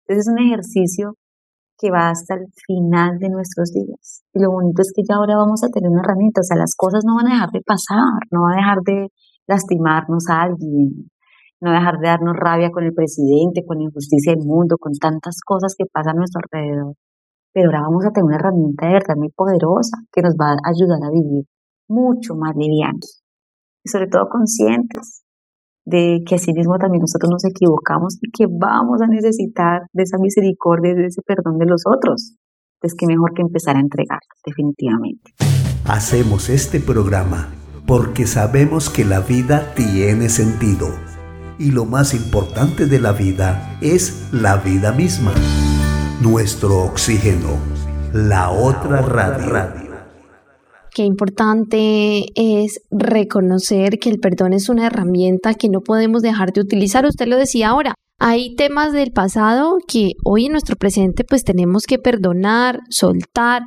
Entonces 0.05 0.27
es 0.27 0.29
un 0.29 0.39
ejercicio 0.39 1.15
que 1.79 1.91
va 1.91 2.11
hasta 2.11 2.35
el 2.35 2.47
final 2.67 3.19
de 3.19 3.29
nuestros 3.29 3.73
días. 3.73 4.23
Y 4.33 4.41
lo 4.41 4.51
bonito 4.51 4.83
es 4.83 4.93
que 4.95 5.03
ya 5.03 5.17
ahora 5.17 5.37
vamos 5.37 5.63
a 5.65 5.69
tener 5.69 5.91
una 5.91 6.03
herramienta, 6.03 6.41
o 6.41 6.45
sea, 6.45 6.57
las 6.57 6.75
cosas 6.77 7.03
no 7.05 7.17
van 7.17 7.29
a 7.29 7.35
dejar 7.35 7.51
de 7.51 7.63
pasar, 7.63 8.23
no 8.31 8.43
van 8.43 8.55
a 8.55 8.63
dejar 8.63 8.79
de 8.85 9.09
lastimarnos 9.47 10.29
a 10.31 10.43
alguien, 10.43 11.11
no 11.61 11.73
dejar 11.73 11.99
de 11.99 12.09
darnos 12.09 12.37
rabia 12.37 12.71
con 12.71 12.85
el 12.85 12.95
presidente, 12.95 13.65
con 13.67 13.79
la 13.79 13.85
injusticia 13.85 14.33
del 14.33 14.47
mundo, 14.47 14.77
con 14.79 14.93
tantas 14.95 15.41
cosas 15.45 15.75
que 15.77 15.87
pasan 15.87 16.17
a 16.17 16.19
nuestro 16.19 16.41
alrededor. 16.45 16.95
Pero 17.53 17.69
ahora 17.69 17.83
vamos 17.83 18.07
a 18.07 18.11
tener 18.11 18.25
una 18.25 18.37
herramienta 18.37 18.87
de 18.87 18.93
verdad 18.95 19.17
muy 19.17 19.31
poderosa 19.31 19.99
que 20.13 20.23
nos 20.23 20.35
va 20.35 20.53
a 20.53 20.71
ayudar 20.71 21.03
a 21.05 21.11
vivir 21.11 21.45
mucho 21.89 22.35
más 22.35 22.55
livianos 22.57 23.23
y 23.85 23.89
sobre 23.91 24.07
todo 24.07 24.29
conscientes 24.29 25.22
de 25.85 26.23
que 26.27 26.37
así 26.37 26.53
mismo 26.53 26.79
también 26.79 27.01
nosotros 27.01 27.31
nos 27.31 27.45
equivocamos 27.45 28.19
y 28.21 28.31
que 28.31 28.47
vamos 28.49 29.03
a 29.03 29.07
necesitar 29.07 29.83
de 29.93 30.03
esa 30.03 30.19
misericordia, 30.19 30.95
de 30.95 31.07
ese 31.07 31.23
perdón 31.23 31.59
de 31.59 31.67
los 31.67 31.83
otros. 31.87 32.37
Es 32.83 32.95
que 32.95 33.07
mejor 33.07 33.33
que 33.35 33.43
empezar 33.43 33.77
a 33.77 33.81
entregar, 33.81 34.21
definitivamente. 34.45 35.33
Hacemos 35.87 36.49
este 36.49 36.81
programa 36.81 37.49
porque 37.87 38.27
sabemos 38.27 38.91
que 38.91 39.05
la 39.05 39.21
vida 39.21 39.75
tiene 39.75 40.29
sentido 40.29 40.89
y 41.59 41.71
lo 41.71 41.85
más 41.85 42.15
importante 42.15 42.87
de 42.87 43.01
la 43.01 43.13
vida 43.13 43.79
es 43.81 44.29
la 44.33 44.57
vida 44.57 44.93
misma. 44.93 45.33
Nuestro 46.21 46.83
oxígeno, 46.85 47.59
la 48.13 48.51
otra 48.51 49.03
radio. 49.03 49.82
Qué 50.95 51.05
importante 51.05 52.27
es 52.35 52.81
reconocer 52.91 53.99
que 53.99 54.11
el 54.11 54.19
perdón 54.19 54.53
es 54.53 54.69
una 54.69 54.87
herramienta 54.87 55.55
que 55.55 55.71
no 55.71 55.81
podemos 55.81 56.21
dejar 56.21 56.53
de 56.53 56.61
utilizar. 56.61 57.07
Usted 57.07 57.27
lo 57.29 57.39
decía 57.39 57.71
ahora, 57.71 57.95
hay 58.19 58.55
temas 58.57 58.93
del 58.93 59.11
pasado 59.11 59.79
que 59.89 60.13
hoy 60.23 60.47
en 60.47 60.53
nuestro 60.53 60.77
presente 60.77 61.25
pues 61.25 61.45
tenemos 61.45 61.85
que 61.85 61.99
perdonar, 61.99 62.81
soltar, 62.91 63.63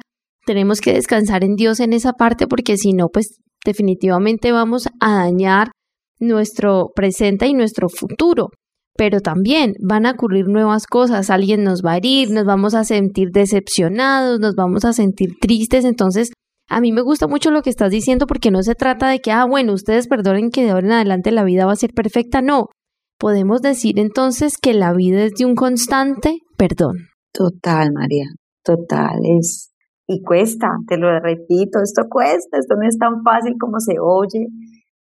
tenemos 0.46 0.82
que 0.82 0.94
descansar 0.94 1.44
en 1.44 1.56
Dios 1.56 1.80
en 1.80 1.94
esa 1.94 2.14
parte 2.14 2.46
porque 2.46 2.78
si 2.78 2.94
no 2.94 3.10
pues 3.10 3.40
definitivamente 3.66 4.52
vamos 4.52 4.88
a 5.00 5.16
dañar 5.16 5.72
nuestro 6.20 6.92
presente 6.96 7.48
y 7.48 7.56
nuestro 7.56 7.90
futuro. 7.90 8.50
Pero 8.98 9.20
también 9.20 9.74
van 9.82 10.06
a 10.06 10.12
ocurrir 10.12 10.48
nuevas 10.48 10.86
cosas, 10.86 11.32
alguien 11.32 11.64
nos 11.64 11.82
va 11.82 11.94
a 11.94 11.98
herir, 11.98 12.30
nos 12.30 12.46
vamos 12.46 12.76
a 12.76 12.84
sentir 12.84 13.32
decepcionados, 13.32 14.40
nos 14.40 14.54
vamos 14.54 14.86
a 14.86 14.94
sentir 14.94 15.32
tristes, 15.42 15.84
entonces 15.84 16.32
a 16.68 16.82
mí 16.82 16.92
me 16.92 17.02
gusta 17.02 17.28
mucho 17.28 17.52
lo 17.52 17.62
que 17.62 17.70
estás 17.70 17.92
diciendo 17.92 18.28
porque 18.28 18.52
no 18.52 18.64
se 18.64 18.76
trata 18.76 19.10
de 19.10 19.20
que, 19.20 19.32
ah, 19.32 19.46
bueno, 19.46 19.74
ustedes 19.74 20.08
perdonen 20.08 20.50
que 20.50 20.64
de 20.64 20.72
ahora 20.72 20.88
en 20.88 20.94
adelante 20.94 21.32
la 21.32 21.44
vida 21.44 21.66
va 21.66 21.74
a 21.74 21.78
ser 21.78 21.94
perfecta. 21.94 22.42
No, 22.42 22.70
podemos 23.20 23.62
decir 23.62 24.00
entonces 24.00 24.58
que 24.58 24.74
la 24.74 24.94
vida 24.94 25.24
es 25.24 25.34
de 25.34 25.46
un 25.46 25.56
constante 25.56 26.40
perdón. 26.58 26.98
Total, 27.32 27.92
María, 27.94 28.28
total. 28.64 29.20
Es, 29.38 29.72
y 30.08 30.22
cuesta, 30.22 30.68
te 30.88 30.98
lo 30.98 31.20
repito, 31.20 31.80
esto 31.84 32.04
cuesta, 32.10 32.58
esto 32.58 32.76
no 32.76 32.88
es 32.88 32.98
tan 32.98 33.24
fácil 33.24 33.56
como 33.60 33.80
se 33.80 33.96
oye, 34.02 34.48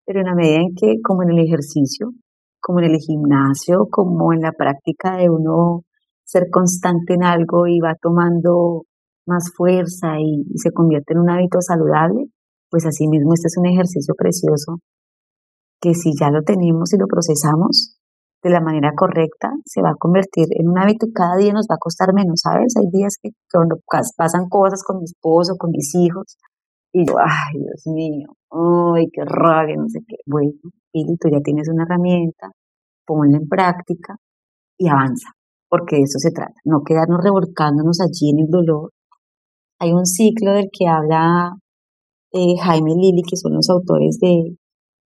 pero 0.05 0.22
en 0.22 0.26
la 0.28 0.36
medida 0.36 0.61
en 0.61 0.74
que, 0.76 0.95
como 1.03 1.24
en 1.24 1.32
el 1.32 1.39
ejercicio, 1.39 2.11
como 2.59 2.80
en 2.80 2.91
el 2.91 2.97
gimnasio, 2.97 3.88
como 3.91 4.34
en 4.34 4.41
la 4.41 4.51
práctica 4.51 5.18
de 5.18 5.30
uno 5.30 5.84
ser 6.24 6.49
constante 6.49 7.14
en 7.14 7.24
algo 7.24 7.68
y 7.68 7.80
va 7.80 7.95
tomando 8.01 8.84
más 9.26 9.51
fuerza 9.55 10.19
y, 10.19 10.45
se 10.55 10.71
convierte 10.71 11.13
en 11.13 11.19
un 11.19 11.30
hábito 11.30 11.59
saludable, 11.61 12.26
pues 12.69 12.86
así 12.86 13.07
mismo 13.07 13.34
este 13.34 13.47
es 13.47 13.57
un 13.57 13.67
ejercicio 13.67 14.13
precioso 14.17 14.80
que 15.82 15.93
si 15.93 16.11
ya 16.17 16.32
lo 16.32 16.41
tenemos 16.43 16.93
y 16.93 16.97
lo 16.97 17.07
procesamos 17.07 17.97
de 18.41 18.49
la 18.49 18.61
manera 18.61 18.91
correcta, 18.95 19.51
se 19.65 19.82
va 19.82 19.91
a 19.91 19.99
convertir 19.99 20.47
en 20.51 20.69
un 20.69 20.78
hábito 20.78 21.05
y 21.05 21.13
cada 21.13 21.38
día 21.38 21.53
nos 21.53 21.67
va 21.69 21.76
a 21.76 21.80
costar 21.80 22.13
menos, 22.13 22.41
¿sabes? 22.41 22.74
Hay 22.78 22.89
días 22.91 23.15
que 23.21 23.30
cuando 23.51 23.78
pasan 24.17 24.49
cosas 24.49 24.84
con 24.84 24.99
mi 24.99 25.05
esposo, 25.05 25.55
con 25.57 25.71
mis 25.71 25.93
hijos, 25.95 26.38
y 26.93 27.07
yo, 27.07 27.15
ay, 27.19 27.59
Dios 27.59 27.84
mío, 27.88 28.28
ay, 28.51 29.07
qué 29.11 29.24
rabia, 29.26 29.76
no 29.78 29.89
sé 29.89 29.99
qué. 30.07 30.17
Bueno, 30.26 30.51
y 30.93 31.17
tú 31.17 31.28
ya 31.32 31.39
tienes 31.43 31.67
una 31.69 31.84
herramienta, 31.84 32.51
ponla 33.05 33.38
en 33.38 33.47
práctica 33.47 34.15
y 34.78 34.88
avanza, 34.88 35.30
porque 35.69 35.97
de 35.97 36.03
eso 36.03 36.19
se 36.19 36.32
trata, 36.32 36.53
no 36.65 36.84
quedarnos 36.86 37.24
revolcándonos 37.24 37.99
allí 37.99 38.30
en 38.30 38.45
el 38.45 38.49
dolor, 38.49 38.91
hay 39.84 39.91
un 39.91 40.05
ciclo 40.05 40.53
del 40.53 40.69
que 40.71 40.88
habla 40.88 41.57
eh, 42.31 42.55
Jaime 42.63 42.95
Lili, 42.95 43.21
que 43.21 43.36
son 43.36 43.53
los 43.53 43.69
autores 43.69 44.17
de, 44.19 44.55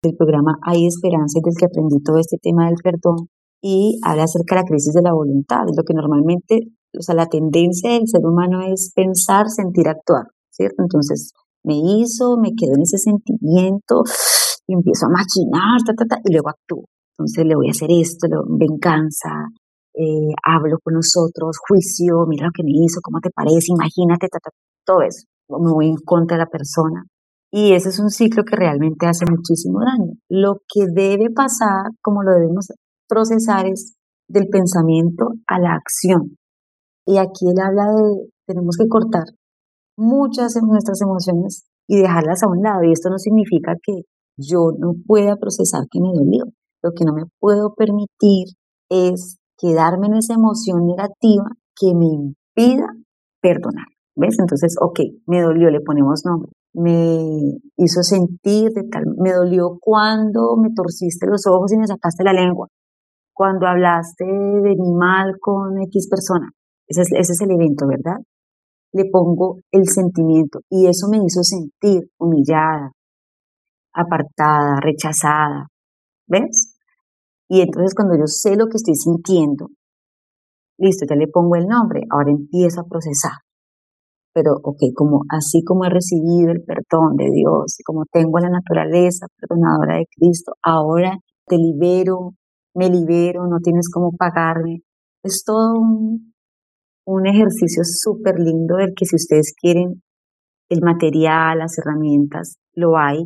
del 0.01 0.15
programa 0.15 0.57
Hay 0.65 0.88
Esperanza 0.88 1.39
del 1.43 1.53
que 1.55 1.65
aprendí 1.65 2.01
todo 2.03 2.17
este 2.17 2.38
tema 2.41 2.65
del 2.65 2.78
perdón, 2.84 3.30
y 3.61 3.99
habla 4.03 4.24
acerca 4.24 4.55
de 4.55 4.61
la 4.61 4.67
crisis 4.67 4.93
de 4.93 5.03
la 5.03 5.13
voluntad, 5.13 5.65
de 5.65 5.74
lo 5.78 5.84
que 5.84 5.93
normalmente, 5.93 6.59
o 6.97 7.01
sea, 7.01 7.15
la 7.15 7.28
tendencia 7.28 7.91
del 7.91 8.07
ser 8.07 8.26
humano 8.26 8.61
es 8.61 8.91
pensar, 8.95 9.47
sentir, 9.49 9.88
actuar, 9.88 10.26
¿cierto? 10.49 10.82
Entonces, 10.82 11.32
me 11.63 11.76
hizo, 11.78 12.38
me 12.38 12.49
quedo 12.57 12.74
en 12.76 12.82
ese 12.82 12.97
sentimiento 12.97 14.03
y 14.67 14.74
empiezo 14.74 15.05
a 15.05 15.09
maquinar, 15.09 15.80
ta, 15.86 15.93
ta, 15.93 16.05
ta, 16.05 16.17
y 16.26 16.34
luego 16.34 16.49
actúo. 16.49 16.86
Entonces 17.17 17.45
le 17.45 17.55
voy 17.55 17.67
a 17.67 17.71
hacer 17.71 17.89
esto, 17.91 18.28
venganza, 18.49 19.30
eh, 19.96 20.34
hablo 20.44 20.78
con 20.84 20.96
nosotros, 20.96 21.58
juicio, 21.68 22.26
mira 22.28 22.48
lo 22.48 22.52
que 22.54 22.64
me 22.64 22.72
hizo, 22.72 23.00
cómo 23.02 23.20
te 23.20 23.30
parece, 23.30 23.72
imagínate, 23.72 24.28
todo 24.86 25.02
eso. 25.02 25.28
Me 25.50 25.72
voy 25.72 25.88
en 25.89 25.98
contra 25.98 26.38
de 26.38 26.44
la 26.44 26.50
persona. 26.50 27.06
Y 27.52 27.74
ese 27.74 27.89
es 27.89 28.00
un 28.00 28.10
ciclo 28.10 28.44
que 28.44 28.56
realmente 28.56 29.06
hace 29.06 29.26
muchísimo 29.30 29.80
daño. 29.80 30.14
Lo 30.30 30.62
que 30.68 30.88
debe 30.91 31.30
pasar, 31.30 31.91
como 32.02 32.24
lo 32.24 32.32
debemos 32.32 32.68
procesar, 33.08 33.68
es 33.68 33.96
del 34.28 34.48
pensamiento 34.48 35.34
a 35.48 35.60
la 35.60 35.76
acción. 35.76 36.38
Y 37.06 37.18
aquí 37.18 37.46
él 37.48 37.60
habla 37.62 37.86
de, 37.86 38.32
tenemos 38.48 38.78
que 38.78 38.88
cortar 38.88 39.26
muchas 39.96 40.54
de 40.54 40.62
nuestras 40.62 41.00
emociones 41.02 41.66
y 41.88 41.98
dejarlas 41.98 42.41
a 42.41 42.48
un 42.48 42.64
lado. 42.64 42.84
Y 42.84 42.91
esto 42.91 43.10
no 43.10 43.20
significa 43.20 43.76
que 43.84 44.02
yo 44.38 44.72
no 44.78 44.94
pueda 45.06 45.36
procesar 45.36 45.84
que 45.91 46.00
me 46.02 46.10
dolió. 46.12 46.46
Lo 46.82 46.91
que 46.91 47.06
no 47.06 47.14
me 47.14 47.26
puedo 47.39 47.76
permitir 47.76 48.48
es 48.89 49.38
quedarme 49.64 50.07
en 50.07 50.16
esa 50.16 50.34
emoción 50.34 50.86
negativa 50.86 51.45
que 51.80 51.95
me 51.95 52.05
impida 52.05 52.88
perdonar. 53.41 53.88
¿Ves? 54.16 54.38
Entonces, 54.38 54.76
ok, 54.80 54.99
me 55.26 55.41
dolió, 55.41 55.70
le 55.72 55.80
ponemos 55.82 56.24
nombre. 56.26 56.51
Me 56.74 57.59
hizo 57.78 58.03
sentir 58.03 58.72
de 58.72 58.84
tal, 58.91 59.05
me 59.18 59.32
dolió 59.32 59.78
cuando 59.80 60.55
me 60.57 60.70
torciste 60.76 61.26
los 61.28 61.47
ojos 61.47 61.72
y 61.74 61.78
me 61.78 61.88
sacaste 61.88 62.24
la 62.24 62.34
lengua. 62.34 62.68
Cuando 63.34 63.66
hablaste 63.66 64.26
de 64.26 64.76
mi 64.78 64.93
mal 64.93 65.38
con 65.39 65.82
X 65.82 66.09
persona. 66.09 66.51
Ese 66.88 67.01
es, 67.01 67.07
ese 67.11 67.34
es 67.34 67.41
el 67.41 67.51
evento, 67.51 67.88
¿verdad? 67.88 68.20
Le 68.91 69.05
pongo 69.09 69.59
el 69.72 69.88
sentimiento 69.88 70.59
y 70.70 70.86
eso 70.86 71.07
me 71.09 71.18
hizo 71.18 71.41
sentir 71.41 72.03
humillada, 72.20 72.91
apartada, 73.93 74.80
rechazada. 74.80 75.68
¿Ves? 76.28 76.72
Y 77.54 77.62
entonces 77.62 77.93
cuando 77.93 78.16
yo 78.18 78.26
sé 78.26 78.56
lo 78.56 78.66
que 78.66 78.78
estoy 78.78 78.95
sintiendo, 78.95 79.68
listo, 80.80 81.06
ya 81.08 81.16
le 81.16 81.28
pongo 81.28 81.56
el 81.56 81.68
nombre, 81.68 82.01
ahora 82.10 82.32
empiezo 82.32 82.82
a 82.82 82.88
procesar. 82.89 83.45
Pero, 84.34 84.54
ok, 84.64 84.80
como 84.95 85.22
así 85.30 85.64
como 85.64 85.86
he 85.86 85.89
recibido 85.91 86.49
el 86.49 86.64
perdón 86.64 87.16
de 87.16 87.30
Dios, 87.30 87.78
como 87.86 88.06
tengo 88.12 88.39
la 88.39 88.49
naturaleza 88.49 89.28
perdonadora 89.39 89.97
de 89.97 90.08
Cristo, 90.18 90.54
ahora 90.64 91.16
te 91.45 91.58
libero, 91.58 92.32
me 92.74 92.89
libero, 92.89 93.45
no 93.45 93.60
tienes 93.60 93.88
cómo 93.93 94.14
pagarme. 94.18 94.80
Es 95.22 95.43
todo 95.45 95.80
un, 95.80 96.34
un 97.06 97.28
ejercicio 97.28 97.84
súper 97.84 98.39
lindo 98.39 98.78
del 98.78 98.95
que 98.95 99.06
si 99.06 99.16
ustedes 99.16 99.54
quieren 99.56 100.01
el 100.70 100.82
material, 100.82 101.60
las 101.60 101.78
herramientas, 101.78 102.56
lo 102.74 102.97
hay 102.97 103.22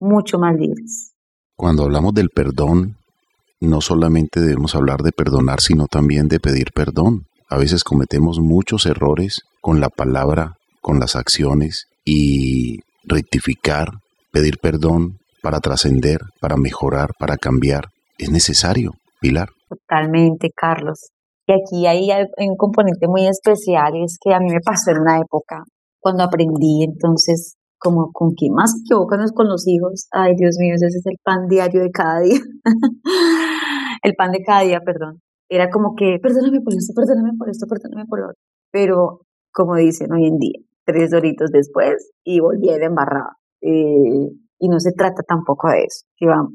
mucho 0.00 0.38
más 0.38 0.56
libres. 0.56 1.12
Cuando 1.56 1.82
hablamos 1.82 2.14
del 2.14 2.30
perdón, 2.30 2.99
no 3.66 3.80
solamente 3.80 4.40
debemos 4.40 4.74
hablar 4.74 5.02
de 5.02 5.12
perdonar, 5.12 5.60
sino 5.60 5.86
también 5.86 6.28
de 6.28 6.40
pedir 6.40 6.72
perdón. 6.74 7.26
A 7.48 7.58
veces 7.58 7.84
cometemos 7.84 8.38
muchos 8.40 8.86
errores 8.86 9.42
con 9.60 9.80
la 9.80 9.88
palabra, 9.88 10.54
con 10.80 10.98
las 10.98 11.16
acciones 11.16 11.86
y 12.04 12.80
rectificar, 13.04 13.88
pedir 14.32 14.58
perdón 14.58 15.18
para 15.42 15.60
trascender, 15.60 16.20
para 16.40 16.56
mejorar, 16.56 17.10
para 17.18 17.36
cambiar, 17.36 17.88
es 18.18 18.30
necesario, 18.30 18.92
Pilar. 19.20 19.48
Totalmente, 19.68 20.50
Carlos. 20.54 21.10
Y 21.46 21.52
aquí 21.52 21.86
hay, 21.86 22.08
un 22.38 22.56
componente 22.56 23.08
muy 23.08 23.26
especial, 23.26 23.92
es 24.04 24.18
que 24.22 24.32
a 24.32 24.38
mí 24.38 24.50
me 24.52 24.60
pasó 24.60 24.90
en 24.92 25.00
una 25.00 25.18
época 25.18 25.64
cuando 25.98 26.22
aprendí 26.22 26.84
entonces 26.84 27.56
como 27.80 28.12
con 28.12 28.34
quién 28.34 28.52
más 28.52 28.72
se 28.72 28.80
equivocan 28.84 29.26
con 29.34 29.48
los 29.48 29.66
hijos. 29.66 30.06
Ay, 30.12 30.34
Dios 30.36 30.56
mío, 30.60 30.74
ese 30.74 30.86
es 30.86 31.06
el 31.06 31.16
pan 31.24 31.48
diario 31.48 31.82
de 31.82 31.90
cada 31.90 32.20
día. 32.20 32.38
el 34.02 34.14
pan 34.14 34.32
de 34.32 34.44
cada 34.44 34.60
día, 34.60 34.80
perdón. 34.84 35.20
Era 35.48 35.70
como 35.70 35.94
que, 35.96 36.18
perdóname 36.22 36.60
por 36.60 36.74
esto, 36.74 36.92
perdóname 36.94 37.32
por 37.36 37.48
esto, 37.48 37.66
perdóname 37.66 38.06
por 38.06 38.20
lo 38.20 38.26
otro. 38.26 38.42
Pero, 38.70 39.20
como 39.52 39.76
dicen 39.76 40.12
hoy 40.12 40.26
en 40.26 40.38
día, 40.38 40.60
tres 40.84 41.10
doritos 41.10 41.50
después 41.50 42.12
y 42.22 42.40
volví 42.40 42.68
a 42.70 42.76
embarrada. 42.76 43.36
Eh, 43.62 44.28
y 44.60 44.68
no 44.68 44.78
se 44.78 44.92
trata 44.92 45.22
tampoco 45.26 45.70
de 45.70 45.84
eso. 45.84 46.04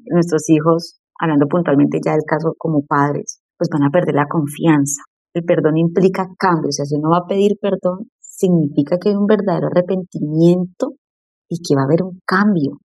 Nuestros 0.06 0.48
hijos, 0.50 1.02
hablando 1.20 1.48
puntualmente 1.48 2.00
ya 2.06 2.12
del 2.12 2.24
caso 2.26 2.54
como 2.58 2.86
padres, 2.86 3.42
pues 3.58 3.70
van 3.72 3.84
a 3.84 3.90
perder 3.90 4.14
la 4.14 4.28
confianza. 4.28 5.02
El 5.34 5.44
perdón 5.44 5.78
implica 5.78 6.28
cambio, 6.38 6.70
o 6.70 6.72
sea, 6.72 6.86
si 6.86 6.96
uno 6.96 7.10
va 7.10 7.18
a 7.18 7.28
pedir 7.28 7.58
perdón, 7.60 8.10
significa 8.20 8.98
que 9.00 9.10
hay 9.10 9.16
un 9.16 9.26
verdadero 9.26 9.68
arrepentimiento 9.68 10.94
y 11.50 11.58
que 11.58 11.76
va 11.76 11.82
a 11.82 11.86
haber 11.86 12.04
un 12.04 12.20
cambio, 12.26 12.80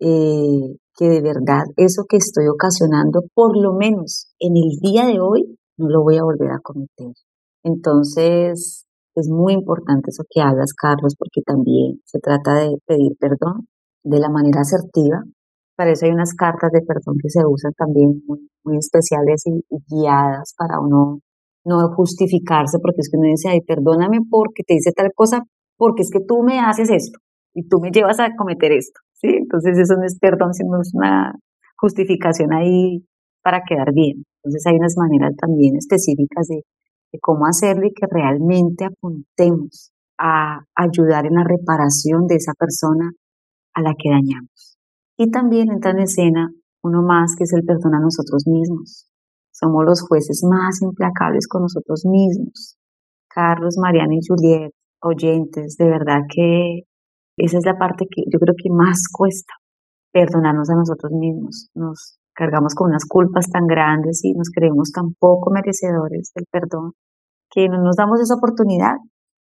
eh, 0.00 0.76
que 0.94 1.08
de 1.08 1.22
verdad 1.22 1.64
eso 1.76 2.04
que 2.08 2.16
estoy 2.16 2.46
ocasionando, 2.48 3.22
por 3.34 3.56
lo 3.56 3.74
menos 3.74 4.32
en 4.38 4.56
el 4.56 4.78
día 4.80 5.06
de 5.06 5.20
hoy, 5.20 5.58
no 5.78 5.88
lo 5.88 6.02
voy 6.02 6.18
a 6.18 6.24
volver 6.24 6.50
a 6.50 6.60
cometer. 6.62 7.12
Entonces, 7.64 8.84
es 9.14 9.28
muy 9.28 9.54
importante 9.54 10.10
eso 10.10 10.24
que 10.28 10.40
hagas, 10.40 10.72
Carlos, 10.74 11.14
porque 11.18 11.42
también 11.44 12.00
se 12.04 12.18
trata 12.18 12.54
de 12.54 12.76
pedir 12.86 13.12
perdón 13.18 13.66
de 14.04 14.18
la 14.18 14.28
manera 14.28 14.60
asertiva. 14.60 15.22
Para 15.76 15.92
eso 15.92 16.06
hay 16.06 16.12
unas 16.12 16.34
cartas 16.34 16.70
de 16.72 16.82
perdón 16.82 17.16
que 17.22 17.30
se 17.30 17.40
usan 17.46 17.72
también 17.72 18.22
muy, 18.26 18.48
muy 18.64 18.76
especiales 18.78 19.42
y, 19.46 19.62
guiadas 19.88 20.54
para 20.56 20.80
uno 20.80 21.20
no 21.64 21.88
justificarse, 21.94 22.78
porque 22.82 23.00
es 23.00 23.08
que 23.08 23.18
uno 23.18 23.28
dice, 23.28 23.48
ay, 23.48 23.60
perdóname 23.60 24.18
porque 24.28 24.64
te 24.66 24.74
hice 24.74 24.90
tal 24.90 25.10
cosa, 25.14 25.42
porque 25.76 26.02
es 26.02 26.10
que 26.10 26.18
tú 26.26 26.42
me 26.42 26.58
haces 26.58 26.90
esto 26.90 27.18
y 27.54 27.68
tú 27.68 27.80
me 27.80 27.90
llevas 27.90 28.20
a 28.20 28.34
cometer 28.36 28.72
esto. 28.72 29.00
¿sí? 29.14 29.28
Entonces 29.28 29.78
eso 29.78 29.94
no 29.96 30.04
es 30.04 30.18
perdón, 30.18 30.54
sino 30.54 30.80
es 30.80 30.92
una 30.94 31.32
justificación 31.76 32.52
ahí 32.52 33.04
para 33.42 33.62
quedar 33.66 33.92
bien. 33.92 34.24
Entonces 34.42 34.66
hay 34.66 34.76
unas 34.76 34.94
maneras 34.96 35.34
también 35.36 35.76
específicas 35.76 36.48
de, 36.48 36.62
cómo 37.20 37.44
hacerlo 37.44 37.86
y 37.86 37.92
que 37.92 38.06
realmente 38.10 38.86
apuntemos 38.86 39.92
a 40.16 40.60
ayudar 40.74 41.26
en 41.26 41.34
la 41.34 41.44
reparación 41.44 42.26
de 42.26 42.36
esa 42.36 42.54
persona 42.58 43.12
a 43.74 43.82
la 43.82 43.92
que 43.98 44.08
dañamos. 44.08 44.78
Y 45.18 45.30
también 45.30 45.70
entra 45.70 45.90
en 45.90 45.98
escena 45.98 46.50
uno 46.82 47.02
más 47.02 47.36
que 47.36 47.44
es 47.44 47.52
el 47.52 47.64
perdón 47.66 47.96
a 47.96 48.00
nosotros 48.00 48.44
mismos. 48.46 49.12
Somos 49.50 49.84
los 49.84 50.00
jueces 50.00 50.42
más 50.48 50.80
implacables 50.80 51.46
con 51.46 51.62
nosotros 51.62 52.06
mismos. 52.06 52.78
Carlos, 53.28 53.76
Mariana 53.78 54.14
y 54.14 54.26
Juliet, 54.26 54.72
oyentes, 55.02 55.76
de 55.76 55.84
verdad 55.84 56.22
que 56.34 56.84
esa 57.36 57.58
es 57.58 57.64
la 57.64 57.78
parte 57.78 58.06
que 58.10 58.22
yo 58.30 58.38
creo 58.38 58.54
que 58.56 58.70
más 58.70 59.08
cuesta, 59.10 59.54
perdonarnos 60.12 60.70
a 60.70 60.76
nosotros 60.76 61.12
mismos. 61.12 61.68
Nos 61.74 62.18
cargamos 62.34 62.74
con 62.74 62.90
unas 62.90 63.04
culpas 63.06 63.50
tan 63.50 63.66
grandes 63.66 64.24
y 64.24 64.32
nos 64.32 64.50
creemos 64.50 64.90
tan 64.92 65.14
poco 65.18 65.50
merecedores 65.50 66.32
del 66.34 66.46
perdón 66.50 66.92
que 67.50 67.68
no 67.68 67.82
nos 67.82 67.96
damos 67.96 68.20
esa 68.20 68.34
oportunidad 68.34 68.96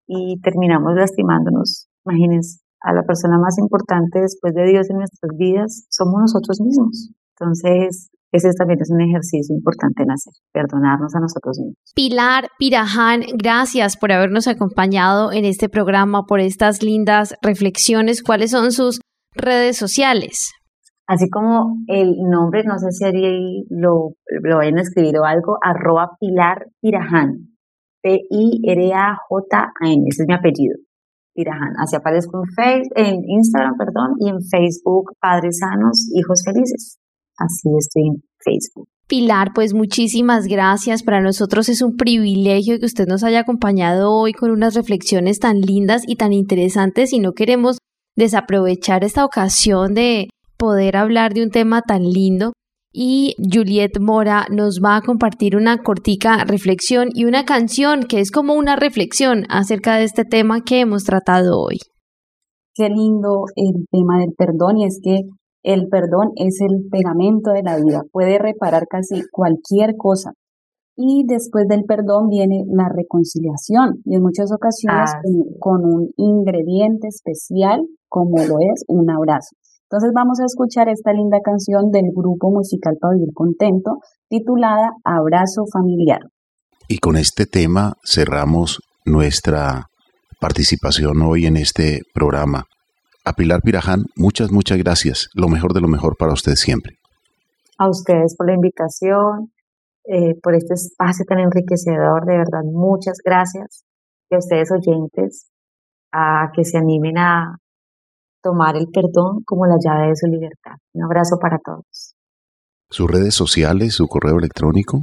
y 0.07 0.39
terminamos 0.41 0.95
lastimándonos. 0.95 1.87
Imagínense, 2.05 2.61
a 2.81 2.93
la 2.93 3.03
persona 3.03 3.37
más 3.37 3.57
importante 3.59 4.21
después 4.21 4.53
de 4.53 4.65
Dios 4.65 4.89
en 4.89 4.97
nuestras 4.97 5.31
vidas 5.37 5.85
somos 5.89 6.21
nosotros 6.21 6.59
mismos. 6.61 7.11
Entonces, 7.37 8.09
ese 8.31 8.49
también 8.57 8.79
es 8.81 8.89
un 8.91 9.01
ejercicio 9.01 9.55
importante 9.55 10.03
en 10.03 10.11
hacer, 10.11 10.33
perdonarnos 10.53 11.15
a 11.15 11.19
nosotros 11.19 11.57
mismos. 11.59 11.77
Pilar 11.95 12.49
Piraján, 12.59 13.21
gracias 13.35 13.97
por 13.97 14.11
habernos 14.11 14.47
acompañado 14.47 15.31
en 15.31 15.45
este 15.45 15.67
programa, 15.69 16.27
por 16.27 16.39
estas 16.39 16.83
lindas 16.83 17.33
reflexiones. 17.41 18.21
¿Cuáles 18.21 18.51
son 18.51 18.71
sus 18.71 19.01
redes 19.33 19.77
sociales? 19.77 20.51
Así 21.07 21.27
como 21.29 21.77
el 21.87 22.17
nombre, 22.29 22.63
no 22.63 22.77
sé 22.77 22.91
si 22.91 23.03
ahí 23.03 23.65
lo, 23.71 24.13
lo 24.43 24.57
vayan 24.57 24.77
a 24.77 24.81
escribir 24.81 25.17
o 25.17 25.25
algo, 25.25 25.57
arroba 25.63 26.11
Pilar 26.19 26.67
Piraján, 26.81 27.55
P-I-R-A-J-A-N, 28.03 30.03
ese 30.07 30.21
es 30.21 30.27
mi 30.27 30.35
apellido. 30.35 30.75
Piraján. 31.33 31.73
Así 31.81 31.95
aparezco 31.95 32.43
en, 32.43 32.51
Facebook, 32.53 32.93
en 32.95 33.23
Instagram, 33.27 33.75
perdón, 33.77 34.17
y 34.19 34.29
en 34.29 34.39
Facebook, 34.41 35.13
Padres 35.19 35.57
Sanos, 35.59 36.11
Hijos 36.13 36.43
Felices. 36.45 36.99
Así 37.39 37.69
estoy 37.77 38.03
en 38.07 38.23
Facebook. 38.37 38.87
Pilar, 39.07 39.53
pues 39.55 39.73
muchísimas 39.73 40.45
gracias. 40.45 41.01
Para 41.01 41.21
nosotros 41.21 41.67
es 41.69 41.81
un 41.81 41.95
privilegio 41.95 42.79
que 42.79 42.85
usted 42.85 43.07
nos 43.07 43.23
haya 43.23 43.39
acompañado 43.39 44.11
hoy 44.11 44.33
con 44.33 44.51
unas 44.51 44.75
reflexiones 44.75 45.39
tan 45.39 45.61
lindas 45.61 46.03
y 46.05 46.15
tan 46.15 46.31
interesantes 46.31 47.11
y 47.11 47.19
no 47.19 47.31
queremos 47.31 47.79
desaprovechar 48.15 49.03
esta 49.03 49.25
ocasión 49.25 49.95
de 49.95 50.29
poder 50.57 50.97
hablar 50.97 51.33
de 51.33 51.41
un 51.41 51.49
tema 51.49 51.81
tan 51.81 52.03
lindo. 52.03 52.53
Y 52.91 53.35
Juliet 53.37 53.99
Mora 53.99 54.45
nos 54.51 54.79
va 54.83 54.97
a 54.97 55.01
compartir 55.01 55.55
una 55.55 55.81
cortica 55.81 56.43
reflexión 56.43 57.09
y 57.13 57.25
una 57.25 57.45
canción 57.45 58.03
que 58.03 58.19
es 58.19 58.31
como 58.31 58.53
una 58.53 58.75
reflexión 58.75 59.45
acerca 59.49 59.95
de 59.95 60.03
este 60.03 60.25
tema 60.25 60.61
que 60.61 60.81
hemos 60.81 61.03
tratado 61.03 61.59
hoy. 61.59 61.77
Qué 62.75 62.89
lindo 62.89 63.45
el 63.55 63.85
tema 63.91 64.19
del 64.19 64.33
perdón 64.37 64.77
y 64.77 64.85
es 64.85 64.99
que 65.03 65.21
el 65.63 65.87
perdón 65.89 66.31
es 66.35 66.59
el 66.61 66.87
pegamento 66.89 67.51
de 67.51 67.63
la 67.63 67.77
vida, 67.77 68.03
puede 68.11 68.37
reparar 68.39 68.87
casi 68.87 69.23
cualquier 69.31 69.95
cosa. 69.97 70.33
Y 70.95 71.23
después 71.25 71.67
del 71.69 71.85
perdón 71.85 72.27
viene 72.27 72.65
la 72.67 72.89
reconciliación 72.93 74.01
y 74.03 74.15
en 74.15 74.21
muchas 74.21 74.51
ocasiones 74.51 75.11
ah, 75.13 75.21
con, 75.59 75.85
un 75.85 76.09
ingrediente 76.17 77.07
especial 77.07 77.85
como 78.09 78.37
lo 78.37 78.59
es 78.59 78.83
un 78.87 79.09
abrazo. 79.09 79.55
Entonces 79.83 80.11
vamos 80.13 80.39
a 80.41 80.45
escuchar 80.45 80.89
esta 80.89 81.13
linda 81.13 81.39
canción 81.41 81.91
del 81.91 82.11
grupo 82.13 82.51
musical 82.51 82.97
para 82.99 83.13
vivir 83.13 83.33
contento 83.33 83.99
titulada 84.27 84.91
Abrazo 85.05 85.63
familiar. 85.71 86.19
Y 86.89 86.97
con 86.97 87.15
este 87.15 87.45
tema 87.45 87.93
cerramos 88.03 88.79
nuestra 89.05 89.85
participación 90.39 91.21
hoy 91.21 91.45
en 91.45 91.57
este 91.57 92.01
programa. 92.13 92.65
A 93.29 93.33
Pilar 93.33 93.61
Piraján, 93.61 94.05
muchas, 94.15 94.51
muchas 94.51 94.79
gracias. 94.79 95.29
Lo 95.35 95.49
mejor 95.49 95.75
de 95.75 95.81
lo 95.81 95.87
mejor 95.87 96.17
para 96.17 96.33
usted 96.33 96.53
siempre. 96.53 96.97
A 97.77 97.87
ustedes 97.87 98.35
por 98.35 98.47
la 98.47 98.55
invitación, 98.55 99.53
eh, 100.05 100.33
por 100.41 100.55
este 100.55 100.73
espacio 100.73 101.25
tan 101.25 101.37
enriquecedor, 101.37 102.25
de 102.25 102.37
verdad, 102.37 102.63
muchas 102.63 103.19
gracias. 103.23 103.83
Y 104.31 104.35
a 104.35 104.39
ustedes 104.39 104.71
oyentes, 104.71 105.47
a 106.11 106.49
que 106.55 106.65
se 106.65 106.79
animen 106.79 107.19
a 107.19 107.57
tomar 108.41 108.75
el 108.75 108.87
perdón 108.91 109.43
como 109.45 109.67
la 109.67 109.77
llave 109.79 110.07
de 110.07 110.15
su 110.15 110.25
libertad. 110.25 110.77
Un 110.93 111.03
abrazo 111.03 111.37
para 111.39 111.59
todos. 111.63 112.15
¿Sus 112.89 113.11
redes 113.11 113.35
sociales, 113.35 113.93
su 113.93 114.07
correo 114.07 114.39
electrónico? 114.39 115.01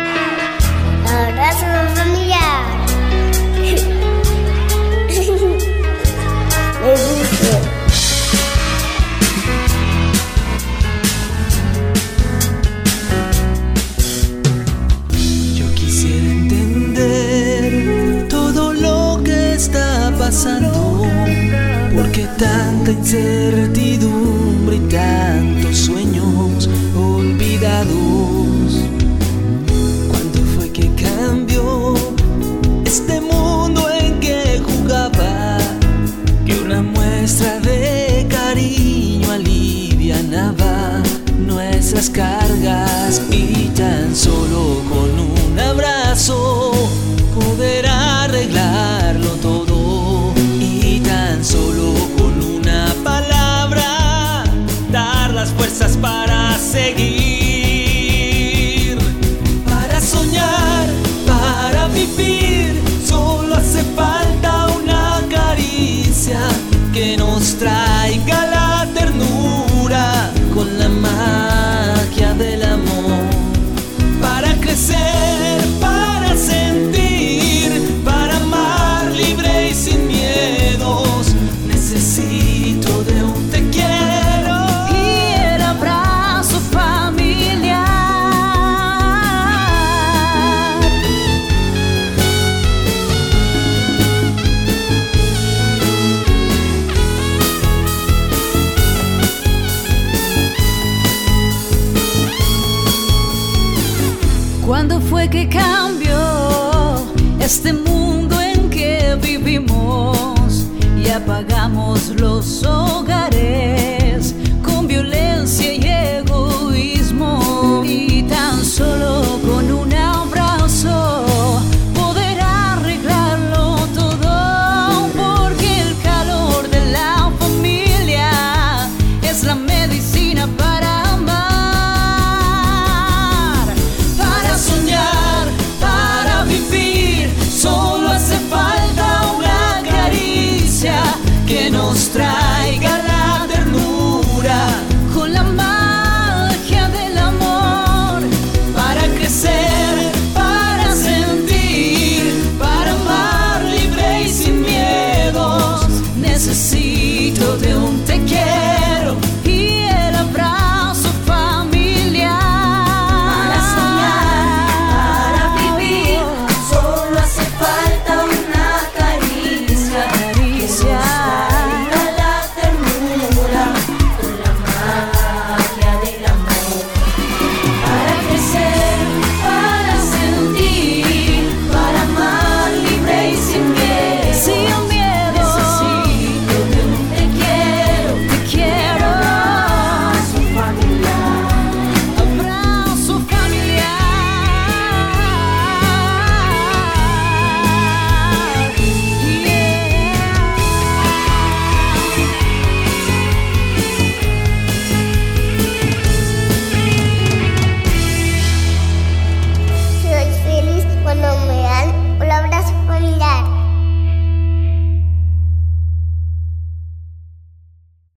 Porque 21.94 22.26
tanta 22.38 22.92
incertidumbre 22.92 24.78
y 24.78 24.80
tantos 24.90 25.78
sueños 25.78 26.70
olvidados. 26.96 27.92
¿Cuándo 30.08 30.40
fue 30.56 30.72
que 30.72 30.90
cambió 30.96 31.96
este 32.86 33.20
mundo 33.20 33.90
en 34.00 34.22
que 34.22 34.62
jugaba? 34.64 35.58
Que 36.46 36.60
una 36.64 36.82
muestra 36.82 37.60
de 37.60 38.26
cariño 38.30 39.32
alivianaba 39.32 41.04
nuestras 41.46 42.10
cargas 42.10 43.22
y 43.32 43.68
tan 43.76 44.16
solo 44.16 44.82
con 44.90 45.10
un 45.20 45.60
abrazo 45.60 46.72